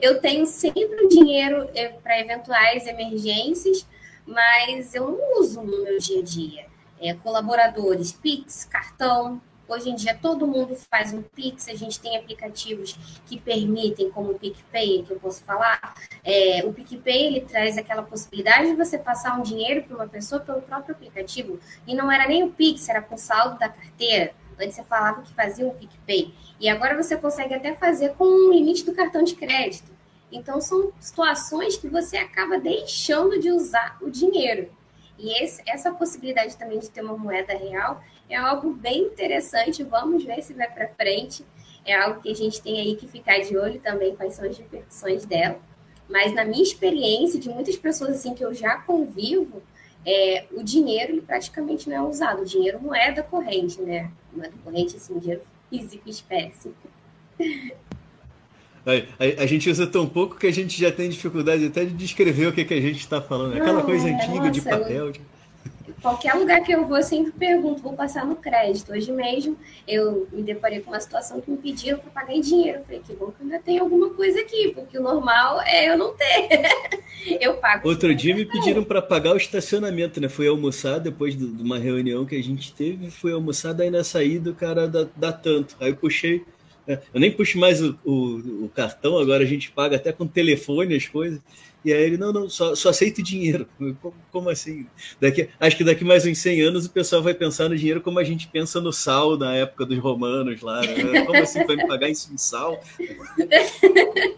eu 0.03 0.21
tenho 0.21 0.47
sempre 0.47 1.09
dinheiro 1.09 1.69
é, 1.75 1.89
para 1.89 2.21
eventuais 2.21 2.87
emergências, 2.87 3.87
mas 4.27 4.95
eu 4.95 5.11
não 5.11 5.41
uso 5.41 5.63
no 5.63 5.83
meu 5.83 5.99
dia 5.99 6.21
a 6.21 6.23
dia. 6.23 6.67
É, 7.01 7.15
colaboradores, 7.15 8.13
Pix, 8.13 8.67
cartão, 8.67 9.41
Hoje 9.69 9.91
em 9.91 9.97
dia 9.97 10.17
todo 10.21 10.47
mundo 10.47 10.77
faz 10.89 11.13
um 11.13 11.23
Pix, 11.23 11.69
a 11.69 11.75
gente 11.75 11.99
tem 11.99 12.17
aplicativos 12.17 12.97
que 13.27 13.41
permitem, 13.41 14.11
como 14.11 14.31
o 14.31 14.39
PicPay, 14.39 15.03
que 15.03 15.13
eu 15.13 15.19
posso 15.19 15.43
falar. 15.43 15.95
É, 16.23 16.65
o 16.65 16.73
PicPay 16.73 17.27
ele 17.27 17.41
traz 17.41 17.77
aquela 17.77 18.03
possibilidade 18.03 18.69
de 18.69 18.77
você 18.77 18.97
passar 18.97 19.37
um 19.39 19.43
dinheiro 19.43 19.83
para 19.83 19.97
uma 19.97 20.07
pessoa 20.07 20.41
pelo 20.41 20.63
próprio 20.63 20.95
aplicativo. 20.95 21.59
E 21.87 21.95
não 21.95 22.11
era 22.11 22.29
nem 22.29 22.45
o 22.45 22.51
Pix, 22.51 22.89
era 22.89 23.03
com 23.03 23.17
saldo 23.17 23.59
da 23.59 23.69
carteira. 23.69 24.33
Antes 24.59 24.77
você 24.77 24.85
falava 24.85 25.23
que 25.23 25.35
fazia 25.35 25.67
um 25.67 25.75
PicPay. 25.75 26.33
E 26.61 26.69
agora 26.69 27.01
você 27.01 27.17
consegue 27.17 27.55
até 27.55 27.75
fazer 27.75 28.15
com 28.15 28.25
o 28.25 28.53
limite 28.53 28.85
do 28.85 28.95
cartão 28.95 29.25
de 29.25 29.35
crédito. 29.35 29.91
Então 30.31 30.61
são 30.61 30.93
situações 31.01 31.77
que 31.77 31.89
você 31.89 32.17
acaba 32.17 32.59
deixando 32.59 33.39
de 33.39 33.51
usar 33.51 33.99
o 34.01 34.11
dinheiro. 34.11 34.71
E 35.19 35.43
esse, 35.43 35.63
essa 35.67 35.93
possibilidade 35.93 36.57
também 36.57 36.79
de 36.79 36.91
ter 36.91 37.03
uma 37.03 37.17
moeda 37.17 37.57
real 37.57 38.03
é 38.29 38.37
algo 38.37 38.73
bem 38.73 39.03
interessante. 39.03 39.83
Vamos 39.83 40.25
ver 40.25 40.43
se 40.43 40.53
vai 40.55 40.71
para 40.71 40.89
frente. 40.89 41.45
É 41.85 41.95
algo 41.95 42.21
que 42.21 42.31
a 42.31 42.35
gente 42.35 42.61
tem 42.61 42.81
aí 42.81 42.97
que 42.97 43.07
ficar 43.07 43.39
de 43.39 43.57
olho 43.57 43.81
também, 43.81 44.17
quais 44.17 44.35
são 44.35 44.49
as 44.49 44.59
repercussões 44.59 45.25
dela. 45.25 45.61
Mas 46.09 46.33
na 46.33 46.45
minha 46.45 46.63
experiência, 46.63 47.39
de 47.39 47.49
muitas 47.49 47.77
pessoas 47.77 48.17
assim 48.17 48.35
que 48.35 48.45
eu 48.45 48.53
já 48.53 48.77
convivo, 48.79 49.63
é, 50.05 50.47
o 50.53 50.63
dinheiro 50.63 51.13
ele 51.13 51.21
praticamente 51.21 51.89
não 51.89 51.97
é 51.97 52.03
usado. 52.03 52.43
O 52.43 52.45
dinheiro 52.45 52.81
moeda 52.81 53.23
corrente, 53.23 53.81
né? 53.81 54.11
Moeda 54.33 54.55
corrente, 54.65 54.97
assim, 54.97 55.19
dinheiro 55.19 55.43
físico, 55.71 56.09
espécie. 56.09 56.73
A, 59.19 59.43
a, 59.43 59.47
gente 59.47 59.69
usa 59.69 59.85
tão 59.85 60.07
pouco 60.07 60.37
que 60.37 60.47
a 60.47 60.53
gente 60.53 60.81
já 60.81 60.93
tem 60.93 61.11
dificuldade 61.11 61.67
até 61.67 61.85
de 61.85 61.93
descrever 61.93 62.47
o 62.47 62.53
que, 62.53 62.65
que 62.65 62.73
a 62.73 62.81
gente 62.81 63.01
está 63.01 63.21
falando. 63.21 63.57
Aquela 63.57 63.83
coisa 63.83 64.09
é, 64.09 64.15
antiga 64.15 64.35
nossa, 64.35 64.51
de 64.53 64.61
papel. 64.63 65.11
De 65.11 65.21
qualquer 66.01 66.35
lugar 66.35 66.63
que 66.63 66.73
eu 66.73 66.87
vou, 66.87 66.97
eu 66.97 67.03
sempre 67.03 67.33
pergunto, 67.33 67.83
vou 67.83 67.95
passar 67.95 68.25
no 68.25 68.37
crédito. 68.37 68.93
Hoje 68.93 69.11
mesmo 69.13 69.57
eu 69.87 70.29
me 70.33 70.43
deparei 70.43 70.81
com 70.81 70.91
uma 70.91 71.01
situação 71.01 71.41
que 71.41 71.51
me 71.51 71.57
pediram 71.57 71.99
para 71.99 72.11
pagar 72.11 72.35
em 72.35 72.41
dinheiro. 72.41 72.79
Eu 72.79 72.85
falei, 72.85 73.03
que 73.07 73.15
bom 73.15 73.31
que 73.31 73.43
ainda 73.43 73.59
tem 73.59 73.79
alguma 73.79 74.11
coisa 74.11 74.41
aqui, 74.41 74.73
porque 74.75 74.99
o 74.99 75.03
normal 75.03 75.61
é 75.63 75.91
eu 75.91 75.99
não 75.99 76.15
ter. 76.15 76.49
eu 77.41 77.55
pago. 77.57 77.89
Outro 77.89 78.15
dia 78.15 78.35
me 78.35 78.45
pediram 78.45 78.85
para 78.85 79.03
pagar 79.03 79.33
o 79.33 79.37
estacionamento, 79.37 80.21
né? 80.21 80.29
Fui 80.29 80.47
almoçar 80.47 80.99
depois 80.99 81.37
de 81.37 81.45
uma 81.45 81.79
reunião 81.79 82.25
que 82.25 82.37
a 82.37 82.43
gente 82.43 82.73
teve, 82.75 83.11
fui 83.11 83.33
almoçar, 83.33 83.73
daí 83.73 83.91
na 83.91 84.05
saída 84.05 84.51
o 84.51 84.55
cara 84.55 84.87
dá, 84.87 85.07
dá 85.17 85.33
tanto. 85.33 85.77
Aí 85.81 85.91
eu 85.91 85.97
puxei. 85.97 86.45
Eu 86.87 87.21
nem 87.21 87.33
puxo 87.33 87.59
mais 87.59 87.83
o, 87.83 87.99
o, 88.05 88.65
o 88.65 88.71
cartão, 88.75 89.19
agora 89.19 89.43
a 89.43 89.47
gente 89.47 89.71
paga 89.73 89.97
até 89.97 90.13
com 90.13 90.27
telefone 90.27 90.95
as 90.95 91.07
coisas. 91.07 91.41
E 91.85 91.93
aí 91.93 92.03
ele, 92.03 92.17
não, 92.17 92.33
não, 92.33 92.49
só, 92.49 92.75
só 92.75 92.89
aceito 92.89 93.23
dinheiro. 93.23 93.69
Como, 94.03 94.15
como, 94.33 94.51
assim? 94.51 94.87
Daqui, 95.21 95.49
acho 95.61 95.77
que 95.77 95.85
daqui 95.85 96.05
mais 96.05 96.27
uns 96.27 96.39
100 96.39 96.63
anos 96.63 96.87
o 96.87 96.91
pessoal 96.91 97.23
vai 97.23 97.33
pensar 97.33 97.69
no 97.69 97.77
dinheiro 97.77 98.01
como 98.01 98.19
a 98.19 98.25
gente 98.25 98.49
pensa 98.49 98.81
no 98.81 98.93
sal 98.93 99.39
na 99.39 99.55
época 99.55 99.87
dos 99.87 99.99
romanos 99.99 100.61
lá. 100.63 100.81
Né? 100.81 101.25
Como 101.25 101.41
assim 101.41 101.65
vai 101.65 101.77
me 101.77 101.87
pagar 101.87 102.09
isso 102.09 102.33
em 102.33 102.37
sal? 102.37 102.81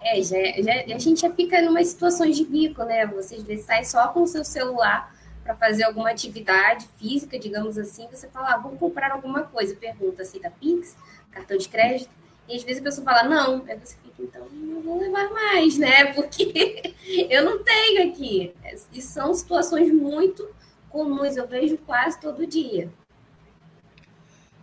É, 0.00 0.22
já, 0.22 0.36
já, 0.62 0.94
a 0.94 0.98
gente 0.98 1.20
já 1.20 1.30
fica 1.30 1.60
numa 1.62 1.82
situação 1.84 2.28
de 2.30 2.44
bico, 2.44 2.82
né? 2.84 3.06
Você 3.06 3.36
às 3.36 3.42
vezes 3.42 3.64
sai 3.64 3.84
só 3.84 4.08
com 4.08 4.22
o 4.22 4.26
seu 4.26 4.44
celular 4.44 5.14
para 5.44 5.54
fazer 5.54 5.84
alguma 5.84 6.10
atividade 6.10 6.88
física, 6.98 7.38
digamos 7.38 7.76
assim, 7.76 8.08
você 8.10 8.26
fala, 8.28 8.54
ah, 8.54 8.58
vou 8.58 8.72
comprar 8.72 9.12
alguma 9.12 9.42
coisa, 9.42 9.76
pergunta, 9.76 10.22
aceita 10.22 10.50
Pix, 10.58 10.96
cartão 11.34 11.56
de 11.56 11.68
crédito? 11.68 12.10
E 12.48 12.56
às 12.56 12.62
vezes 12.62 12.80
a 12.80 12.84
pessoa 12.84 13.04
fala, 13.04 13.24
não, 13.24 13.64
aí 13.66 13.78
você 13.82 13.96
fica, 14.02 14.22
então 14.22 14.46
não 14.52 14.80
vou 14.82 14.98
levar 14.98 15.30
mais, 15.30 15.78
né? 15.78 16.12
Porque 16.14 16.94
eu 17.30 17.44
não 17.44 17.62
tenho 17.62 18.08
aqui. 18.08 18.52
E 18.92 19.00
são 19.00 19.32
situações 19.34 19.92
muito 19.92 20.46
comuns, 20.90 21.36
eu 21.36 21.46
vejo 21.46 21.76
quase 21.78 22.20
todo 22.20 22.46
dia. 22.46 22.90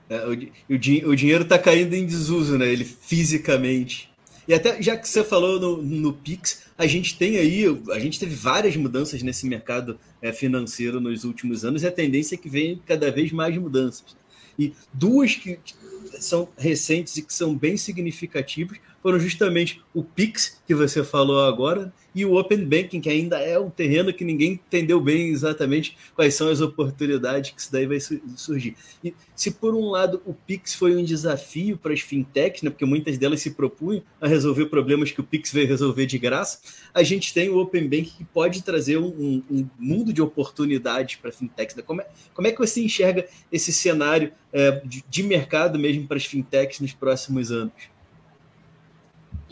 É, 0.09 0.25
o, 0.25 0.33
o, 0.33 1.09
o, 1.09 1.15
dinheiro 1.15 1.43
está 1.43 1.57
caindo 1.57 1.93
em 1.93 2.05
desuso, 2.05 2.57
né? 2.57 2.67
Ele 2.67 2.83
fisicamente. 2.83 4.11
E 4.47 4.53
até 4.53 4.81
já 4.81 4.97
que 4.97 5.07
você 5.07 5.23
falou 5.23 5.59
no, 5.59 5.81
no 5.81 6.13
Pix, 6.13 6.63
a 6.77 6.85
gente 6.85 7.17
tem 7.17 7.37
aí, 7.37 7.65
a 7.91 7.99
gente 7.99 8.19
teve 8.19 8.35
várias 8.35 8.75
mudanças 8.75 9.23
nesse 9.23 9.45
mercado 9.45 9.97
é, 10.21 10.33
financeiro 10.33 10.99
nos 10.99 11.23
últimos 11.23 11.63
anos, 11.63 11.83
e 11.83 11.87
a 11.87 11.91
tendência 11.91 12.35
é 12.35 12.37
que 12.37 12.49
vem 12.49 12.81
cada 12.85 13.09
vez 13.09 13.31
mais 13.31 13.55
mudanças. 13.57 14.15
E 14.59 14.73
duas 14.93 15.35
que, 15.35 15.57
são 16.19 16.49
recentes 16.57 17.17
e 17.17 17.21
que 17.21 17.33
são 17.33 17.55
bem 17.55 17.77
significativos 17.77 18.77
foram 19.01 19.19
justamente 19.19 19.81
o 19.93 20.03
Pix, 20.03 20.61
que 20.65 20.75
você 20.75 21.03
falou 21.03 21.43
agora, 21.43 21.91
e 22.13 22.25
o 22.25 22.35
Open 22.37 22.65
Banking, 22.65 22.99
que 22.99 23.09
ainda 23.09 23.39
é 23.39 23.57
um 23.57 23.69
terreno 23.69 24.13
que 24.13 24.25
ninguém 24.25 24.53
entendeu 24.53 24.99
bem 24.99 25.29
exatamente 25.29 25.97
quais 26.13 26.35
são 26.35 26.49
as 26.49 26.59
oportunidades 26.59 27.51
que 27.51 27.61
isso 27.61 27.71
daí 27.71 27.85
vai 27.85 27.99
surgir. 28.35 28.75
E 29.03 29.13
se 29.33 29.51
por 29.51 29.73
um 29.73 29.89
lado 29.89 30.21
o 30.25 30.33
Pix 30.33 30.75
foi 30.75 30.95
um 30.95 31.03
desafio 31.03 31.77
para 31.77 31.93
as 31.93 32.01
fintechs, 32.01 32.61
né, 32.61 32.69
porque 32.69 32.85
muitas 32.85 33.17
delas 33.17 33.41
se 33.41 33.51
propunham 33.51 34.03
a 34.19 34.27
resolver 34.27 34.65
problemas 34.65 35.11
que 35.11 35.21
o 35.21 35.23
Pix 35.23 35.51
veio 35.51 35.67
resolver 35.67 36.05
de 36.05 36.17
graça, 36.17 36.59
a 36.93 37.01
gente 37.01 37.33
tem 37.33 37.49
o 37.49 37.57
Open 37.57 37.83
Banking 37.83 38.11
que 38.17 38.25
pode 38.25 38.61
trazer 38.61 38.97
um, 38.97 39.41
um 39.49 39.69
mundo 39.79 40.11
de 40.11 40.21
oportunidades 40.21 41.15
para 41.15 41.31
fintechs. 41.31 41.75
Né? 41.75 41.83
Como, 41.83 42.01
é, 42.01 42.07
como 42.33 42.47
é 42.47 42.51
que 42.51 42.59
você 42.59 42.81
enxerga 42.81 43.25
esse 43.51 43.71
cenário 43.71 44.33
é, 44.51 44.81
de, 44.85 45.03
de 45.09 45.23
mercado 45.23 45.79
mesmo 45.79 46.07
para 46.07 46.17
as 46.17 46.25
fintechs 46.25 46.81
nos 46.81 46.91
próximos 46.91 47.51
anos? 47.51 47.90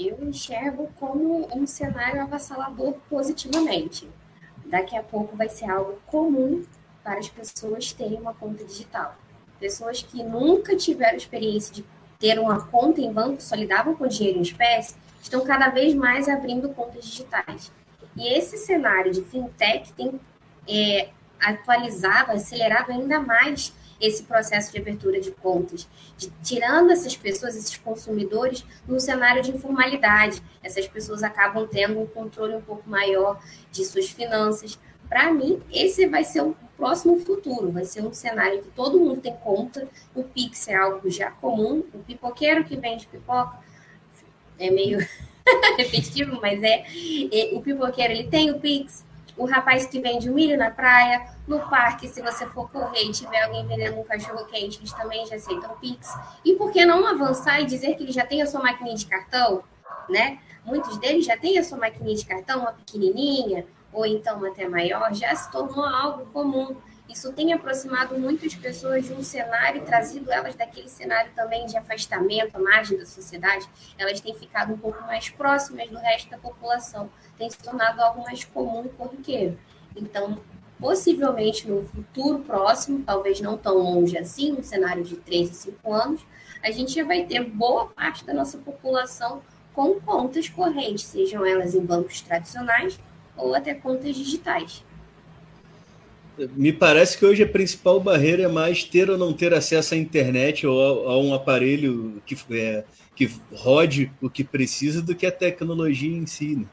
Eu 0.08 0.18
enxergo 0.22 0.89
como 1.00 1.47
um 1.54 1.68
cenário 1.68 2.22
avassalador 2.22 2.93
positivamente. 3.10 4.10
Daqui 4.66 4.95
a 4.95 5.04
pouco 5.04 5.36
vai 5.36 5.50
ser 5.50 5.70
algo 5.70 6.00
comum 6.06 6.64
para 7.04 7.20
as 7.20 7.28
pessoas 7.28 7.91
terem 7.91 8.20
uma 8.20 8.34
conta 8.34 8.64
digital. 8.64 9.16
Pessoas 9.60 10.02
que 10.02 10.24
nunca 10.24 10.76
tiveram 10.76 11.18
experiência 11.18 11.74
de 11.74 11.84
ter 12.18 12.39
uma 12.39 12.66
conta 12.68 13.02
em 13.02 13.12
banco, 13.12 13.41
só 13.41 13.56
lidavam 13.56 13.95
com 13.95 14.08
dinheiro 14.08 14.39
em 14.39 14.43
espécie, 14.43 14.95
estão 15.22 15.43
cada 15.43 15.70
vez 15.70 15.93
mais 15.93 16.30
abrindo 16.30 16.70
contas 16.70 17.04
digitais. 17.06 17.72
E 18.16 18.28
esse 18.38 18.58
cenário 18.58 19.12
de 19.12 19.22
fintech 19.24 19.91
tem 19.93 20.20
é, 20.68 21.10
atualizado, 21.41 22.32
acelerado 22.32 22.91
ainda 22.91 23.20
mais 23.20 23.74
esse 24.00 24.24
processo 24.24 24.72
de 24.72 24.80
abertura 24.80 25.20
de 25.20 25.32
contas, 25.32 25.88
de, 26.18 26.30
tirando 26.43 26.91
essas 26.91 27.16
pessoas, 27.16 27.56
esses 27.56 27.78
consumidores, 27.78 28.66
no 28.88 29.00
cenário 29.00 29.41
de 29.41 29.52
informalidade. 29.52 30.41
Essas 30.64 30.88
pessoas 30.88 31.24
acabam 31.24 31.68
tendo 31.68 32.00
um 32.00 32.08
controle 32.08 32.56
um 32.56 32.62
pouco 32.62 32.89
maior 32.89 33.41
de 33.72 33.84
suas 33.86 34.10
finanças. 34.10 34.80
Para 35.08 35.34
mim, 35.34 35.62
esse 35.72 36.08
vai 36.08 36.24
ser 36.24 36.41
o 36.41 36.56
próximo 36.78 37.20
futuro, 37.20 37.72
vai 37.72 37.84
ser 37.84 38.02
um 38.02 38.14
cenário 38.14 38.62
que 38.62 38.70
todo 38.70 39.00
mundo 39.00 39.20
tem 39.20 39.36
conta, 39.36 39.88
o 40.16 40.24
Pix 40.24 40.68
é 40.70 40.76
algo 40.76 41.10
já 41.10 41.30
comum, 41.30 41.84
o 41.93 42.00
pipoqueiro 42.00 42.64
que 42.64 42.78
vende 42.78 43.06
pipoca 43.08 43.60
é 44.58 44.70
meio 44.70 45.00
repetitivo, 45.78 46.39
mas 46.41 46.62
é, 46.64 46.86
o 47.54 47.62
pipoqueiro 47.62 48.14
ele 48.14 48.28
tem 48.30 48.52
o 48.52 48.60
Pix, 48.60 49.04
o 49.40 49.46
rapaz 49.46 49.86
que 49.86 50.02
vende 50.02 50.30
milho 50.30 50.58
na 50.58 50.70
praia, 50.70 51.26
no 51.48 51.60
parque, 51.70 52.10
se 52.10 52.22
você 52.22 52.46
for 52.48 52.70
correr 52.70 53.06
e 53.06 53.12
tiver 53.12 53.42
alguém 53.42 53.66
vendendo 53.66 53.98
um 53.98 54.04
cachorro 54.04 54.46
quente, 54.46 54.80
eles 54.80 54.92
também 54.92 55.26
já 55.26 55.38
aceitam 55.38 55.78
Pix. 55.80 56.14
E 56.44 56.54
por 56.56 56.72
que 56.72 56.86
não 56.86 57.08
avançar 57.08 57.62
e 57.62 57.66
dizer 57.66 57.96
que 57.96 58.04
ele 58.04 58.12
já 58.12 58.26
tem 58.26 58.42
a 58.42 58.46
sua 58.46 58.62
maquininha 58.62 58.98
de 58.98 59.06
cartão, 59.06 59.64
né? 60.10 60.40
Muitos 60.66 60.98
deles 60.98 61.26
já 61.26 61.38
têm 61.38 61.58
a 61.58 61.64
sua 61.64 61.78
maquininha 61.78 62.18
de 62.18 62.26
cartão, 62.26 62.60
uma 62.60 62.74
pequenininha, 62.74 63.66
ou 63.94 64.06
então 64.06 64.44
até 64.46 64.68
maior, 64.68 65.14
já 65.14 65.34
se 65.34 65.50
tornou 65.50 65.86
algo 65.86 66.26
comum. 66.34 66.76
Isso 67.10 67.34
tem 67.34 67.51
aproximado 67.51 68.18
muitas 68.20 68.53
pessoas 68.53 69.07
de 69.07 69.14
um 69.14 69.24
cenário 69.24 69.82
e 69.82 69.86
trazido 69.86 70.32
elas 70.32 70.53
daquele 70.53 70.88
cenário 70.88 71.32
também 71.36 71.66
de 71.66 71.76
afastamento, 71.76 72.55
à 72.55 72.60
margem 72.60 72.99
da 72.99 73.05
sociedade. 73.05 73.68
Elas 73.97 74.22
têm 74.22 74.36
ficado 74.36 74.74
um 74.74 74.78
pouco 74.78 75.01
mais 75.01 75.28
próximas 75.28 75.89
do 75.89 75.97
resto 75.97 76.30
da 76.30 76.38
população, 76.38 77.10
tem 77.36 77.49
se 77.49 77.57
tornado 77.57 77.99
algo 77.99 78.22
mais 78.22 78.43
comum 78.43 78.86
e 78.86 78.89
corriqueiro. 78.89 79.57
Então, 79.95 80.39
possivelmente 80.80 81.68
no 81.68 81.84
futuro 81.84 82.39
próximo, 82.39 83.03
talvez 83.03 83.41
não 83.41 83.57
tão 83.57 83.80
longe 83.80 84.16
assim, 84.16 84.51
no 84.51 84.62
cenário 84.62 85.03
de 85.03 85.16
3 85.16 85.49
a 85.49 85.53
5 85.53 85.93
anos, 85.93 86.22
a 86.64 86.70
gente 86.70 86.93
já 86.93 87.03
vai 87.03 87.26
ter 87.26 87.43
boa 87.43 87.88
parte 87.88 88.24
da 88.24 88.36
nossa 88.36 88.60
população 88.60 89.41
com 89.74 89.99
contas 89.99 90.47
correntes, 90.47 91.05
sejam 91.05 91.43
elas 91.43 91.74
em 91.74 91.84
bancos 91.84 92.22
tradicionais 92.22 92.99
ou 93.36 93.55
até 93.55 93.74
contas 93.74 94.16
digitais. 94.16 94.84
Me 96.56 96.72
parece 96.72 97.18
que 97.18 97.26
hoje 97.26 97.44
a 97.44 97.48
principal 97.48 98.00
barreira 98.00 98.44
é 98.44 98.48
mais 98.48 98.84
ter 98.84 99.10
ou 99.10 99.18
não 99.18 99.34
ter 99.34 99.54
acesso 99.54 99.94
à 99.94 99.98
internet 99.98 100.66
ou 100.66 101.10
a, 101.10 101.14
a 101.14 101.20
um 101.20 101.34
aparelho 101.34 102.22
que, 102.26 102.38
é, 102.52 102.86
que 103.16 103.30
rode 103.54 104.12
o 104.22 104.30
que 104.30 104.44
precisa 104.44 105.02
do 105.02 105.16
que 105.16 105.26
a 105.26 105.32
tecnologia 105.32 106.16
em 106.16 106.26
si. 106.26 106.56
Né? 106.56 106.66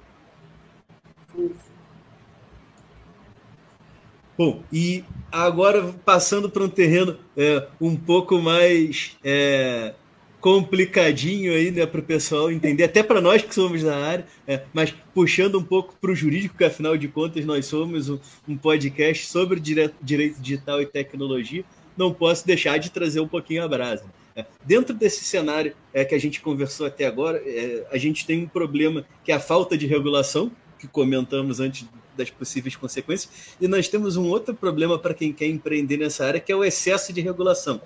Bom, 4.39 4.62
e 4.71 5.03
agora 5.33 5.95
passando 6.05 6.51
para 6.51 6.62
um 6.62 6.69
terreno 6.69 7.19
é, 7.37 7.67
um 7.81 7.97
pouco 7.97 8.39
mais 8.39 9.17
é, 9.25 9.95
complicadinho 10.41 11.53
aí, 11.53 11.70
né, 11.70 11.87
para 11.87 12.01
o 12.01 12.03
pessoal 12.03 12.51
entender, 12.51 12.84
até 12.84 13.03
para 13.03 13.20
nós 13.20 13.43
que 13.43 13.55
somos 13.55 13.82
da 13.82 13.97
área, 13.97 14.26
é, 14.47 14.62
mas 14.72 14.95
puxando 15.14 15.59
um 15.59 15.64
pouco 15.64 15.95
para 16.01 16.11
o 16.11 16.14
jurídico, 16.14 16.57
que 16.57 16.64
afinal 16.64 16.97
de 16.97 17.09
contas 17.09 17.45
nós 17.45 17.66
somos 17.66 18.09
um, 18.09 18.18
um 18.47 18.57
podcast 18.57 19.26
sobre 19.26 19.59
direito, 19.59 20.41
digital 20.41 20.80
e 20.80 20.87
tecnologia, 20.87 21.64
não 21.97 22.12
posso 22.12 22.47
deixar 22.47 22.78
de 22.78 22.91
trazer 22.91 23.20
um 23.20 23.28
pouquinho 23.28 23.64
a 23.64 23.68
brasa. 23.68 24.05
É, 24.37 24.45
dentro 24.64 24.95
desse 24.95 25.24
cenário 25.24 25.74
é, 25.95 26.05
que 26.05 26.14
a 26.14 26.20
gente 26.20 26.41
conversou 26.41 26.87
até 26.87 27.07
agora, 27.07 27.43
é, 27.45 27.87
a 27.91 27.97
gente 27.97 28.26
tem 28.26 28.45
um 28.45 28.49
problema 28.49 29.05
que 29.24 29.32
é 29.32 29.34
a 29.34 29.41
falta 29.41 29.78
de 29.78 29.87
regulação, 29.87 30.53
que 30.78 30.87
comentamos 30.87 31.59
antes 31.59 31.87
das 32.16 32.30
possíveis 32.30 32.76
consequências, 32.76 33.57
e 33.61 33.66
nós 33.66 33.89
temos 33.89 34.16
um 34.16 34.28
outro 34.28 34.55
problema 34.55 34.99
para 34.99 35.14
quem 35.14 35.32
quer 35.32 35.47
empreender 35.47 35.97
nessa 35.97 36.26
área, 36.26 36.41
que 36.41 36.53
é 36.53 36.57
o 36.57 36.64
excesso 36.64 37.12
de 37.12 37.20
regulação. 37.20 37.80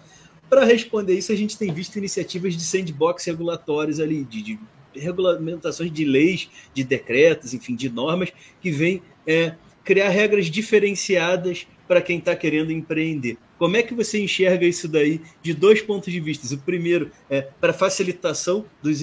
Para 0.51 0.65
responder 0.65 1.17
isso, 1.17 1.31
a 1.31 1.37
gente 1.37 1.57
tem 1.57 1.73
visto 1.73 1.97
iniciativas 1.97 2.55
de 2.55 2.63
sandbox 2.65 3.25
regulatórios 3.25 4.01
ali, 4.01 4.25
de, 4.25 4.43
de 4.43 4.59
regulamentações 4.93 5.93
de 5.93 6.05
leis, 6.05 6.51
de 6.75 6.83
decretos, 6.83 7.55
enfim, 7.55 7.77
de 7.77 7.89
normas, 7.89 8.33
que 8.61 8.73
vêm 8.73 9.01
é, 9.25 9.55
criar 9.85 10.09
regras 10.09 10.47
diferenciadas 10.47 11.69
para 11.87 12.03
quem 12.03 12.19
está 12.19 12.35
querendo 12.35 12.73
empreender. 12.73 13.39
Como 13.59 13.77
é 13.77 13.83
que 13.83 13.95
você 13.95 14.21
enxerga 14.21 14.67
isso 14.67 14.89
daí 14.89 15.21
de 15.41 15.55
dois 15.55 15.81
pontos 15.83 16.13
de 16.13 16.19
vista? 16.19 16.53
O 16.53 16.59
primeiro 16.59 17.13
é 17.29 17.43
para 17.43 17.73
facilitação 17.73 18.65
dos 18.83 19.01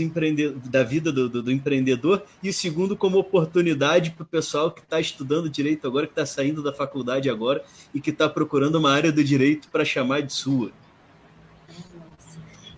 da 0.69 0.83
vida 0.83 1.13
do, 1.13 1.29
do, 1.29 1.43
do, 1.43 1.51
empreendedor, 1.51 2.23
e 2.43 2.49
o 2.49 2.53
segundo 2.53 2.97
como 2.97 3.17
oportunidade 3.19 4.11
para 4.11 4.23
o 4.23 4.25
pessoal 4.25 4.69
que 4.69 4.81
está 4.81 4.99
estudando 4.99 5.49
direito 5.49 5.87
agora, 5.87 6.07
que 6.07 6.11
está 6.11 6.25
saindo 6.25 6.61
da 6.61 6.73
faculdade 6.73 7.29
agora 7.29 7.63
e 7.93 8.01
que 8.01 8.09
está 8.09 8.27
procurando 8.27 8.75
uma 8.75 8.91
área 8.91 9.13
do 9.13 9.23
direito 9.23 9.69
para 9.69 9.85
chamar 9.85 10.21
de 10.21 10.33
sua 10.33 10.71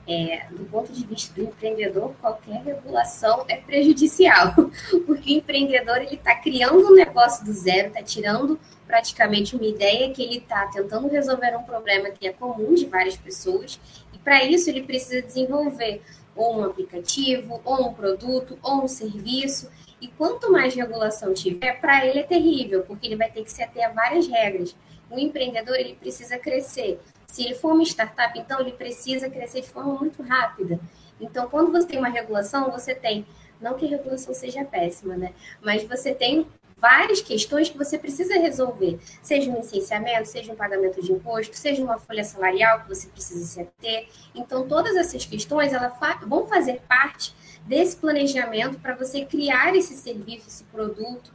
é, 0.10 0.48
do 0.50 0.66
ponto 0.66 0.92
de 0.92 1.06
vista 1.06 1.34
do 1.36 1.44
empreendedor, 1.44 2.16
qualquer 2.20 2.64
regulação 2.64 3.46
é 3.48 3.58
prejudicial, 3.58 4.54
porque 5.06 5.34
o 5.34 5.38
empreendedor 5.38 5.98
ele 5.98 6.16
está 6.16 6.34
criando 6.36 6.88
um 6.88 6.96
negócio 6.96 7.46
do 7.46 7.54
zero, 7.54 7.90
está 7.90 8.02
tirando 8.02 8.60
praticamente 8.88 9.56
uma 9.56 9.66
ideia 9.66 10.12
que 10.12 10.24
ele 10.24 10.38
está 10.38 10.66
tentando 10.66 11.08
resolver 11.08 11.56
um 11.56 11.62
problema 11.62 12.10
que 12.10 12.28
é 12.28 12.34
comum 12.34 12.74
de 12.74 12.88
várias 12.88 13.16
pessoas, 13.16 13.80
e 14.12 14.18
para 14.18 14.44
isso 14.44 14.68
ele 14.68 14.82
precisa 14.82 15.22
desenvolver 15.22 16.02
ou 16.36 16.58
um 16.58 16.64
aplicativo, 16.64 17.62
ou 17.64 17.90
um 17.90 17.94
produto, 17.94 18.58
ou 18.64 18.84
um 18.84 18.88
serviço, 18.88 19.70
e 20.02 20.08
quanto 20.08 20.52
mais 20.52 20.74
regulação 20.74 21.34
tiver, 21.34 21.74
para 21.80 22.06
ele 22.06 22.20
é 22.20 22.24
terrível, 22.24 22.84
porque 22.84 23.06
ele 23.06 23.16
vai 23.16 23.30
ter 23.30 23.44
que 23.44 23.52
se 23.52 23.62
ater 23.62 23.86
a 23.86 23.92
várias 23.92 24.28
regras. 24.28 24.76
O 25.10 25.18
empreendedor 25.18 25.76
ele 25.76 25.96
precisa 25.96 26.38
crescer 26.38 27.00
se 27.28 27.44
ele 27.44 27.56
for 27.56 27.74
uma 27.74 27.84
startup, 27.84 28.38
então 28.38 28.60
ele 28.60 28.72
precisa 28.72 29.30
crescer 29.30 29.62
de 29.62 29.70
forma 29.70 29.94
muito 29.94 30.22
rápida. 30.24 30.80
Então, 31.22 31.48
quando 31.50 31.72
você 31.72 31.88
tem 31.88 32.00
uma 32.00 32.10
regulação, 32.10 32.72
você 32.72 32.96
tem, 32.96 33.26
não 33.62 33.76
que 33.76 33.86
a 33.86 33.90
regulação 33.90 34.34
seja 34.34 34.66
péssima, 34.66 35.16
né? 35.16 35.34
Mas 35.62 35.84
você 35.84 36.14
tem 36.14 36.48
várias 36.78 37.22
questões 37.22 37.70
que 37.70 37.78
você 37.78 38.00
precisa 38.00 38.40
resolver, 38.40 39.00
seja 39.22 39.52
um 39.52 39.58
licenciamento, 39.58 40.28
seja 40.28 40.52
um 40.52 40.56
pagamento 40.56 41.02
de 41.04 41.12
imposto, 41.12 41.56
seja 41.56 41.84
uma 41.84 42.00
folha 42.00 42.24
salarial 42.24 42.82
que 42.82 42.88
você 42.88 43.08
precisa 43.10 43.46
se 43.46 43.62
ater. 43.62 44.08
Então, 44.34 44.68
todas 44.68 44.96
essas 44.96 45.26
questões 45.26 45.74
elas 45.74 45.94
vão 46.26 46.48
fazer 46.48 46.82
parte 46.88 47.36
desse 47.66 47.98
planejamento 47.98 48.80
para 48.80 48.96
você 48.96 49.26
criar 49.26 49.76
esse 49.76 49.94
serviço, 49.96 50.48
esse 50.48 50.64
produto 50.64 51.32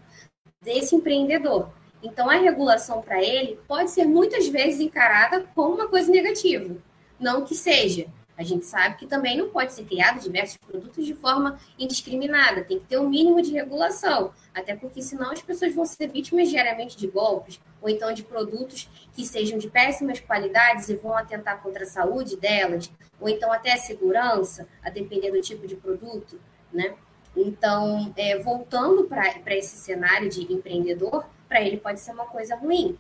desse 0.61 0.97
empreendedor. 0.97 1.71
Então, 2.05 2.29
a 2.29 2.35
regulação 2.35 3.01
para 3.01 3.23
ele 3.23 3.59
pode 3.67 3.91
ser 3.91 4.05
muitas 4.05 4.47
vezes 4.47 4.79
encarada 4.79 5.47
como 5.55 5.75
uma 5.75 5.89
coisa 5.89 6.13
negativa. 6.13 6.77
Não 7.19 7.43
que 7.45 7.55
seja. 7.55 8.07
A 8.37 8.43
gente 8.43 8.67
sabe 8.67 8.97
que 8.97 9.07
também 9.07 9.39
não 9.39 9.49
pode 9.49 9.73
ser 9.73 9.85
criado 9.85 10.21
diversos 10.21 10.59
produtos 10.59 11.07
de 11.07 11.15
forma 11.15 11.59
indiscriminada. 11.79 12.63
Tem 12.63 12.79
que 12.79 12.85
ter 12.85 12.99
um 12.99 13.09
mínimo 13.09 13.41
de 13.41 13.53
regulação. 13.53 14.33
Até 14.53 14.77
porque, 14.77 15.01
senão, 15.01 15.31
as 15.31 15.41
pessoas 15.41 15.75
vão 15.75 15.87
ser 15.87 16.09
vítimas 16.09 16.51
diariamente 16.51 16.97
de 16.97 17.07
golpes, 17.07 17.59
ou 17.81 17.89
então 17.89 18.13
de 18.13 18.23
produtos 18.23 18.87
que 19.15 19.25
sejam 19.25 19.57
de 19.57 19.71
péssimas 19.71 20.21
qualidades 20.21 20.91
e 20.91 20.97
vão 20.97 21.17
atentar 21.17 21.63
contra 21.63 21.85
a 21.85 21.87
saúde 21.87 22.37
delas, 22.37 22.91
ou 23.19 23.29
então 23.29 23.51
até 23.51 23.73
a 23.73 23.79
segurança, 23.79 24.69
a 24.83 24.91
depender 24.91 25.31
do 25.31 25.41
tipo 25.41 25.67
de 25.67 25.77
produto, 25.77 26.39
né? 26.73 26.95
Então, 27.37 28.13
é, 28.17 28.39
voltando 28.39 29.05
para 29.05 29.57
esse 29.57 29.77
cenário 29.77 30.29
de 30.29 30.53
empreendedor, 30.53 31.25
para 31.55 31.63
ele 31.63 31.77
pode 31.77 32.01
ser 32.01 32.11
uma 32.11 32.27
coisa 32.27 32.57
ruim. 32.57 32.99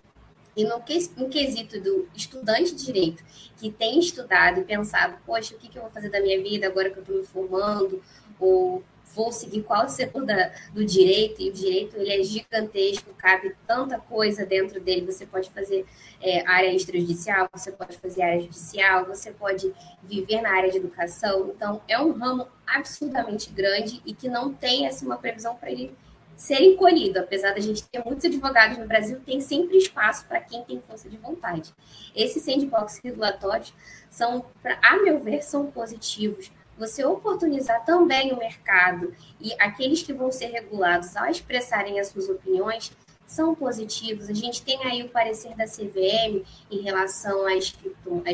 E 0.57 0.63
no, 0.63 0.81
que, 0.81 1.11
no 1.17 1.29
quesito 1.29 1.81
do 1.81 2.09
estudante 2.15 2.73
de 2.73 2.85
direito, 2.85 3.25
que 3.57 3.69
tem 3.69 3.99
estudado 3.99 4.61
e 4.61 4.65
pensado, 4.65 5.17
poxa, 5.27 5.57
o 5.57 5.59
que, 5.59 5.69
que 5.69 5.77
eu 5.77 5.83
vou 5.83 5.91
fazer 5.91 6.09
da 6.09 6.21
minha 6.21 6.41
vida 6.41 6.69
agora 6.69 6.89
que 6.89 6.99
eu 6.99 7.03
estou 7.03 7.17
me 7.17 7.27
formando? 7.27 8.01
Ou 8.39 8.85
vou 9.13 9.33
seguir 9.33 9.65
qual 9.65 9.89
setor 9.89 10.25
da, 10.25 10.53
do 10.73 10.85
direito, 10.85 11.43
e 11.43 11.51
o 11.51 11.53
direito 11.53 11.97
ele 11.97 12.13
é 12.13 12.23
gigantesco, 12.23 13.13
cabe 13.15 13.57
tanta 13.67 13.99
coisa 13.99 14.47
dentro 14.47 14.81
dele. 14.81 15.05
Você 15.05 15.27
pode 15.27 15.51
fazer 15.51 15.85
é, 16.23 16.47
área 16.47 16.73
extrajudicial, 16.73 17.49
você 17.53 17.73
pode 17.73 17.97
fazer 17.99 18.23
área 18.23 18.41
judicial, 18.41 19.05
você 19.05 19.33
pode 19.33 19.75
viver 20.01 20.41
na 20.41 20.53
área 20.53 20.71
de 20.71 20.77
educação. 20.77 21.51
Então, 21.53 21.83
é 21.89 21.99
um 21.99 22.13
ramo 22.13 22.47
absurdamente 22.65 23.51
grande 23.51 24.01
e 24.07 24.15
que 24.15 24.29
não 24.29 24.55
tem 24.55 24.87
assim, 24.87 25.07
uma 25.07 25.17
previsão 25.17 25.57
para 25.57 25.73
ele 25.73 25.97
ser 26.37 26.61
encolhido. 26.62 27.18
Apesar 27.20 27.53
da 27.53 27.61
gente 27.61 27.85
ter 27.85 28.05
muitos 28.05 28.24
advogados 28.24 28.78
no 28.78 28.87
Brasil, 28.87 29.20
tem 29.24 29.41
sempre 29.41 29.76
espaço 29.76 30.26
para 30.26 30.41
quem 30.41 30.62
tem 30.64 30.80
força 30.80 31.09
de 31.09 31.16
vontade. 31.16 31.72
Esses 32.14 32.43
sandbox 32.43 33.01
regulatórios 33.03 33.72
são, 34.11 34.45
a 34.82 34.97
meu 34.97 35.18
ver, 35.20 35.43
são 35.43 35.70
positivos. 35.70 36.51
Você 36.76 37.05
oportunizar 37.05 37.85
também 37.85 38.32
o 38.32 38.39
mercado 38.39 39.14
e 39.41 39.53
aqueles 39.61 40.03
que 40.03 40.12
vão 40.12 40.32
ser 40.32 40.47
regulados 40.47 41.16
ao 41.16 41.26
expressarem 41.30 42.01
as 42.01 42.09
suas 42.09 42.28
opiniões 42.28 42.93
são 43.26 43.55
positivos. 43.55 44.28
A 44.28 44.35
gente 44.35 44.62
tem 44.62 44.82
aí 44.85 45.03
o 45.03 45.09
parecer 45.09 45.55
da 45.57 45.64
CVM 45.64 46.45
em 46.70 46.82
relação 46.82 47.47
às 47.47 47.72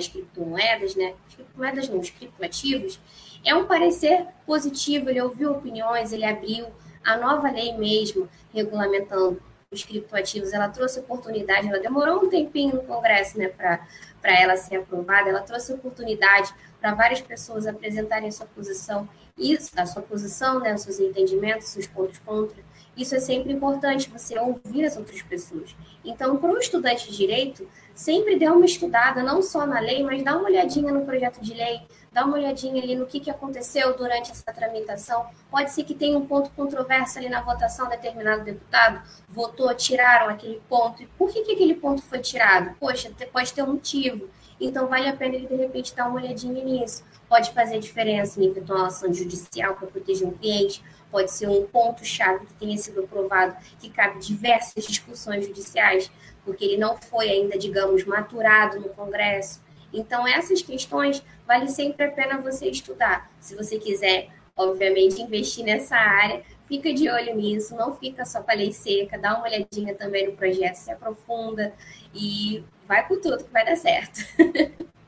criptomoedas, 0.08 0.96
né? 0.96 1.14
Criptomoedas 1.34 1.88
não, 1.88 2.00
os 2.00 2.10
criptoativos. 2.10 2.98
É 3.44 3.54
um 3.54 3.66
parecer 3.66 4.26
positivo, 4.44 5.08
ele 5.08 5.20
ouviu 5.20 5.52
opiniões, 5.52 6.12
ele 6.12 6.24
abriu 6.24 6.66
a 7.04 7.16
nova 7.16 7.50
lei 7.50 7.76
mesmo, 7.76 8.28
regulamentando 8.52 9.40
os 9.72 9.84
criptoativos, 9.84 10.52
ela 10.52 10.68
trouxe 10.68 10.98
oportunidade, 10.98 11.68
ela 11.68 11.78
demorou 11.78 12.24
um 12.24 12.28
tempinho 12.28 12.74
no 12.74 12.82
Congresso 12.82 13.38
né, 13.38 13.48
para 13.48 14.40
ela 14.40 14.56
ser 14.56 14.76
aprovada, 14.76 15.28
ela 15.28 15.42
trouxe 15.42 15.72
oportunidade 15.72 16.52
para 16.80 16.94
várias 16.94 17.20
pessoas 17.20 17.66
apresentarem 17.66 18.30
sua 18.32 18.46
posição, 18.46 19.08
isso, 19.38 19.70
a 19.76 19.86
sua 19.86 20.02
posição, 20.02 20.58
né, 20.58 20.76
seus 20.76 20.98
entendimentos, 20.98 21.68
seus 21.68 21.86
pontos 21.86 22.18
contra. 22.18 22.62
Isso 22.96 23.14
é 23.14 23.20
sempre 23.20 23.52
importante, 23.52 24.10
você 24.10 24.38
ouvir 24.38 24.84
as 24.84 24.96
outras 24.96 25.22
pessoas. 25.22 25.74
Então, 26.04 26.36
para 26.36 26.50
o 26.50 26.58
estudante 26.58 27.08
de 27.08 27.16
direito, 27.16 27.68
sempre 27.94 28.36
dê 28.36 28.48
uma 28.48 28.64
estudada, 28.64 29.22
não 29.22 29.40
só 29.40 29.64
na 29.66 29.78
lei, 29.78 30.02
mas 30.02 30.22
dá 30.24 30.36
uma 30.36 30.48
olhadinha 30.48 30.92
no 30.92 31.06
projeto 31.06 31.40
de 31.40 31.54
lei, 31.54 31.80
dá 32.12 32.24
uma 32.24 32.36
olhadinha 32.36 32.82
ali 32.82 32.96
no 32.96 33.06
que, 33.06 33.20
que 33.20 33.30
aconteceu 33.30 33.96
durante 33.96 34.30
essa 34.30 34.52
tramitação. 34.52 35.26
Pode 35.50 35.70
ser 35.70 35.84
que 35.84 35.94
tenha 35.94 36.18
um 36.18 36.26
ponto 36.26 36.50
controverso 36.50 37.18
ali 37.18 37.28
na 37.28 37.40
votação, 37.40 37.88
determinado 37.88 38.44
deputado 38.44 39.02
votou, 39.28 39.74
tiraram 39.74 40.28
aquele 40.28 40.60
ponto. 40.68 41.02
E 41.02 41.06
por 41.06 41.30
que, 41.30 41.42
que 41.42 41.52
aquele 41.52 41.74
ponto 41.74 42.02
foi 42.02 42.18
tirado? 42.18 42.74
Poxa, 42.78 43.10
pode 43.32 43.52
ter 43.52 43.62
um 43.62 43.74
motivo. 43.74 44.28
Então, 44.60 44.88
vale 44.88 45.08
a 45.08 45.16
pena 45.16 45.36
ele, 45.36 45.46
de 45.46 45.54
repente, 45.54 45.94
dar 45.94 46.08
uma 46.08 46.20
olhadinha 46.20 46.62
nisso. 46.62 47.02
Pode 47.28 47.52
fazer 47.52 47.78
diferença 47.78 48.40
em 48.40 48.46
eventual 48.46 48.86
ação 48.86 49.12
judicial 49.12 49.74
para 49.74 49.86
proteger 49.86 50.26
um 50.26 50.32
cliente, 50.32 50.82
pode 51.10 51.30
ser 51.30 51.48
um 51.48 51.64
ponto-chave 51.64 52.44
que 52.44 52.54
tenha 52.54 52.76
sido 52.76 53.00
aprovado, 53.00 53.56
que 53.78 53.88
cabe 53.88 54.18
diversas 54.18 54.84
discussões 54.84 55.46
judiciais, 55.46 56.10
porque 56.44 56.64
ele 56.64 56.76
não 56.76 56.96
foi 56.96 57.30
ainda, 57.30 57.56
digamos, 57.56 58.04
maturado 58.04 58.80
no 58.80 58.88
Congresso. 58.90 59.60
Então, 59.92 60.26
essas 60.26 60.62
questões 60.62 61.22
vale 61.46 61.68
sempre 61.68 62.06
a 62.06 62.10
pena 62.10 62.38
você 62.38 62.68
estudar. 62.68 63.30
Se 63.40 63.56
você 63.56 63.78
quiser, 63.78 64.28
obviamente, 64.56 65.20
investir 65.20 65.64
nessa 65.64 65.96
área, 65.96 66.42
fica 66.66 66.92
de 66.92 67.08
olho 67.08 67.34
nisso, 67.36 67.74
não 67.74 67.96
fica 67.96 68.24
só 68.24 68.42
com 68.42 68.50
a 68.50 68.54
lei 68.54 68.72
seca, 68.72 69.18
dá 69.18 69.34
uma 69.34 69.44
olhadinha 69.44 69.94
também 69.94 70.26
no 70.26 70.36
projeto, 70.36 70.76
se 70.76 70.90
aprofunda 70.90 71.72
e 72.14 72.64
vai 72.86 73.06
com 73.06 73.20
tudo 73.20 73.44
que 73.44 73.50
vai 73.50 73.64
dar 73.64 73.76
certo. 73.76 74.20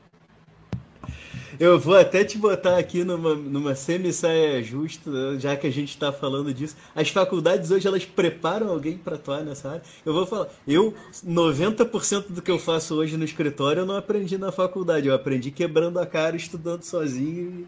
Eu 1.59 1.79
vou 1.79 1.95
até 1.95 2.23
te 2.23 2.37
botar 2.37 2.77
aqui 2.77 3.03
numa, 3.03 3.35
numa 3.35 3.75
semi-saia 3.75 4.63
justa, 4.63 5.11
já 5.39 5.55
que 5.55 5.67
a 5.67 5.71
gente 5.71 5.89
está 5.89 6.11
falando 6.11 6.53
disso. 6.53 6.75
As 6.95 7.09
faculdades 7.09 7.71
hoje 7.71 7.87
elas 7.87 8.05
preparam 8.05 8.69
alguém 8.69 8.97
para 8.97 9.15
atuar 9.15 9.43
nessa 9.43 9.69
área. 9.69 9.83
Eu 10.05 10.13
vou 10.13 10.25
falar, 10.25 10.47
eu 10.67 10.93
90% 11.25 12.27
do 12.29 12.41
que 12.41 12.51
eu 12.51 12.59
faço 12.59 12.95
hoje 12.95 13.17
no 13.17 13.23
escritório 13.23 13.81
eu 13.81 13.85
não 13.85 13.95
aprendi 13.95 14.37
na 14.37 14.51
faculdade, 14.51 15.07
eu 15.07 15.15
aprendi 15.15 15.51
quebrando 15.51 15.99
a 15.99 16.05
cara, 16.05 16.35
estudando 16.35 16.83
sozinho. 16.83 17.67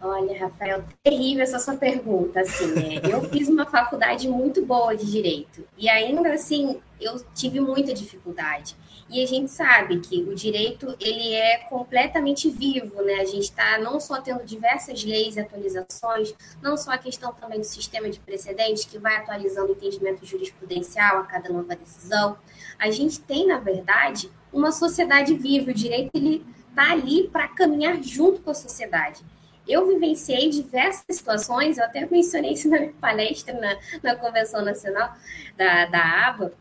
Olha, 0.00 0.36
Rafael, 0.36 0.84
terrível 1.02 1.44
essa 1.44 1.60
sua 1.60 1.76
pergunta, 1.76 2.40
assim, 2.40 2.66
né? 2.74 3.00
Eu 3.08 3.22
fiz 3.30 3.48
uma 3.48 3.64
faculdade 3.64 4.28
muito 4.28 4.64
boa 4.66 4.96
de 4.96 5.08
direito 5.08 5.64
e 5.78 5.88
ainda 5.88 6.32
assim 6.32 6.80
eu 7.00 7.24
tive 7.34 7.60
muita 7.60 7.94
dificuldade. 7.94 8.76
E 9.12 9.22
a 9.22 9.26
gente 9.26 9.50
sabe 9.50 10.00
que 10.00 10.22
o 10.22 10.34
direito 10.34 10.96
ele 10.98 11.34
é 11.34 11.58
completamente 11.68 12.48
vivo, 12.48 13.02
né? 13.02 13.16
A 13.16 13.26
gente 13.26 13.42
está 13.42 13.76
não 13.78 14.00
só 14.00 14.22
tendo 14.22 14.42
diversas 14.42 15.04
leis 15.04 15.36
e 15.36 15.40
atualizações, 15.40 16.34
não 16.62 16.78
só 16.78 16.92
a 16.92 16.98
questão 16.98 17.30
também 17.34 17.60
do 17.60 17.66
sistema 17.66 18.08
de 18.08 18.18
precedentes 18.18 18.86
que 18.86 18.98
vai 18.98 19.16
atualizando 19.16 19.68
o 19.68 19.72
entendimento 19.72 20.24
jurisprudencial 20.24 21.18
a 21.18 21.24
cada 21.24 21.50
nova 21.50 21.76
decisão. 21.76 22.38
A 22.78 22.90
gente 22.90 23.20
tem, 23.20 23.46
na 23.46 23.58
verdade, 23.58 24.30
uma 24.50 24.72
sociedade 24.72 25.34
viva. 25.34 25.72
O 25.72 25.74
direito 25.74 26.10
ele 26.14 26.42
está 26.70 26.92
ali 26.92 27.28
para 27.28 27.48
caminhar 27.48 28.02
junto 28.02 28.40
com 28.40 28.50
a 28.50 28.54
sociedade. 28.54 29.22
Eu 29.68 29.86
vivenciei 29.88 30.48
diversas 30.48 31.04
situações, 31.10 31.76
eu 31.76 31.84
até 31.84 32.06
mencionei 32.06 32.54
isso 32.54 32.66
na 32.66 32.78
minha 32.78 32.94
palestra 32.94 33.52
na, 33.52 33.76
na 34.02 34.16
Convenção 34.16 34.64
Nacional 34.64 35.14
da, 35.54 35.84
da 35.84 36.28
ABA, 36.28 36.54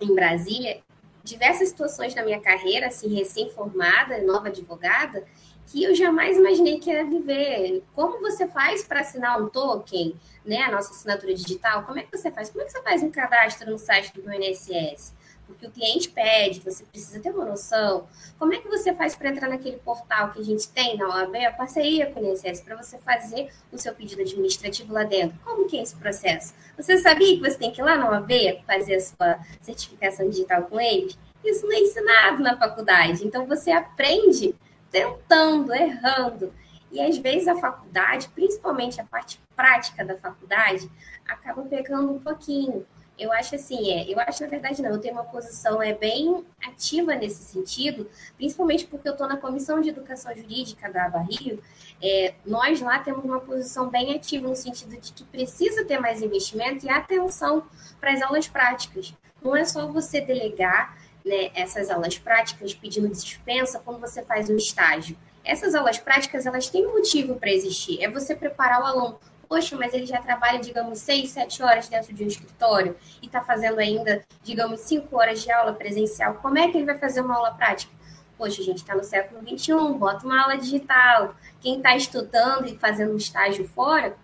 em 0.00 0.12
Brasília, 0.12 0.82
diversas 1.22 1.68
situações 1.68 2.14
na 2.14 2.24
minha 2.24 2.40
carreira, 2.40 2.88
assim, 2.88 3.14
recém-formada, 3.14 4.22
nova 4.22 4.48
advogada, 4.48 5.24
que 5.66 5.84
eu 5.84 5.94
jamais 5.94 6.36
imaginei 6.36 6.78
que 6.78 6.90
ia 6.90 7.04
viver. 7.04 7.82
Como 7.94 8.20
você 8.20 8.46
faz 8.48 8.84
para 8.84 9.00
assinar 9.00 9.40
um 9.40 9.48
token, 9.48 10.14
né, 10.44 10.62
a 10.62 10.70
nossa 10.70 10.90
assinatura 10.90 11.34
digital? 11.34 11.84
Como 11.84 11.98
é 11.98 12.02
que 12.02 12.16
você 12.16 12.30
faz? 12.30 12.50
Como 12.50 12.62
é 12.62 12.66
que 12.66 12.72
você 12.72 12.82
faz 12.82 13.02
um 13.02 13.10
cadastro 13.10 13.70
no 13.70 13.78
site 13.78 14.12
do 14.12 14.32
INSS? 14.32 15.14
Porque 15.52 15.66
o 15.66 15.70
cliente 15.70 16.08
pede, 16.08 16.60
você 16.60 16.84
precisa 16.84 17.20
ter 17.20 17.30
uma 17.30 17.44
noção. 17.44 18.06
Como 18.38 18.52
é 18.52 18.58
que 18.58 18.68
você 18.68 18.94
faz 18.94 19.14
para 19.14 19.28
entrar 19.28 19.48
naquele 19.48 19.76
portal 19.78 20.30
que 20.32 20.40
a 20.40 20.44
gente 20.44 20.68
tem 20.68 20.96
na 20.96 21.08
OAB, 21.08 21.36
a 21.36 21.52
parceria 21.52 22.10
com 22.10 22.20
o 22.20 22.32
INSS, 22.32 22.60
para 22.60 22.76
você 22.76 22.98
fazer 22.98 23.50
o 23.70 23.78
seu 23.78 23.94
pedido 23.94 24.22
administrativo 24.22 24.92
lá 24.92 25.04
dentro? 25.04 25.38
Como 25.44 25.68
que 25.68 25.78
é 25.78 25.82
esse 25.82 25.96
processo? 25.96 26.54
Você 26.76 26.98
sabia 26.98 27.36
que 27.36 27.40
você 27.40 27.56
tem 27.56 27.70
que 27.70 27.80
ir 27.80 27.84
lá 27.84 27.96
na 27.96 28.10
OAB 28.10 28.30
fazer 28.66 28.96
a 28.96 29.00
sua 29.00 29.38
certificação 29.60 30.28
digital 30.28 30.62
com 30.62 30.80
eles? 30.80 31.16
Isso 31.44 31.66
não 31.66 31.72
é 31.72 31.80
ensinado 31.80 32.42
na 32.42 32.56
faculdade. 32.56 33.26
Então 33.26 33.46
você 33.46 33.70
aprende 33.70 34.54
tentando, 34.90 35.72
errando. 35.72 36.52
E 36.90 37.00
às 37.00 37.16
vezes 37.16 37.48
a 37.48 37.56
faculdade, 37.56 38.28
principalmente 38.34 39.00
a 39.00 39.04
parte 39.04 39.40
prática 39.56 40.04
da 40.04 40.14
faculdade, 40.16 40.90
acaba 41.26 41.62
pegando 41.62 42.12
um 42.12 42.18
pouquinho. 42.18 42.86
Eu 43.18 43.32
acho 43.32 43.54
assim, 43.54 43.90
é, 43.92 44.10
eu 44.10 44.18
acho 44.20 44.42
na 44.42 44.48
verdade 44.48 44.82
não, 44.82 44.90
eu 44.90 44.98
tenho 44.98 45.14
uma 45.14 45.24
posição 45.24 45.82
é 45.82 45.92
bem 45.92 46.44
ativa 46.66 47.14
nesse 47.14 47.44
sentido, 47.44 48.10
principalmente 48.36 48.86
porque 48.86 49.08
eu 49.08 49.12
estou 49.12 49.28
na 49.28 49.36
comissão 49.36 49.80
de 49.80 49.90
educação 49.90 50.34
jurídica 50.34 50.90
da 50.90 51.08
Barrio. 51.08 51.62
É, 52.02 52.34
nós 52.44 52.80
lá 52.80 52.98
temos 52.98 53.24
uma 53.24 53.40
posição 53.40 53.88
bem 53.88 54.14
ativa 54.14 54.48
no 54.48 54.56
sentido 54.56 54.98
de 55.00 55.12
que 55.12 55.24
precisa 55.24 55.84
ter 55.84 55.98
mais 55.98 56.22
investimento 56.22 56.86
e 56.86 56.90
atenção 56.90 57.64
para 58.00 58.12
as 58.12 58.22
aulas 58.22 58.48
práticas. 58.48 59.14
Não 59.42 59.54
é 59.54 59.64
só 59.64 59.86
você 59.86 60.20
delegar 60.20 60.96
né, 61.24 61.50
essas 61.54 61.90
aulas 61.90 62.18
práticas 62.18 62.74
pedindo 62.74 63.08
dispensa 63.08 63.80
quando 63.84 64.00
você 64.00 64.22
faz 64.22 64.50
um 64.50 64.56
estágio. 64.56 65.16
Essas 65.44 65.74
aulas 65.74 65.98
práticas 65.98 66.46
elas 66.46 66.68
têm 66.68 66.86
motivo 66.86 67.36
para 67.36 67.52
existir. 67.52 68.02
É 68.02 68.08
você 68.08 68.34
preparar 68.34 68.80
o 68.80 68.86
aluno 68.86 69.18
poxa, 69.52 69.76
mas 69.76 69.92
ele 69.92 70.06
já 70.06 70.18
trabalha, 70.18 70.58
digamos, 70.58 71.00
seis, 71.00 71.30
sete 71.30 71.62
horas 71.62 71.86
dentro 71.86 72.14
de 72.14 72.24
um 72.24 72.26
escritório 72.26 72.96
e 73.20 73.26
está 73.26 73.42
fazendo 73.42 73.78
ainda, 73.78 74.24
digamos, 74.42 74.80
cinco 74.80 75.18
horas 75.18 75.42
de 75.42 75.52
aula 75.52 75.74
presencial, 75.74 76.36
como 76.36 76.56
é 76.56 76.70
que 76.70 76.78
ele 76.78 76.86
vai 76.86 76.96
fazer 76.96 77.20
uma 77.20 77.36
aula 77.36 77.50
prática? 77.52 77.92
Poxa, 78.38 78.62
a 78.62 78.64
gente 78.64 78.78
está 78.78 78.94
no 78.94 79.04
século 79.04 79.46
XXI, 79.46 79.74
bota 79.98 80.24
uma 80.24 80.40
aula 80.40 80.56
digital. 80.56 81.34
Quem 81.60 81.76
está 81.76 81.94
estudando 81.94 82.66
e 82.66 82.78
fazendo 82.78 83.12
um 83.12 83.16
estágio 83.18 83.68
fora 83.68 84.16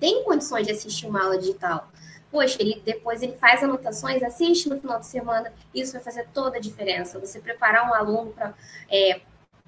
tem 0.00 0.24
condições 0.24 0.66
de 0.66 0.72
assistir 0.72 1.06
uma 1.06 1.22
aula 1.22 1.38
digital. 1.38 1.88
Poxa, 2.28 2.56
ele, 2.58 2.82
depois 2.84 3.22
ele 3.22 3.36
faz 3.36 3.62
anotações, 3.62 4.20
assiste 4.20 4.68
no 4.68 4.80
final 4.80 4.98
de 4.98 5.06
semana, 5.06 5.52
isso 5.72 5.92
vai 5.92 6.02
fazer 6.02 6.26
toda 6.34 6.56
a 6.56 6.60
diferença. 6.60 7.20
Você 7.20 7.38
preparar 7.38 7.88
um 7.88 7.94
aluno 7.94 8.32
para 8.32 8.52
é, 8.90 9.20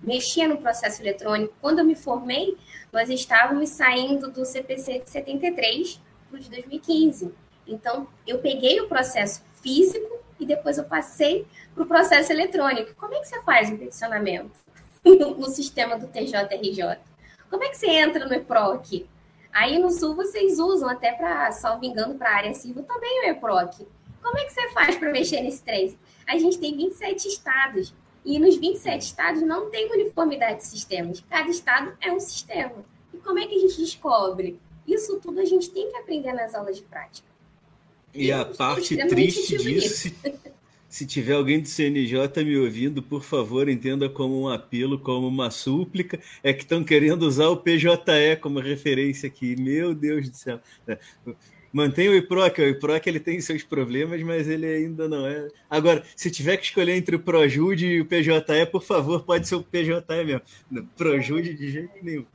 mexia 0.03 0.49
no 0.49 0.59
processo 0.59 1.03
eletrônico. 1.03 1.55
Quando 1.61 1.81
eu 1.81 1.85
me 1.85 1.95
formei, 1.95 2.57
nós 2.93 3.09
estávamos 3.11 3.71
saindo 3.71 4.31
do 4.31 4.45
CPC 4.45 5.01
de 5.01 5.11
73 5.11 6.01
para 6.29 6.39
o 6.39 6.41
de 6.41 6.51
2015. 6.51 7.33
Então, 7.67 8.09
eu 8.27 8.39
peguei 8.39 8.81
o 8.81 8.89
processo 8.89 9.43
físico 9.63 10.19
e 10.41 10.47
depois 10.47 10.79
eu 10.79 10.85
passei 10.85 11.47
para 11.75 11.83
o 11.83 11.87
processo 11.87 12.33
eletrônico. 12.33 12.95
Como 12.95 13.15
é 13.15 13.21
que 13.21 13.29
você 13.29 13.41
faz 13.43 13.71
o 13.71 13.77
peticionamento 13.77 14.53
no 15.05 15.49
sistema 15.49 15.99
do 15.99 16.07
TJRJ? 16.07 16.99
Como 17.51 17.65
é 17.65 17.69
que 17.69 17.77
você 17.77 17.89
entra 17.89 18.27
no 18.27 18.35
EPROC? 18.35 19.07
Aí 19.53 19.79
no 19.79 19.91
Sul 19.91 20.15
vocês 20.15 20.59
usam 20.59 20.89
até 20.89 21.13
para, 21.13 21.51
salvo 21.53 21.85
engano, 21.85 22.15
para 22.15 22.31
a 22.31 22.37
área 22.37 22.55
civil 22.55 22.83
também 22.85 23.23
o 23.23 23.31
EPROC. 23.31 23.87
Como 24.23 24.39
é 24.39 24.45
que 24.45 24.53
você 24.53 24.69
faz 24.71 24.97
para 24.97 25.11
mexer 25.11 25.41
nesse 25.41 25.63
trem? 25.63 25.99
A 26.27 26.39
gente 26.39 26.59
tem 26.59 26.77
27 26.77 27.29
estados. 27.29 27.95
E 28.29 28.39
nos 28.39 28.59
27 28.59 29.01
estados 29.01 29.41
não 29.41 29.71
tem 29.71 29.91
uniformidade 29.91 30.59
de 30.59 30.67
sistemas. 30.67 31.25
Cada 31.31 31.49
estado 31.49 31.97
é 31.99 32.13
um 32.13 32.21
sistema. 32.21 32.85
E 33.15 33.17
como 33.17 33.39
é 33.39 33.47
que 33.47 33.55
a 33.55 33.59
gente 33.59 33.79
descobre? 33.79 34.61
Isso 34.87 35.19
tudo 35.19 35.41
a 35.41 35.47
gente 35.47 35.71
tem 35.71 35.91
que 35.91 35.97
aprender 35.97 36.35
nas 36.35 36.55
aulas 36.55 36.77
de 36.77 36.83
prática. 36.83 37.27
E, 38.13 38.27
e 38.27 38.33
a 38.33 38.45
parte 38.45 38.99
triste 39.09 39.57
disso, 39.57 40.11
se, 40.11 40.15
se 40.91 41.07
tiver 41.07 41.33
alguém 41.33 41.59
do 41.59 41.69
CNJ 41.69 42.45
me 42.45 42.59
ouvindo, 42.59 43.03
por 43.03 43.23
favor, 43.23 43.67
entenda 43.67 44.11
como 44.11 44.43
um 44.43 44.49
apelo, 44.51 44.99
como 44.99 45.27
uma 45.27 45.51
súplica, 45.51 46.21
é 46.43 46.53
que 46.53 46.65
estão 46.65 46.85
querendo 46.85 47.23
usar 47.23 47.49
o 47.49 47.57
PJE 47.57 48.37
como 48.43 48.61
referência 48.61 49.27
aqui. 49.27 49.57
Meu 49.59 49.95
Deus 49.95 50.29
do 50.29 50.37
céu. 50.37 50.61
Mantém 51.79 52.09
o 52.09 52.17
IPROC, 52.17 52.59
o 52.59 52.69
IPROC 52.71 53.07
ele 53.07 53.21
tem 53.21 53.41
seus 53.41 53.63
problemas, 53.63 54.21
mas 54.25 54.49
ele 54.49 54.67
ainda 54.67 55.09
não 55.09 55.25
é. 55.25 55.47
Agora, 55.71 56.03
se 56.17 56.29
tiver 56.29 56.57
que 56.57 56.65
escolher 56.65 56.97
entre 56.97 57.15
o 57.15 57.21
ProJude 57.21 57.87
e 57.87 58.01
o 58.01 58.05
PJE, 58.05 58.67
por 58.69 58.83
favor, 58.83 59.23
pode 59.23 59.47
ser 59.47 59.55
o 59.55 59.63
PJE 59.63 60.03
mesmo. 60.27 60.43
ProJude 60.97 61.55
de 61.55 61.71
jeito 61.71 61.93
nenhum. 62.03 62.27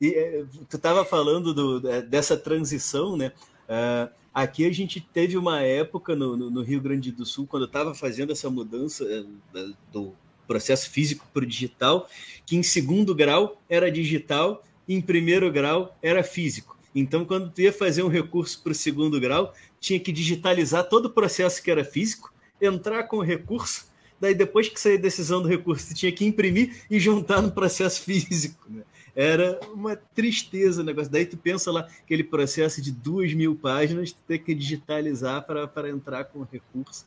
E 0.00 0.10
é, 0.14 0.44
tu 0.70 0.76
estava 0.76 1.04
falando 1.04 1.52
do, 1.52 1.90
é, 1.90 2.00
dessa 2.00 2.36
transição, 2.36 3.16
né? 3.16 3.32
Uh, 3.64 4.08
aqui 4.32 4.64
a 4.64 4.72
gente 4.72 5.00
teve 5.00 5.36
uma 5.36 5.60
época 5.60 6.14
no, 6.14 6.36
no, 6.36 6.48
no 6.48 6.62
Rio 6.62 6.80
Grande 6.80 7.10
do 7.10 7.26
Sul, 7.26 7.48
quando 7.48 7.66
estava 7.66 7.92
fazendo 7.96 8.30
essa 8.30 8.48
mudança 8.48 9.02
uh, 9.04 9.74
do 9.92 10.14
processo 10.46 10.88
físico 10.88 11.26
para 11.34 11.42
o 11.42 11.46
digital, 11.46 12.08
que 12.46 12.54
em 12.54 12.62
segundo 12.62 13.12
grau 13.12 13.60
era 13.68 13.90
digital, 13.90 14.62
em 14.88 15.00
primeiro 15.00 15.50
grau 15.50 15.98
era 16.00 16.22
físico. 16.22 16.77
Então, 16.94 17.24
quando 17.24 17.50
tu 17.50 17.60
ia 17.60 17.72
fazer 17.72 18.02
um 18.02 18.08
recurso 18.08 18.62
para 18.62 18.72
o 18.72 18.74
segundo 18.74 19.20
grau, 19.20 19.54
tinha 19.80 20.00
que 20.00 20.12
digitalizar 20.12 20.88
todo 20.88 21.06
o 21.06 21.10
processo 21.10 21.62
que 21.62 21.70
era 21.70 21.84
físico, 21.84 22.32
entrar 22.60 23.04
com 23.04 23.18
o 23.18 23.22
recurso, 23.22 23.86
daí 24.20 24.34
depois 24.34 24.68
que 24.68 24.80
sair 24.80 24.98
a 24.98 25.00
decisão 25.00 25.42
do 25.42 25.48
recurso, 25.48 25.88
tu 25.88 25.94
tinha 25.94 26.12
que 26.12 26.24
imprimir 26.24 26.82
e 26.90 26.98
juntar 26.98 27.40
no 27.40 27.52
processo 27.52 28.02
físico. 28.04 28.64
Né? 28.68 28.82
Era 29.14 29.60
uma 29.72 29.96
tristeza 29.96 30.82
o 30.82 30.84
negócio. 30.84 31.10
Daí 31.10 31.26
tu 31.26 31.36
pensa 31.36 31.70
lá, 31.70 31.88
aquele 32.02 32.24
processo 32.24 32.80
de 32.80 32.92
duas 32.92 33.32
mil 33.32 33.54
páginas, 33.54 34.12
tu 34.12 34.20
ter 34.26 34.38
que 34.38 34.54
digitalizar 34.54 35.44
para 35.44 35.90
entrar 35.90 36.24
com 36.24 36.40
o 36.40 36.48
recurso. 36.50 37.06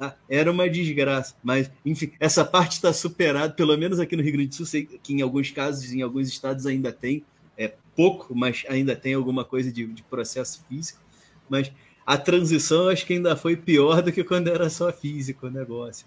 Ah, 0.00 0.14
era 0.28 0.50
uma 0.50 0.68
desgraça, 0.68 1.36
mas 1.44 1.70
enfim, 1.84 2.12
essa 2.18 2.44
parte 2.44 2.72
está 2.72 2.92
superada, 2.92 3.52
pelo 3.52 3.76
menos 3.76 4.00
aqui 4.00 4.16
no 4.16 4.22
Rio 4.22 4.32
Grande 4.32 4.48
do 4.48 4.54
Sul, 4.54 4.66
sei 4.66 4.84
que 4.84 5.12
em 5.12 5.22
alguns 5.22 5.50
casos, 5.50 5.92
em 5.92 6.02
alguns 6.02 6.28
estados 6.28 6.66
ainda 6.66 6.90
tem, 6.92 7.24
é 7.56 7.74
pouco, 7.96 8.34
mas 8.34 8.64
ainda 8.68 8.96
tem 8.96 9.14
alguma 9.14 9.44
coisa 9.44 9.72
de, 9.72 9.86
de 9.86 10.02
processo 10.02 10.64
físico. 10.68 11.00
Mas 11.48 11.72
a 12.06 12.16
transição 12.16 12.88
acho 12.88 13.06
que 13.06 13.14
ainda 13.14 13.36
foi 13.36 13.56
pior 13.56 14.02
do 14.02 14.12
que 14.12 14.24
quando 14.24 14.48
era 14.48 14.68
só 14.70 14.92
físico 14.92 15.46
o 15.46 15.50
negócio. 15.50 16.06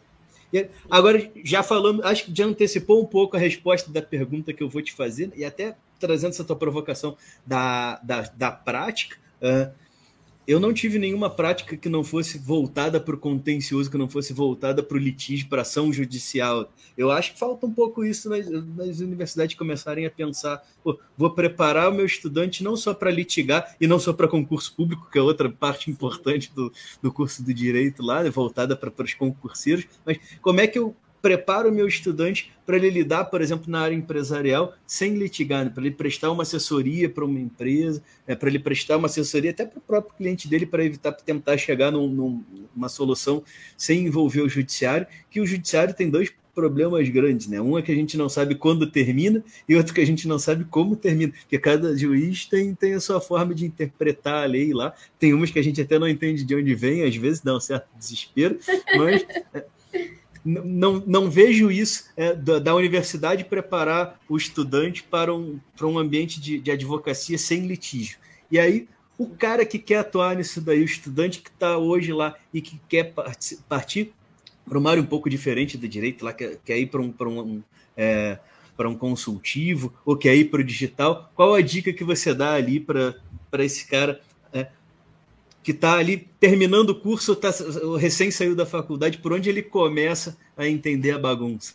Agora, 0.90 1.32
já 1.44 1.62
falando, 1.62 2.04
acho 2.04 2.26
que 2.26 2.36
já 2.36 2.46
antecipou 2.46 3.02
um 3.02 3.06
pouco 3.06 3.36
a 3.36 3.40
resposta 3.40 3.92
da 3.92 4.02
pergunta 4.02 4.54
que 4.54 4.64
eu 4.64 4.70
vou 4.70 4.82
te 4.82 4.94
fazer, 4.94 5.32
e 5.36 5.44
até 5.44 5.76
trazendo 6.00 6.32
essa 6.32 6.44
tua 6.44 6.56
provocação 6.56 7.18
da, 7.46 7.98
da, 7.98 8.22
da 8.22 8.52
prática. 8.52 9.18
Uh, 9.42 9.72
eu 10.48 10.60
não 10.60 10.74
tive 10.74 11.00
nenhuma 11.00 11.30
prática 11.30 11.76
que 11.76 11.89
não 11.89 12.04
fosse 12.04 12.38
voltada 12.38 13.00
para 13.00 13.16
o 13.16 13.18
contencioso, 13.18 13.89
que 13.89 13.98
não 13.98 14.08
fosse 14.08 14.34
voltada 14.34 14.84
para 14.84 14.96
o 14.96 15.00
litígio, 15.00 15.48
para 15.48 15.64
ação 15.64 15.91
judicial. 15.91 16.72
Eu 16.98 17.12
acho 17.12 17.34
que 17.34 17.39
falta 17.39 17.66
um 17.66 17.72
pouco 17.72 18.06
isso 18.06 18.30
nas, 18.30 18.50
nas 18.50 19.00
universidades 19.00 19.56
começarem 19.56 20.06
a 20.06 20.12
pensar: 20.12 20.64
vou 21.18 21.32
preparar 21.32 21.89
o 21.89 21.93
meu 21.93 22.06
estudante 22.06 22.64
não 22.64 22.76
só 22.76 22.93
para 22.93 23.12
litigar 23.12 23.76
e 23.80 23.88
não 23.88 24.00
só 24.00 24.14
para 24.14 24.28
concurso 24.28 24.74
público, 24.76 25.10
que 25.12 25.18
é 25.18 25.22
outra 25.22 25.50
parte 25.50 25.89
importante 25.89 26.52
do, 26.54 26.72
do 27.02 27.12
curso 27.12 27.43
do 27.43 27.54
direito 27.54 28.04
lá, 28.04 28.28
voltada 28.30 28.76
para, 28.76 28.91
para 28.91 29.06
os 29.06 29.14
concurseiros, 29.14 29.86
mas 30.06 30.20
como 30.41 30.62
é 30.62 30.68
que 30.68 30.78
eu 30.78 30.96
preparo 31.26 31.70
o 31.70 31.72
meu 31.72 31.88
estudante 31.88 32.52
para 32.68 32.78
ele 32.78 32.88
lidar, 32.88 33.26
por 33.26 33.42
exemplo, 33.42 33.66
na 33.68 33.80
área 33.80 33.96
empresarial 33.96 34.76
sem 34.86 35.16
litigar, 35.16 35.66
né? 35.66 35.72
para 35.72 35.84
ele 35.84 35.96
prestar 35.96 36.30
uma 36.30 36.44
assessoria 36.44 37.10
para 37.10 37.26
uma 37.26 37.40
empresa, 37.40 38.00
né? 38.28 38.36
para 38.36 38.48
ele 38.48 38.60
prestar 38.60 38.98
uma 38.98 39.08
assessoria 39.08 39.50
até 39.50 39.66
para 39.66 39.80
o 39.80 39.82
próprio 39.82 40.16
cliente 40.16 40.48
dele 40.48 40.68
para 40.68 40.86
evitar 40.86 41.12
tentar 41.14 41.58
chegar 41.58 41.90
num, 41.90 42.44
numa 42.76 42.90
solução 42.90 43.44
sem 43.76 44.06
envolver 44.06 44.42
o 44.42 44.48
judiciário, 44.48 45.08
que 45.32 45.42
o 45.42 45.48
judiciário 45.48 45.96
tem 45.96 46.12
dois 46.12 46.32
problemas 46.54 47.10
grandes, 47.10 47.48
né? 47.48 47.60
Um 47.60 47.76
é 47.76 47.82
que 47.82 47.92
a 47.92 47.96
gente 47.96 48.16
não 48.16 48.30
sabe 48.30 48.54
quando 48.54 48.86
termina 48.86 49.44
e 49.68 49.76
outro 49.76 49.96
que 49.96 50.02
a 50.02 50.06
gente 50.06 50.28
não 50.28 50.38
sabe 50.38 50.64
como 50.64 50.96
termina, 50.96 51.34
porque 51.42 51.58
cada 51.58 51.98
juiz 51.98 52.46
tem, 52.46 52.76
tem 52.76 52.94
a 52.94 53.00
sua 53.00 53.20
forma 53.20 53.56
de 53.56 53.66
interpretar 53.66 54.44
a 54.44 54.46
lei 54.46 54.74
lá. 54.74 54.94
Tem 55.18 55.34
umas 55.34 55.50
que 55.50 55.58
a 55.58 55.64
gente 55.64 55.82
até 55.82 55.98
não 55.98 56.08
entende 56.08 56.44
de 56.44 56.56
onde 56.56 56.76
vem, 56.76 57.04
às 57.04 57.16
vezes 57.16 57.42
dá 57.42 57.58
um 57.58 57.60
certo 57.60 57.88
desespero, 57.98 58.58
mas 58.96 59.26
é, 59.54 59.66
não, 60.46 61.04
não 61.08 61.30
vejo 61.30 61.72
isso 61.72 62.06
é, 62.16 62.36
da, 62.36 62.60
da, 62.60 62.76
universidade 62.76 63.43
preparar 63.43 64.20
o 64.30 64.38
estudante 64.38 65.02
para 65.02 65.34
um, 65.34 65.60
para 65.76 65.88
um 65.88 65.98
ambiente 65.98 66.39
de, 66.39 66.60
de 66.60 66.70
advocacia 66.70 67.38
sem 67.38 67.66
litígio. 67.66 68.20
E 68.52 68.60
aí, 68.60 68.88
o 69.18 69.28
cara 69.28 69.66
que 69.66 69.80
quer 69.80 70.00
atuar 70.00 70.36
nisso 70.36 70.62
daí, 70.62 70.82
o 70.82 70.86
estudante 70.86 71.41
que 71.41 71.50
está 71.50 71.78
hoje 71.78 72.14
lá 72.14 72.36
e 72.54 72.62
que 72.62 72.80
quer 72.88 73.12
partir 73.68 74.14
para 74.68 74.78
uma 74.78 74.91
área 74.91 75.02
um 75.02 75.06
pouco 75.08 75.30
diferente 75.30 75.78
do 75.78 75.88
direito, 75.88 76.24
lá 76.24 76.32
quer, 76.32 76.60
quer 76.64 76.78
ir 76.78 76.88
para 76.88 77.02
um, 77.02 77.12
para 77.12 77.28
um, 77.28 77.64
é, 77.98 78.38
para 78.78 78.88
um 78.88 78.96
consultivo 78.96 79.93
ou 80.06 80.16
quer 80.16 80.36
ir 80.36 80.46
para 80.46 80.62
o 80.62 80.64
digital, 80.64 81.32
qual 81.34 81.56
a 81.56 81.62
dica 81.62 81.91
que 81.91 82.04
você 82.04 82.36
dá 82.36 82.54
ali 82.54 82.80
para 82.80 83.16
esse 83.64 83.88
cara 83.88 84.22
que 85.66 85.72
está 85.72 85.97
ali 85.97 86.18
terminando 86.39 86.91
o 86.91 86.95
curso, 87.01 87.36
tá, 87.36 87.49
recém 87.99 88.30
saiu 88.30 88.55
da 88.55 88.68
faculdade, 88.68 89.18
por 89.18 89.34
onde 89.34 89.49
ele 89.49 89.63
começa 89.63 90.38
a 90.55 90.68
entender 90.68 91.09
a 91.09 91.18
bagunça? 91.18 91.74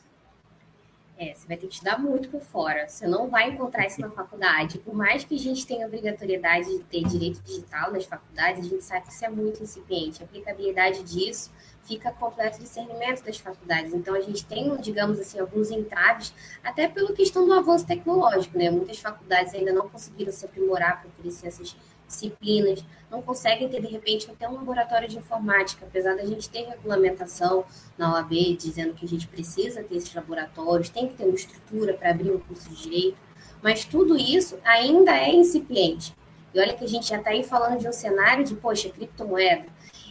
É, 1.18 1.34
você 1.34 1.48
vai 1.48 1.56
ter 1.56 1.66
que 1.66 1.74
estudar 1.74 1.98
muito 1.98 2.28
por 2.28 2.40
fora. 2.40 2.86
Você 2.86 3.08
não 3.08 3.28
vai 3.28 3.50
encontrar 3.50 3.88
isso 3.88 4.00
na 4.00 4.08
faculdade. 4.08 4.78
Por 4.78 4.94
mais 4.94 5.24
que 5.24 5.34
a 5.34 5.38
gente 5.38 5.66
tenha 5.66 5.88
obrigatoriedade 5.88 6.70
de 6.70 6.78
ter 6.84 7.02
direito 7.02 7.42
digital 7.42 7.92
nas 7.92 8.06
faculdades, 8.06 8.64
a 8.64 8.68
gente 8.68 8.84
sabe 8.84 9.06
que 9.06 9.12
isso 9.12 9.24
é 9.24 9.28
muito 9.28 9.60
incipiente. 9.60 10.22
A 10.22 10.24
aplicabilidade 10.24 11.02
disso 11.02 11.50
fica 11.82 12.12
completo 12.12 12.60
discernimento 12.60 13.24
das 13.24 13.38
faculdades. 13.38 13.92
Então, 13.92 14.14
a 14.14 14.20
gente 14.20 14.46
tem, 14.46 14.74
digamos 14.76 15.18
assim, 15.18 15.40
alguns 15.40 15.72
entraves, 15.72 16.32
até 16.62 16.86
pela 16.86 17.12
questão 17.12 17.44
do 17.44 17.52
avanço 17.52 17.84
tecnológico, 17.84 18.56
né? 18.56 18.70
Muitas 18.70 18.98
faculdades 18.98 19.52
ainda 19.52 19.72
não 19.72 19.88
conseguiram 19.88 20.30
se 20.32 20.44
aprimorar 20.44 21.00
para 21.00 21.10
oferecer 21.10 21.48
essas 21.48 21.76
disciplinas, 22.10 22.84
não 23.10 23.22
conseguem 23.22 23.68
ter, 23.68 23.80
de 23.80 23.88
repente, 23.88 24.30
até 24.30 24.48
um 24.48 24.54
laboratório 24.54 25.08
de 25.08 25.18
informática, 25.18 25.86
apesar 25.86 26.14
da 26.14 26.24
gente 26.24 26.48
ter 26.48 26.68
regulamentação 26.68 27.64
na 27.96 28.14
OAB 28.14 28.56
dizendo 28.56 28.94
que 28.94 29.04
a 29.04 29.08
gente 29.08 29.26
precisa 29.26 29.82
ter 29.82 29.96
esses 29.96 30.14
laboratórios, 30.14 30.90
tem 30.90 31.08
que 31.08 31.14
ter 31.14 31.24
uma 31.24 31.34
estrutura 31.34 31.94
para 31.94 32.10
abrir 32.10 32.30
um 32.30 32.38
curso 32.38 32.68
de 32.68 32.82
direito, 32.82 33.18
mas 33.62 33.84
tudo 33.84 34.16
isso 34.16 34.58
ainda 34.64 35.16
é 35.16 35.34
incipiente. 35.34 36.14
E 36.52 36.60
olha 36.60 36.74
que 36.74 36.84
a 36.84 36.88
gente 36.88 37.08
já 37.08 37.18
está 37.18 37.30
aí 37.30 37.44
falando 37.44 37.78
de 37.78 37.88
um 37.88 37.92
cenário 37.92 38.44
de, 38.44 38.54
poxa, 38.54 38.90
criptomoeda. 38.90 39.66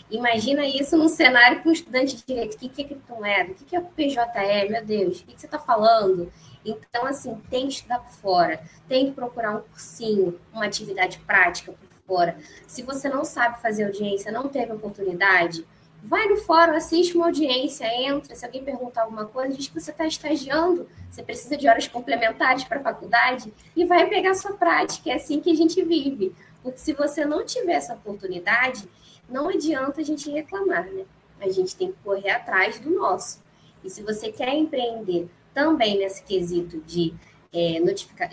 Imagina 0.10 0.66
isso 0.66 0.98
num 0.98 1.10
cenário 1.10 1.62
com 1.62 1.70
um 1.70 1.72
estudante 1.72 2.16
de 2.16 2.26
direito. 2.26 2.56
O 2.56 2.58
que 2.58 2.82
é 2.82 2.86
criptomoeda? 2.86 3.52
O 3.52 3.56
que 3.56 3.76
é 3.76 3.82
PJE? 3.82 4.70
Meu 4.70 4.84
Deus, 4.84 5.20
o 5.20 5.26
que 5.26 5.40
você 5.40 5.46
está 5.46 5.60
falando? 5.60 6.32
Então, 6.66 7.06
assim, 7.06 7.36
tem 7.50 7.68
que 7.68 7.74
estudar 7.74 8.00
fora, 8.00 8.62
tem 8.88 9.08
que 9.08 9.12
procurar 9.12 9.56
um 9.58 9.62
cursinho, 9.62 10.40
uma 10.54 10.66
atividade 10.66 11.20
prática 11.20 11.74
fora. 12.10 12.36
Se 12.66 12.82
você 12.82 13.08
não 13.08 13.24
sabe 13.24 13.62
fazer 13.62 13.86
audiência, 13.86 14.32
não 14.32 14.50
teve 14.50 14.74
oportunidade, 14.74 15.64
vai 16.04 16.28
no 16.28 16.38
fórum, 16.38 16.74
assiste 16.74 17.16
uma 17.16 17.28
audiência, 17.28 17.86
entra. 17.86 18.36
Se 18.36 18.44
alguém 18.44 18.64
perguntar 18.64 19.04
alguma 19.04 19.26
coisa, 19.26 19.56
diz 19.56 19.68
que 19.68 19.80
você 19.80 19.92
está 19.92 20.08
estagiando, 20.08 20.90
você 21.08 21.22
precisa 21.22 21.56
de 21.56 21.68
horas 21.68 21.88
complementares 21.88 22.64
para 22.64 22.80
a 22.80 22.84
faculdade 22.84 23.54
e 23.76 23.86
vai 23.86 24.08
pegar 24.08 24.34
sua 24.34 24.54
prática. 24.54 25.12
É 25.12 25.14
assim 25.14 25.40
que 25.40 25.52
a 25.52 25.56
gente 25.56 25.84
vive. 25.84 26.34
Porque 26.64 26.80
se 26.80 26.94
você 26.94 27.24
não 27.24 27.46
tiver 27.46 27.74
essa 27.74 27.94
oportunidade, 27.94 28.90
não 29.30 29.48
adianta 29.50 30.02
a 30.02 30.04
gente 30.04 30.32
reclamar, 30.32 30.86
né? 30.86 31.06
A 31.40 31.50
gente 31.50 31.76
tem 31.76 31.92
que 31.92 31.98
correr 32.04 32.32
atrás 32.32 32.80
do 32.80 32.90
nosso. 32.90 33.42
E 33.84 33.90
se 33.90 34.02
você 34.02 34.32
quer 34.32 34.54
empreender 34.56 35.30
também 35.54 36.00
nesse 36.00 36.24
quesito 36.24 36.82
de 36.82 37.14
é, 37.52 37.80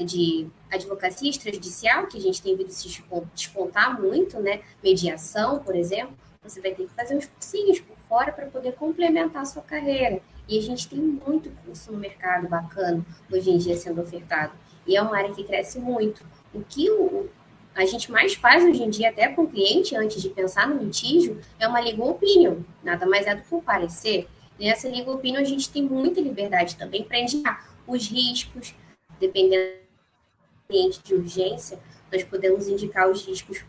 de 0.05 0.49
advocacia 0.71 1.31
extrajudicial, 1.31 2.07
que 2.07 2.19
a 2.19 2.21
gente 2.21 2.43
tem 2.43 2.57
visto 2.57 2.89
despontar 3.35 4.01
muito, 4.01 4.39
né? 4.41 4.61
Mediação, 4.83 5.59
por 5.61 5.75
exemplo, 5.75 6.15
você 6.43 6.61
vai 6.61 6.73
ter 6.73 6.87
que 6.87 6.95
fazer 6.95 7.17
uns 7.17 7.27
cursinhos 7.27 7.81
por 7.81 7.97
fora 8.09 8.33
para 8.33 8.47
poder 8.47 8.73
complementar 8.75 9.43
a 9.43 9.45
sua 9.45 9.63
carreira. 9.63 10.21
E 10.49 10.59
a 10.59 10.63
gente 10.63 10.89
tem 10.89 10.99
muito 10.99 11.51
curso 11.65 11.91
no 11.91 11.99
mercado 11.99 12.49
bacana 12.49 13.05
hoje 13.33 13.51
em 13.51 13.59
dia 13.59 13.77
sendo 13.77 14.01
ofertado. 14.01 14.53
E 14.87 14.97
é 14.97 15.03
uma 15.03 15.17
área 15.17 15.35
que 15.35 15.43
cresce 15.43 15.81
muito. 15.81 16.25
O 16.55 16.63
que 16.63 16.89
o, 16.91 17.29
a 17.75 17.85
gente 17.85 18.13
mais 18.13 18.35
faz 18.35 18.63
hoje 18.63 18.83
em 18.83 18.91
dia, 18.91 19.09
até 19.09 19.29
com 19.29 19.43
o 19.43 19.49
cliente, 19.49 19.97
antes 19.97 20.23
de 20.23 20.29
pensar 20.29 20.69
no 20.69 20.83
litígio, 20.83 21.41
é 21.59 21.67
uma 21.67 21.81
legal 21.81 22.11
opinion. 22.11 22.59
Nada 22.85 23.05
mais 23.07 23.27
é 23.27 23.35
do 23.35 23.43
que 23.43 23.55
um 23.55 23.61
parecer. 23.61 24.29
Nessa 24.59 24.89
legal 24.89 25.17
opinion, 25.17 25.41
a 25.41 25.45
gente 25.45 25.69
tem 25.69 25.83
muita 25.83 26.21
liberdade 26.21 26.77
também 26.77 27.03
para 27.03 27.19
indicar 27.19 27.77
os 27.87 28.09
riscos, 28.09 28.75
dependendo 29.21 29.73
do 29.73 30.69
cliente 30.69 31.03
de 31.03 31.15
urgência, 31.15 31.79
nós 32.13 32.23
podemos 32.25 32.69
indicar 32.69 33.09
os 33.09 33.25
riscos 33.25 33.65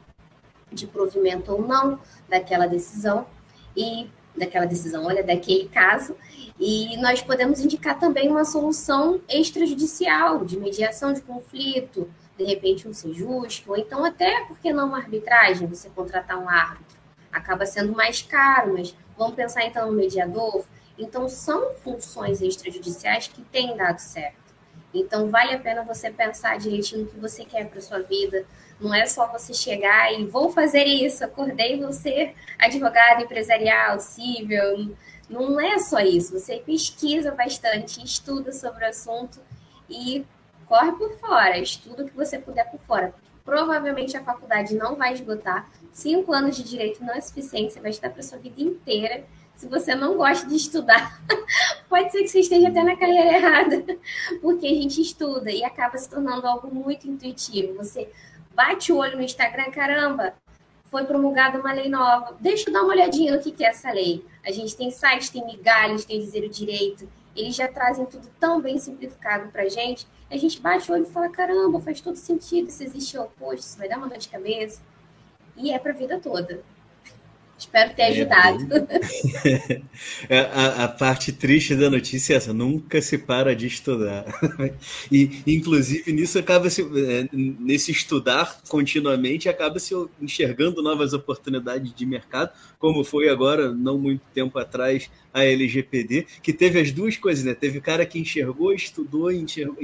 de 0.72 0.86
provimento 0.86 1.52
ou 1.52 1.62
não 1.62 2.00
daquela 2.28 2.68
decisão 2.68 3.26
e 3.76 4.10
daquela 4.36 4.66
decisão, 4.66 5.06
olha, 5.06 5.24
daquele 5.24 5.68
caso, 5.68 6.16
e 6.60 6.96
nós 6.98 7.22
podemos 7.22 7.60
indicar 7.60 8.00
também 8.00 8.30
uma 8.30 8.46
solução 8.46 9.20
extrajudicial 9.28 10.46
de 10.46 10.60
mediação 10.60 11.12
de 11.12 11.22
conflito, 11.22 12.10
de 12.38 12.44
repente 12.44 12.88
um 12.88 12.94
ser 12.94 13.14
justo, 13.14 13.72
ou 13.72 13.78
então 13.78 14.06
até, 14.06 14.46
porque 14.46 14.72
não 14.72 14.90
uma 14.90 14.98
arbitragem, 14.98 15.68
você 15.68 15.90
contratar 15.90 16.38
um 16.38 16.48
árbitro, 16.48 16.98
acaba 17.32 17.66
sendo 17.66 17.94
mais 17.94 18.22
caro, 18.22 18.74
mas 18.74 18.96
vamos 19.18 19.36
pensar 19.36 19.66
então 19.66 19.88
no 19.88 19.94
mediador. 19.94 20.64
Então, 20.98 21.30
são 21.30 21.74
funções 21.76 22.42
extrajudiciais 22.42 23.28
que 23.28 23.42
têm 23.44 23.76
dado 23.78 24.00
certo. 24.00 24.47
Então, 24.94 25.30
vale 25.30 25.54
a 25.54 25.60
pena 25.60 25.84
você 25.84 26.10
pensar 26.10 26.58
direitinho 26.58 27.02
no 27.02 27.08
que 27.08 27.20
você 27.20 27.44
quer 27.44 27.68
para 27.68 27.82
sua 27.82 28.00
vida. 28.00 28.46
Não 28.80 28.94
é 28.94 29.06
só 29.06 29.28
você 29.28 29.54
chegar 29.54 30.14
e 30.14 30.26
vou 30.26 30.50
fazer 30.52 30.86
isso, 30.86 31.24
acordei 31.24 31.80
vou 31.80 31.92
ser 31.92 32.34
advogado 32.58 33.24
empresarial, 33.24 34.00
civil. 34.00 34.96
Não 35.30 35.60
é 35.60 35.78
só 35.80 36.00
isso. 36.00 36.40
Você 36.40 36.58
pesquisa 36.58 37.32
bastante, 37.32 38.04
estuda 38.04 38.52
sobre 38.52 38.86
o 38.86 38.88
assunto 38.88 39.40
e 39.90 40.26
corre 40.66 40.92
por 40.94 41.18
fora. 41.18 41.58
Estuda 41.58 42.04
o 42.04 42.08
que 42.08 42.16
você 42.16 42.40
puder 42.40 42.70
por 42.70 42.80
fora. 42.80 43.14
Provavelmente 43.44 44.16
a 44.16 44.24
faculdade 44.24 44.76
não 44.76 44.96
vai 44.96 45.14
esgotar. 45.14 45.70
Cinco 45.92 46.34
anos 46.34 46.56
de 46.56 46.64
direito 46.64 47.04
não 47.04 47.14
é 47.14 47.22
suficiente, 47.22 47.74
você 47.74 47.80
vai 47.80 47.92
estudar 47.92 48.12
para 48.12 48.22
sua 48.22 48.38
vida 48.38 48.62
inteira 48.62 49.24
se 49.58 49.68
você 49.68 49.96
não 49.96 50.16
gosta 50.16 50.48
de 50.48 50.56
estudar, 50.56 51.20
pode 51.90 52.12
ser 52.12 52.22
que 52.22 52.28
você 52.28 52.42
esteja 52.42 52.70
até 52.70 52.84
na 52.84 52.96
carreira 52.96 53.34
errada, 53.34 53.84
porque 54.40 54.68
a 54.68 54.74
gente 54.74 55.02
estuda 55.02 55.52
e 55.52 55.64
acaba 55.64 55.98
se 55.98 56.08
tornando 56.08 56.46
algo 56.46 56.74
muito 56.74 57.10
intuitivo. 57.10 57.74
Você 57.78 58.08
bate 58.54 58.94
o 58.94 58.98
olho 58.98 59.18
no 59.18 59.24
Instagram, 59.24 59.72
caramba, 59.72 60.36
foi 60.86 61.06
promulgada 61.06 61.60
uma 61.60 61.74
lei 61.74 61.90
nova. 61.90 62.38
Deixa 62.40 62.70
eu 62.70 62.74
dar 62.74 62.84
uma 62.84 62.94
olhadinha 62.94 63.36
no 63.36 63.42
que 63.42 63.66
é 63.66 63.70
essa 63.70 63.92
lei. 63.92 64.24
A 64.46 64.52
gente 64.52 64.78
tem 64.78 64.92
sites, 64.92 65.32
tem 65.32 65.44
migalhas, 65.44 66.06
tem 66.06 66.20
dizer 66.20 66.44
o 66.44 66.50
direito. 66.50 67.10
Eles 67.36 67.56
já 67.56 67.68
trazem 67.68 68.06
tudo 68.06 68.30
tão 68.40 68.62
bem 68.62 68.78
simplificado 68.78 69.50
para 69.50 69.64
a 69.64 69.70
gente. 69.70 70.08
A 70.30 70.38
gente 70.38 70.62
bate 70.62 70.90
o 70.92 70.94
olho 70.94 71.04
e 71.04 71.12
fala: 71.12 71.30
caramba, 71.30 71.80
faz 71.80 72.00
todo 72.00 72.16
sentido. 72.16 72.70
Se 72.70 72.84
existe 72.84 73.18
oposto, 73.18 73.66
isso 73.66 73.78
vai 73.78 73.90
dar 73.90 73.98
uma 73.98 74.08
dor 74.08 74.20
de 74.20 74.30
cabeça. 74.30 74.82
E 75.56 75.72
é 75.72 75.80
para 75.80 75.92
a 75.92 75.96
vida 75.96 76.20
toda. 76.20 76.64
Espero 77.58 77.94
ter 77.96 78.04
é, 78.04 78.08
ajudado. 78.10 78.68
É, 80.30 80.40
a, 80.40 80.84
a, 80.84 80.88
parte 80.88 81.32
triste 81.32 81.76
da 81.76 81.90
notícia 81.90 82.34
é 82.34 82.38
essa: 82.38 82.54
nunca 82.54 83.02
se 83.02 83.18
para 83.18 83.56
de 83.56 83.68
estudar. 83.68 84.26
E, 85.12 85.42
inclusive, 85.48 86.12
nisso 86.12 86.38
acaba 86.38 86.70
se, 86.70 86.82
é, 86.82 87.28
nesse 87.34 87.92
estudar 87.92 88.62
continuamente, 88.68 89.50
acaba 89.50 89.80
se 89.80 89.94
enxergando 90.22 90.84
novas 90.84 91.14
oportunidades 91.14 91.94
de 91.94 92.06
mercado, 92.06 92.52
como 92.78 93.04
foi 93.04 93.30
agora, 93.30 93.72
não 93.72 93.98
muito 93.98 94.22
tempo 94.34 94.60
atrás, 94.60 95.10
a 95.34 95.44
LGPD, 95.44 96.28
que 96.42 96.54
teve 96.54 96.80
as 96.80 96.92
duas 96.92 97.18
coisas, 97.18 97.44
né? 97.44 97.54
Teve 97.54 97.82
cara 97.82 98.06
que 98.06 98.20
enxergou, 98.20 98.74
estudou, 98.74 99.32
enxergou, 99.32 99.78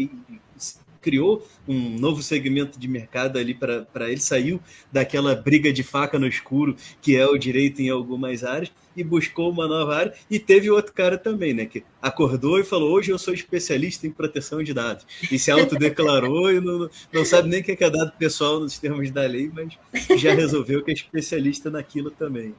criou 1.04 1.46
um 1.68 2.00
novo 2.00 2.24
segmento 2.24 2.80
de 2.80 2.88
mercado 2.88 3.38
ali 3.38 3.54
para 3.54 4.10
ele, 4.10 4.22
saiu 4.22 4.60
daquela 4.92 5.36
briga 5.36 5.72
de 5.72 5.84
faca 5.84 6.18
no 6.18 6.26
escuro 6.26 6.76
que 7.02 7.16
é 7.16 7.28
o 7.28 7.38
direito 7.38 7.82
em 7.82 7.90
algumas 7.90 8.44
áreas 8.44 8.72
e 8.96 9.04
buscou 9.04 9.52
uma 9.52 9.68
nova 9.68 9.96
área. 9.96 10.14
E 10.30 10.40
teve 10.40 10.70
outro 10.70 10.94
cara 10.94 11.18
também, 11.18 11.54
né, 11.54 11.66
que 11.66 11.84
acordou 12.02 12.60
e 12.60 12.64
falou: 12.64 12.92
Hoje 12.92 13.12
eu 13.12 13.20
sou 13.20 13.34
especialista 13.34 14.08
em 14.08 14.12
proteção 14.12 14.64
de 14.64 14.74
dados. 14.74 15.06
E 15.32 15.38
se 15.38 15.52
autodeclarou 15.52 16.52
e 16.52 16.60
não, 16.60 16.90
não 17.12 17.26
sabe 17.26 17.50
nem 17.50 17.62
o 17.62 17.64
que 17.64 17.84
é 17.84 17.90
dado 17.90 18.12
pessoal 18.18 18.60
nos 18.60 18.78
termos 18.78 19.12
da 19.12 19.24
lei, 19.24 19.52
mas 19.54 19.78
já 20.20 20.34
resolveu 20.34 20.84
que 20.84 20.92
é 20.92 20.94
especialista 20.94 21.70
naquilo 21.70 22.12
também. 22.12 22.56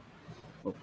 Bom, 0.63 0.73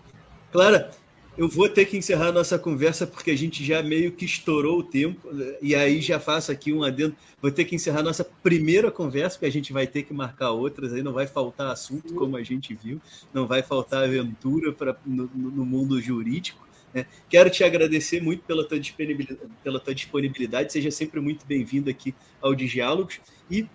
Clara, 0.51 0.91
eu 1.37 1.49
vou 1.49 1.69
ter 1.69 1.87
que 1.87 1.97
encerrar 1.97 2.29
a 2.29 2.33
nossa 2.33 2.59
conversa 2.59 3.07
porque 3.07 3.31
a 3.31 3.37
gente 3.37 3.65
já 3.65 3.83
meio 3.83 4.13
que 4.13 4.25
estourou 4.25 4.81
o 4.81 4.83
tempo, 4.83 5.29
e 5.63 5.75
aí 5.75 6.01
já 6.01 6.21
faço 6.21 6.53
aqui 6.53 6.73
um 6.73 6.83
adendo. 6.83 7.17
Vou 7.41 7.51
ter 7.51 7.65
que 7.65 7.75
encerrar 7.75 8.01
a 8.01 8.03
nossa 8.03 8.25
primeira 8.25 8.91
conversa, 8.91 9.37
porque 9.37 9.47
a 9.47 9.53
gente 9.53 9.73
vai 9.73 9.87
ter 9.87 10.03
que 10.03 10.13
marcar 10.13 10.51
outras, 10.51 10.93
aí 10.93 11.03
não 11.03 11.13
vai 11.13 11.27
faltar 11.27 11.69
assunto, 11.69 12.15
como 12.15 12.37
a 12.37 12.43
gente 12.43 12.75
viu, 12.75 13.01
não 13.33 13.47
vai 13.47 13.63
faltar 13.63 14.05
aventura 14.05 14.73
pra, 14.73 14.95
no, 15.07 15.31
no 15.35 15.65
mundo 15.65 16.01
jurídico. 16.01 16.67
Né? 16.93 17.07
Quero 17.31 17.49
te 17.49 17.65
agradecer 17.65 18.23
muito 18.23 18.45
pela 18.45 18.67
tua 18.69 18.79
disponibilidade, 18.79 19.51
pela 19.65 19.81
tua 19.81 19.95
disponibilidade. 19.95 20.71
seja 20.71 20.91
sempre 20.91 21.19
muito 21.19 21.47
bem-vindo 21.47 21.89
aqui 21.89 22.15
ao 22.43 22.55
Diálogos, 22.55 23.21
e 23.51 23.67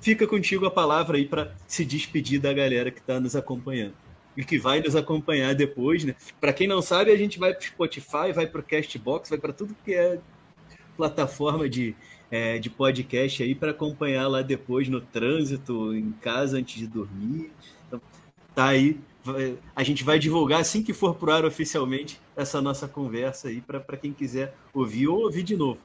fica 0.00 0.24
contigo 0.24 0.64
a 0.66 0.70
palavra 0.70 1.16
aí 1.16 1.26
para 1.26 1.52
se 1.66 1.84
despedir 1.84 2.40
da 2.40 2.52
galera 2.52 2.92
que 2.92 3.00
está 3.00 3.18
nos 3.18 3.34
acompanhando 3.34 4.05
e 4.36 4.44
que 4.44 4.58
vai 4.58 4.80
nos 4.80 4.94
acompanhar 4.94 5.54
depois, 5.54 6.04
né? 6.04 6.14
Para 6.40 6.52
quem 6.52 6.66
não 6.66 6.82
sabe, 6.82 7.10
a 7.10 7.16
gente 7.16 7.38
vai 7.38 7.54
para 7.54 7.66
Spotify, 7.66 8.32
vai 8.34 8.46
para 8.46 8.60
o 8.60 8.64
Castbox, 8.64 9.30
vai 9.30 9.38
para 9.38 9.52
tudo 9.52 9.74
que 9.84 9.94
é 9.94 10.18
plataforma 10.96 11.68
de, 11.68 11.94
é, 12.30 12.58
de 12.58 12.68
podcast 12.70 13.42
aí 13.42 13.54
para 13.54 13.70
acompanhar 13.70 14.28
lá 14.28 14.42
depois 14.42 14.88
no 14.88 15.00
trânsito, 15.00 15.94
em 15.94 16.12
casa 16.12 16.58
antes 16.58 16.78
de 16.78 16.86
dormir. 16.86 17.52
Então, 17.86 18.00
tá 18.54 18.68
aí. 18.68 19.00
A 19.74 19.82
gente 19.82 20.04
vai 20.04 20.18
divulgar 20.18 20.60
assim 20.60 20.82
que 20.82 20.92
for 20.92 21.16
pro 21.16 21.32
ar 21.32 21.44
oficialmente 21.44 22.20
essa 22.36 22.60
nossa 22.60 22.86
conversa 22.86 23.48
aí 23.48 23.60
para 23.60 23.96
quem 23.96 24.12
quiser 24.12 24.54
ouvir 24.72 25.08
ou 25.08 25.22
ouvir 25.22 25.42
de 25.42 25.56
novo. 25.56 25.80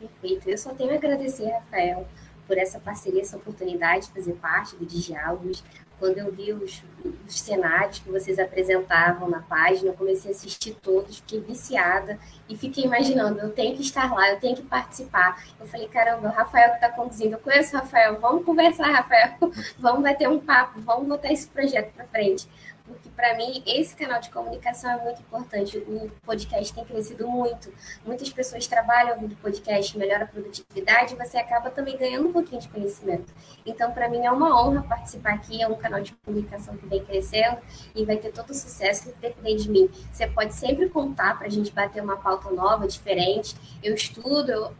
Perfeito. 0.00 0.48
Eu 0.48 0.58
só 0.58 0.74
tenho 0.74 0.90
a 0.90 0.94
agradecer, 0.94 1.48
Rafael, 1.48 2.08
por 2.48 2.58
essa 2.58 2.80
parceria, 2.80 3.20
essa 3.20 3.36
oportunidade 3.36 4.06
de 4.06 4.12
fazer 4.12 4.32
parte 4.34 4.74
do 4.74 4.84
Diálogos 4.84 5.62
quando 6.02 6.18
eu 6.18 6.32
vi 6.32 6.52
os, 6.52 6.82
os 7.28 7.40
cenários 7.40 8.00
que 8.00 8.10
vocês 8.10 8.36
apresentavam 8.36 9.30
na 9.30 9.40
página, 9.40 9.90
eu 9.90 9.94
comecei 9.94 10.32
a 10.32 10.34
assistir 10.34 10.74
todos, 10.82 11.18
fiquei 11.18 11.40
viciada 11.40 12.18
e 12.48 12.56
fiquei 12.56 12.82
imaginando, 12.82 13.38
eu 13.38 13.50
tenho 13.50 13.76
que 13.76 13.82
estar 13.82 14.12
lá, 14.12 14.28
eu 14.32 14.40
tenho 14.40 14.56
que 14.56 14.62
participar. 14.62 15.40
Eu 15.60 15.64
falei, 15.64 15.86
caramba, 15.86 16.26
o 16.26 16.32
Rafael 16.32 16.70
que 16.70 16.74
está 16.74 16.88
conduzindo, 16.88 17.34
eu 17.34 17.38
conheço 17.38 17.76
o 17.76 17.78
Rafael, 17.78 18.18
vamos 18.18 18.44
conversar, 18.44 18.90
Rafael, 18.90 19.36
vamos 19.78 20.02
bater 20.02 20.28
um 20.28 20.40
papo, 20.40 20.80
vamos 20.80 21.06
botar 21.06 21.32
esse 21.32 21.46
projeto 21.46 21.92
para 21.92 22.04
frente 22.06 22.48
porque 22.92 23.08
para 23.10 23.36
mim 23.36 23.62
esse 23.66 23.94
canal 23.96 24.20
de 24.20 24.30
comunicação 24.30 24.90
é 24.90 25.04
muito 25.04 25.20
importante. 25.20 25.78
O 25.78 26.10
podcast 26.24 26.72
tem 26.74 26.84
crescido 26.84 27.26
muito. 27.26 27.72
Muitas 28.04 28.30
pessoas 28.30 28.66
trabalham 28.66 29.14
ouvindo 29.14 29.36
podcast, 29.36 29.96
melhora 29.96 30.24
a 30.24 30.26
produtividade, 30.26 31.14
e 31.14 31.16
você 31.16 31.38
acaba 31.38 31.70
também 31.70 31.96
ganhando 31.96 32.28
um 32.28 32.32
pouquinho 32.32 32.60
de 32.60 32.68
conhecimento. 32.68 33.32
Então, 33.64 33.92
para 33.92 34.08
mim 34.08 34.24
é 34.24 34.30
uma 34.30 34.62
honra 34.62 34.82
participar 34.82 35.34
aqui. 35.34 35.62
É 35.62 35.68
um 35.68 35.76
canal 35.76 36.00
de 36.00 36.12
comunicação 36.24 36.76
que 36.76 36.86
vem 36.86 37.04
crescendo 37.04 37.58
e 37.94 38.04
vai 38.04 38.16
ter 38.16 38.32
todo 38.32 38.50
o 38.50 38.54
sucesso 38.54 39.12
que 39.12 39.18
depender 39.20 39.56
de 39.56 39.70
mim. 39.70 39.90
Você 40.10 40.26
pode 40.26 40.54
sempre 40.54 40.88
contar 40.88 41.38
para 41.38 41.46
a 41.46 41.50
gente 41.50 41.72
bater 41.72 42.02
uma 42.02 42.16
pauta 42.16 42.50
nova, 42.50 42.86
diferente. 42.86 43.56
Eu 43.82 43.94
estudo, 43.94 44.50
eu 44.50 44.72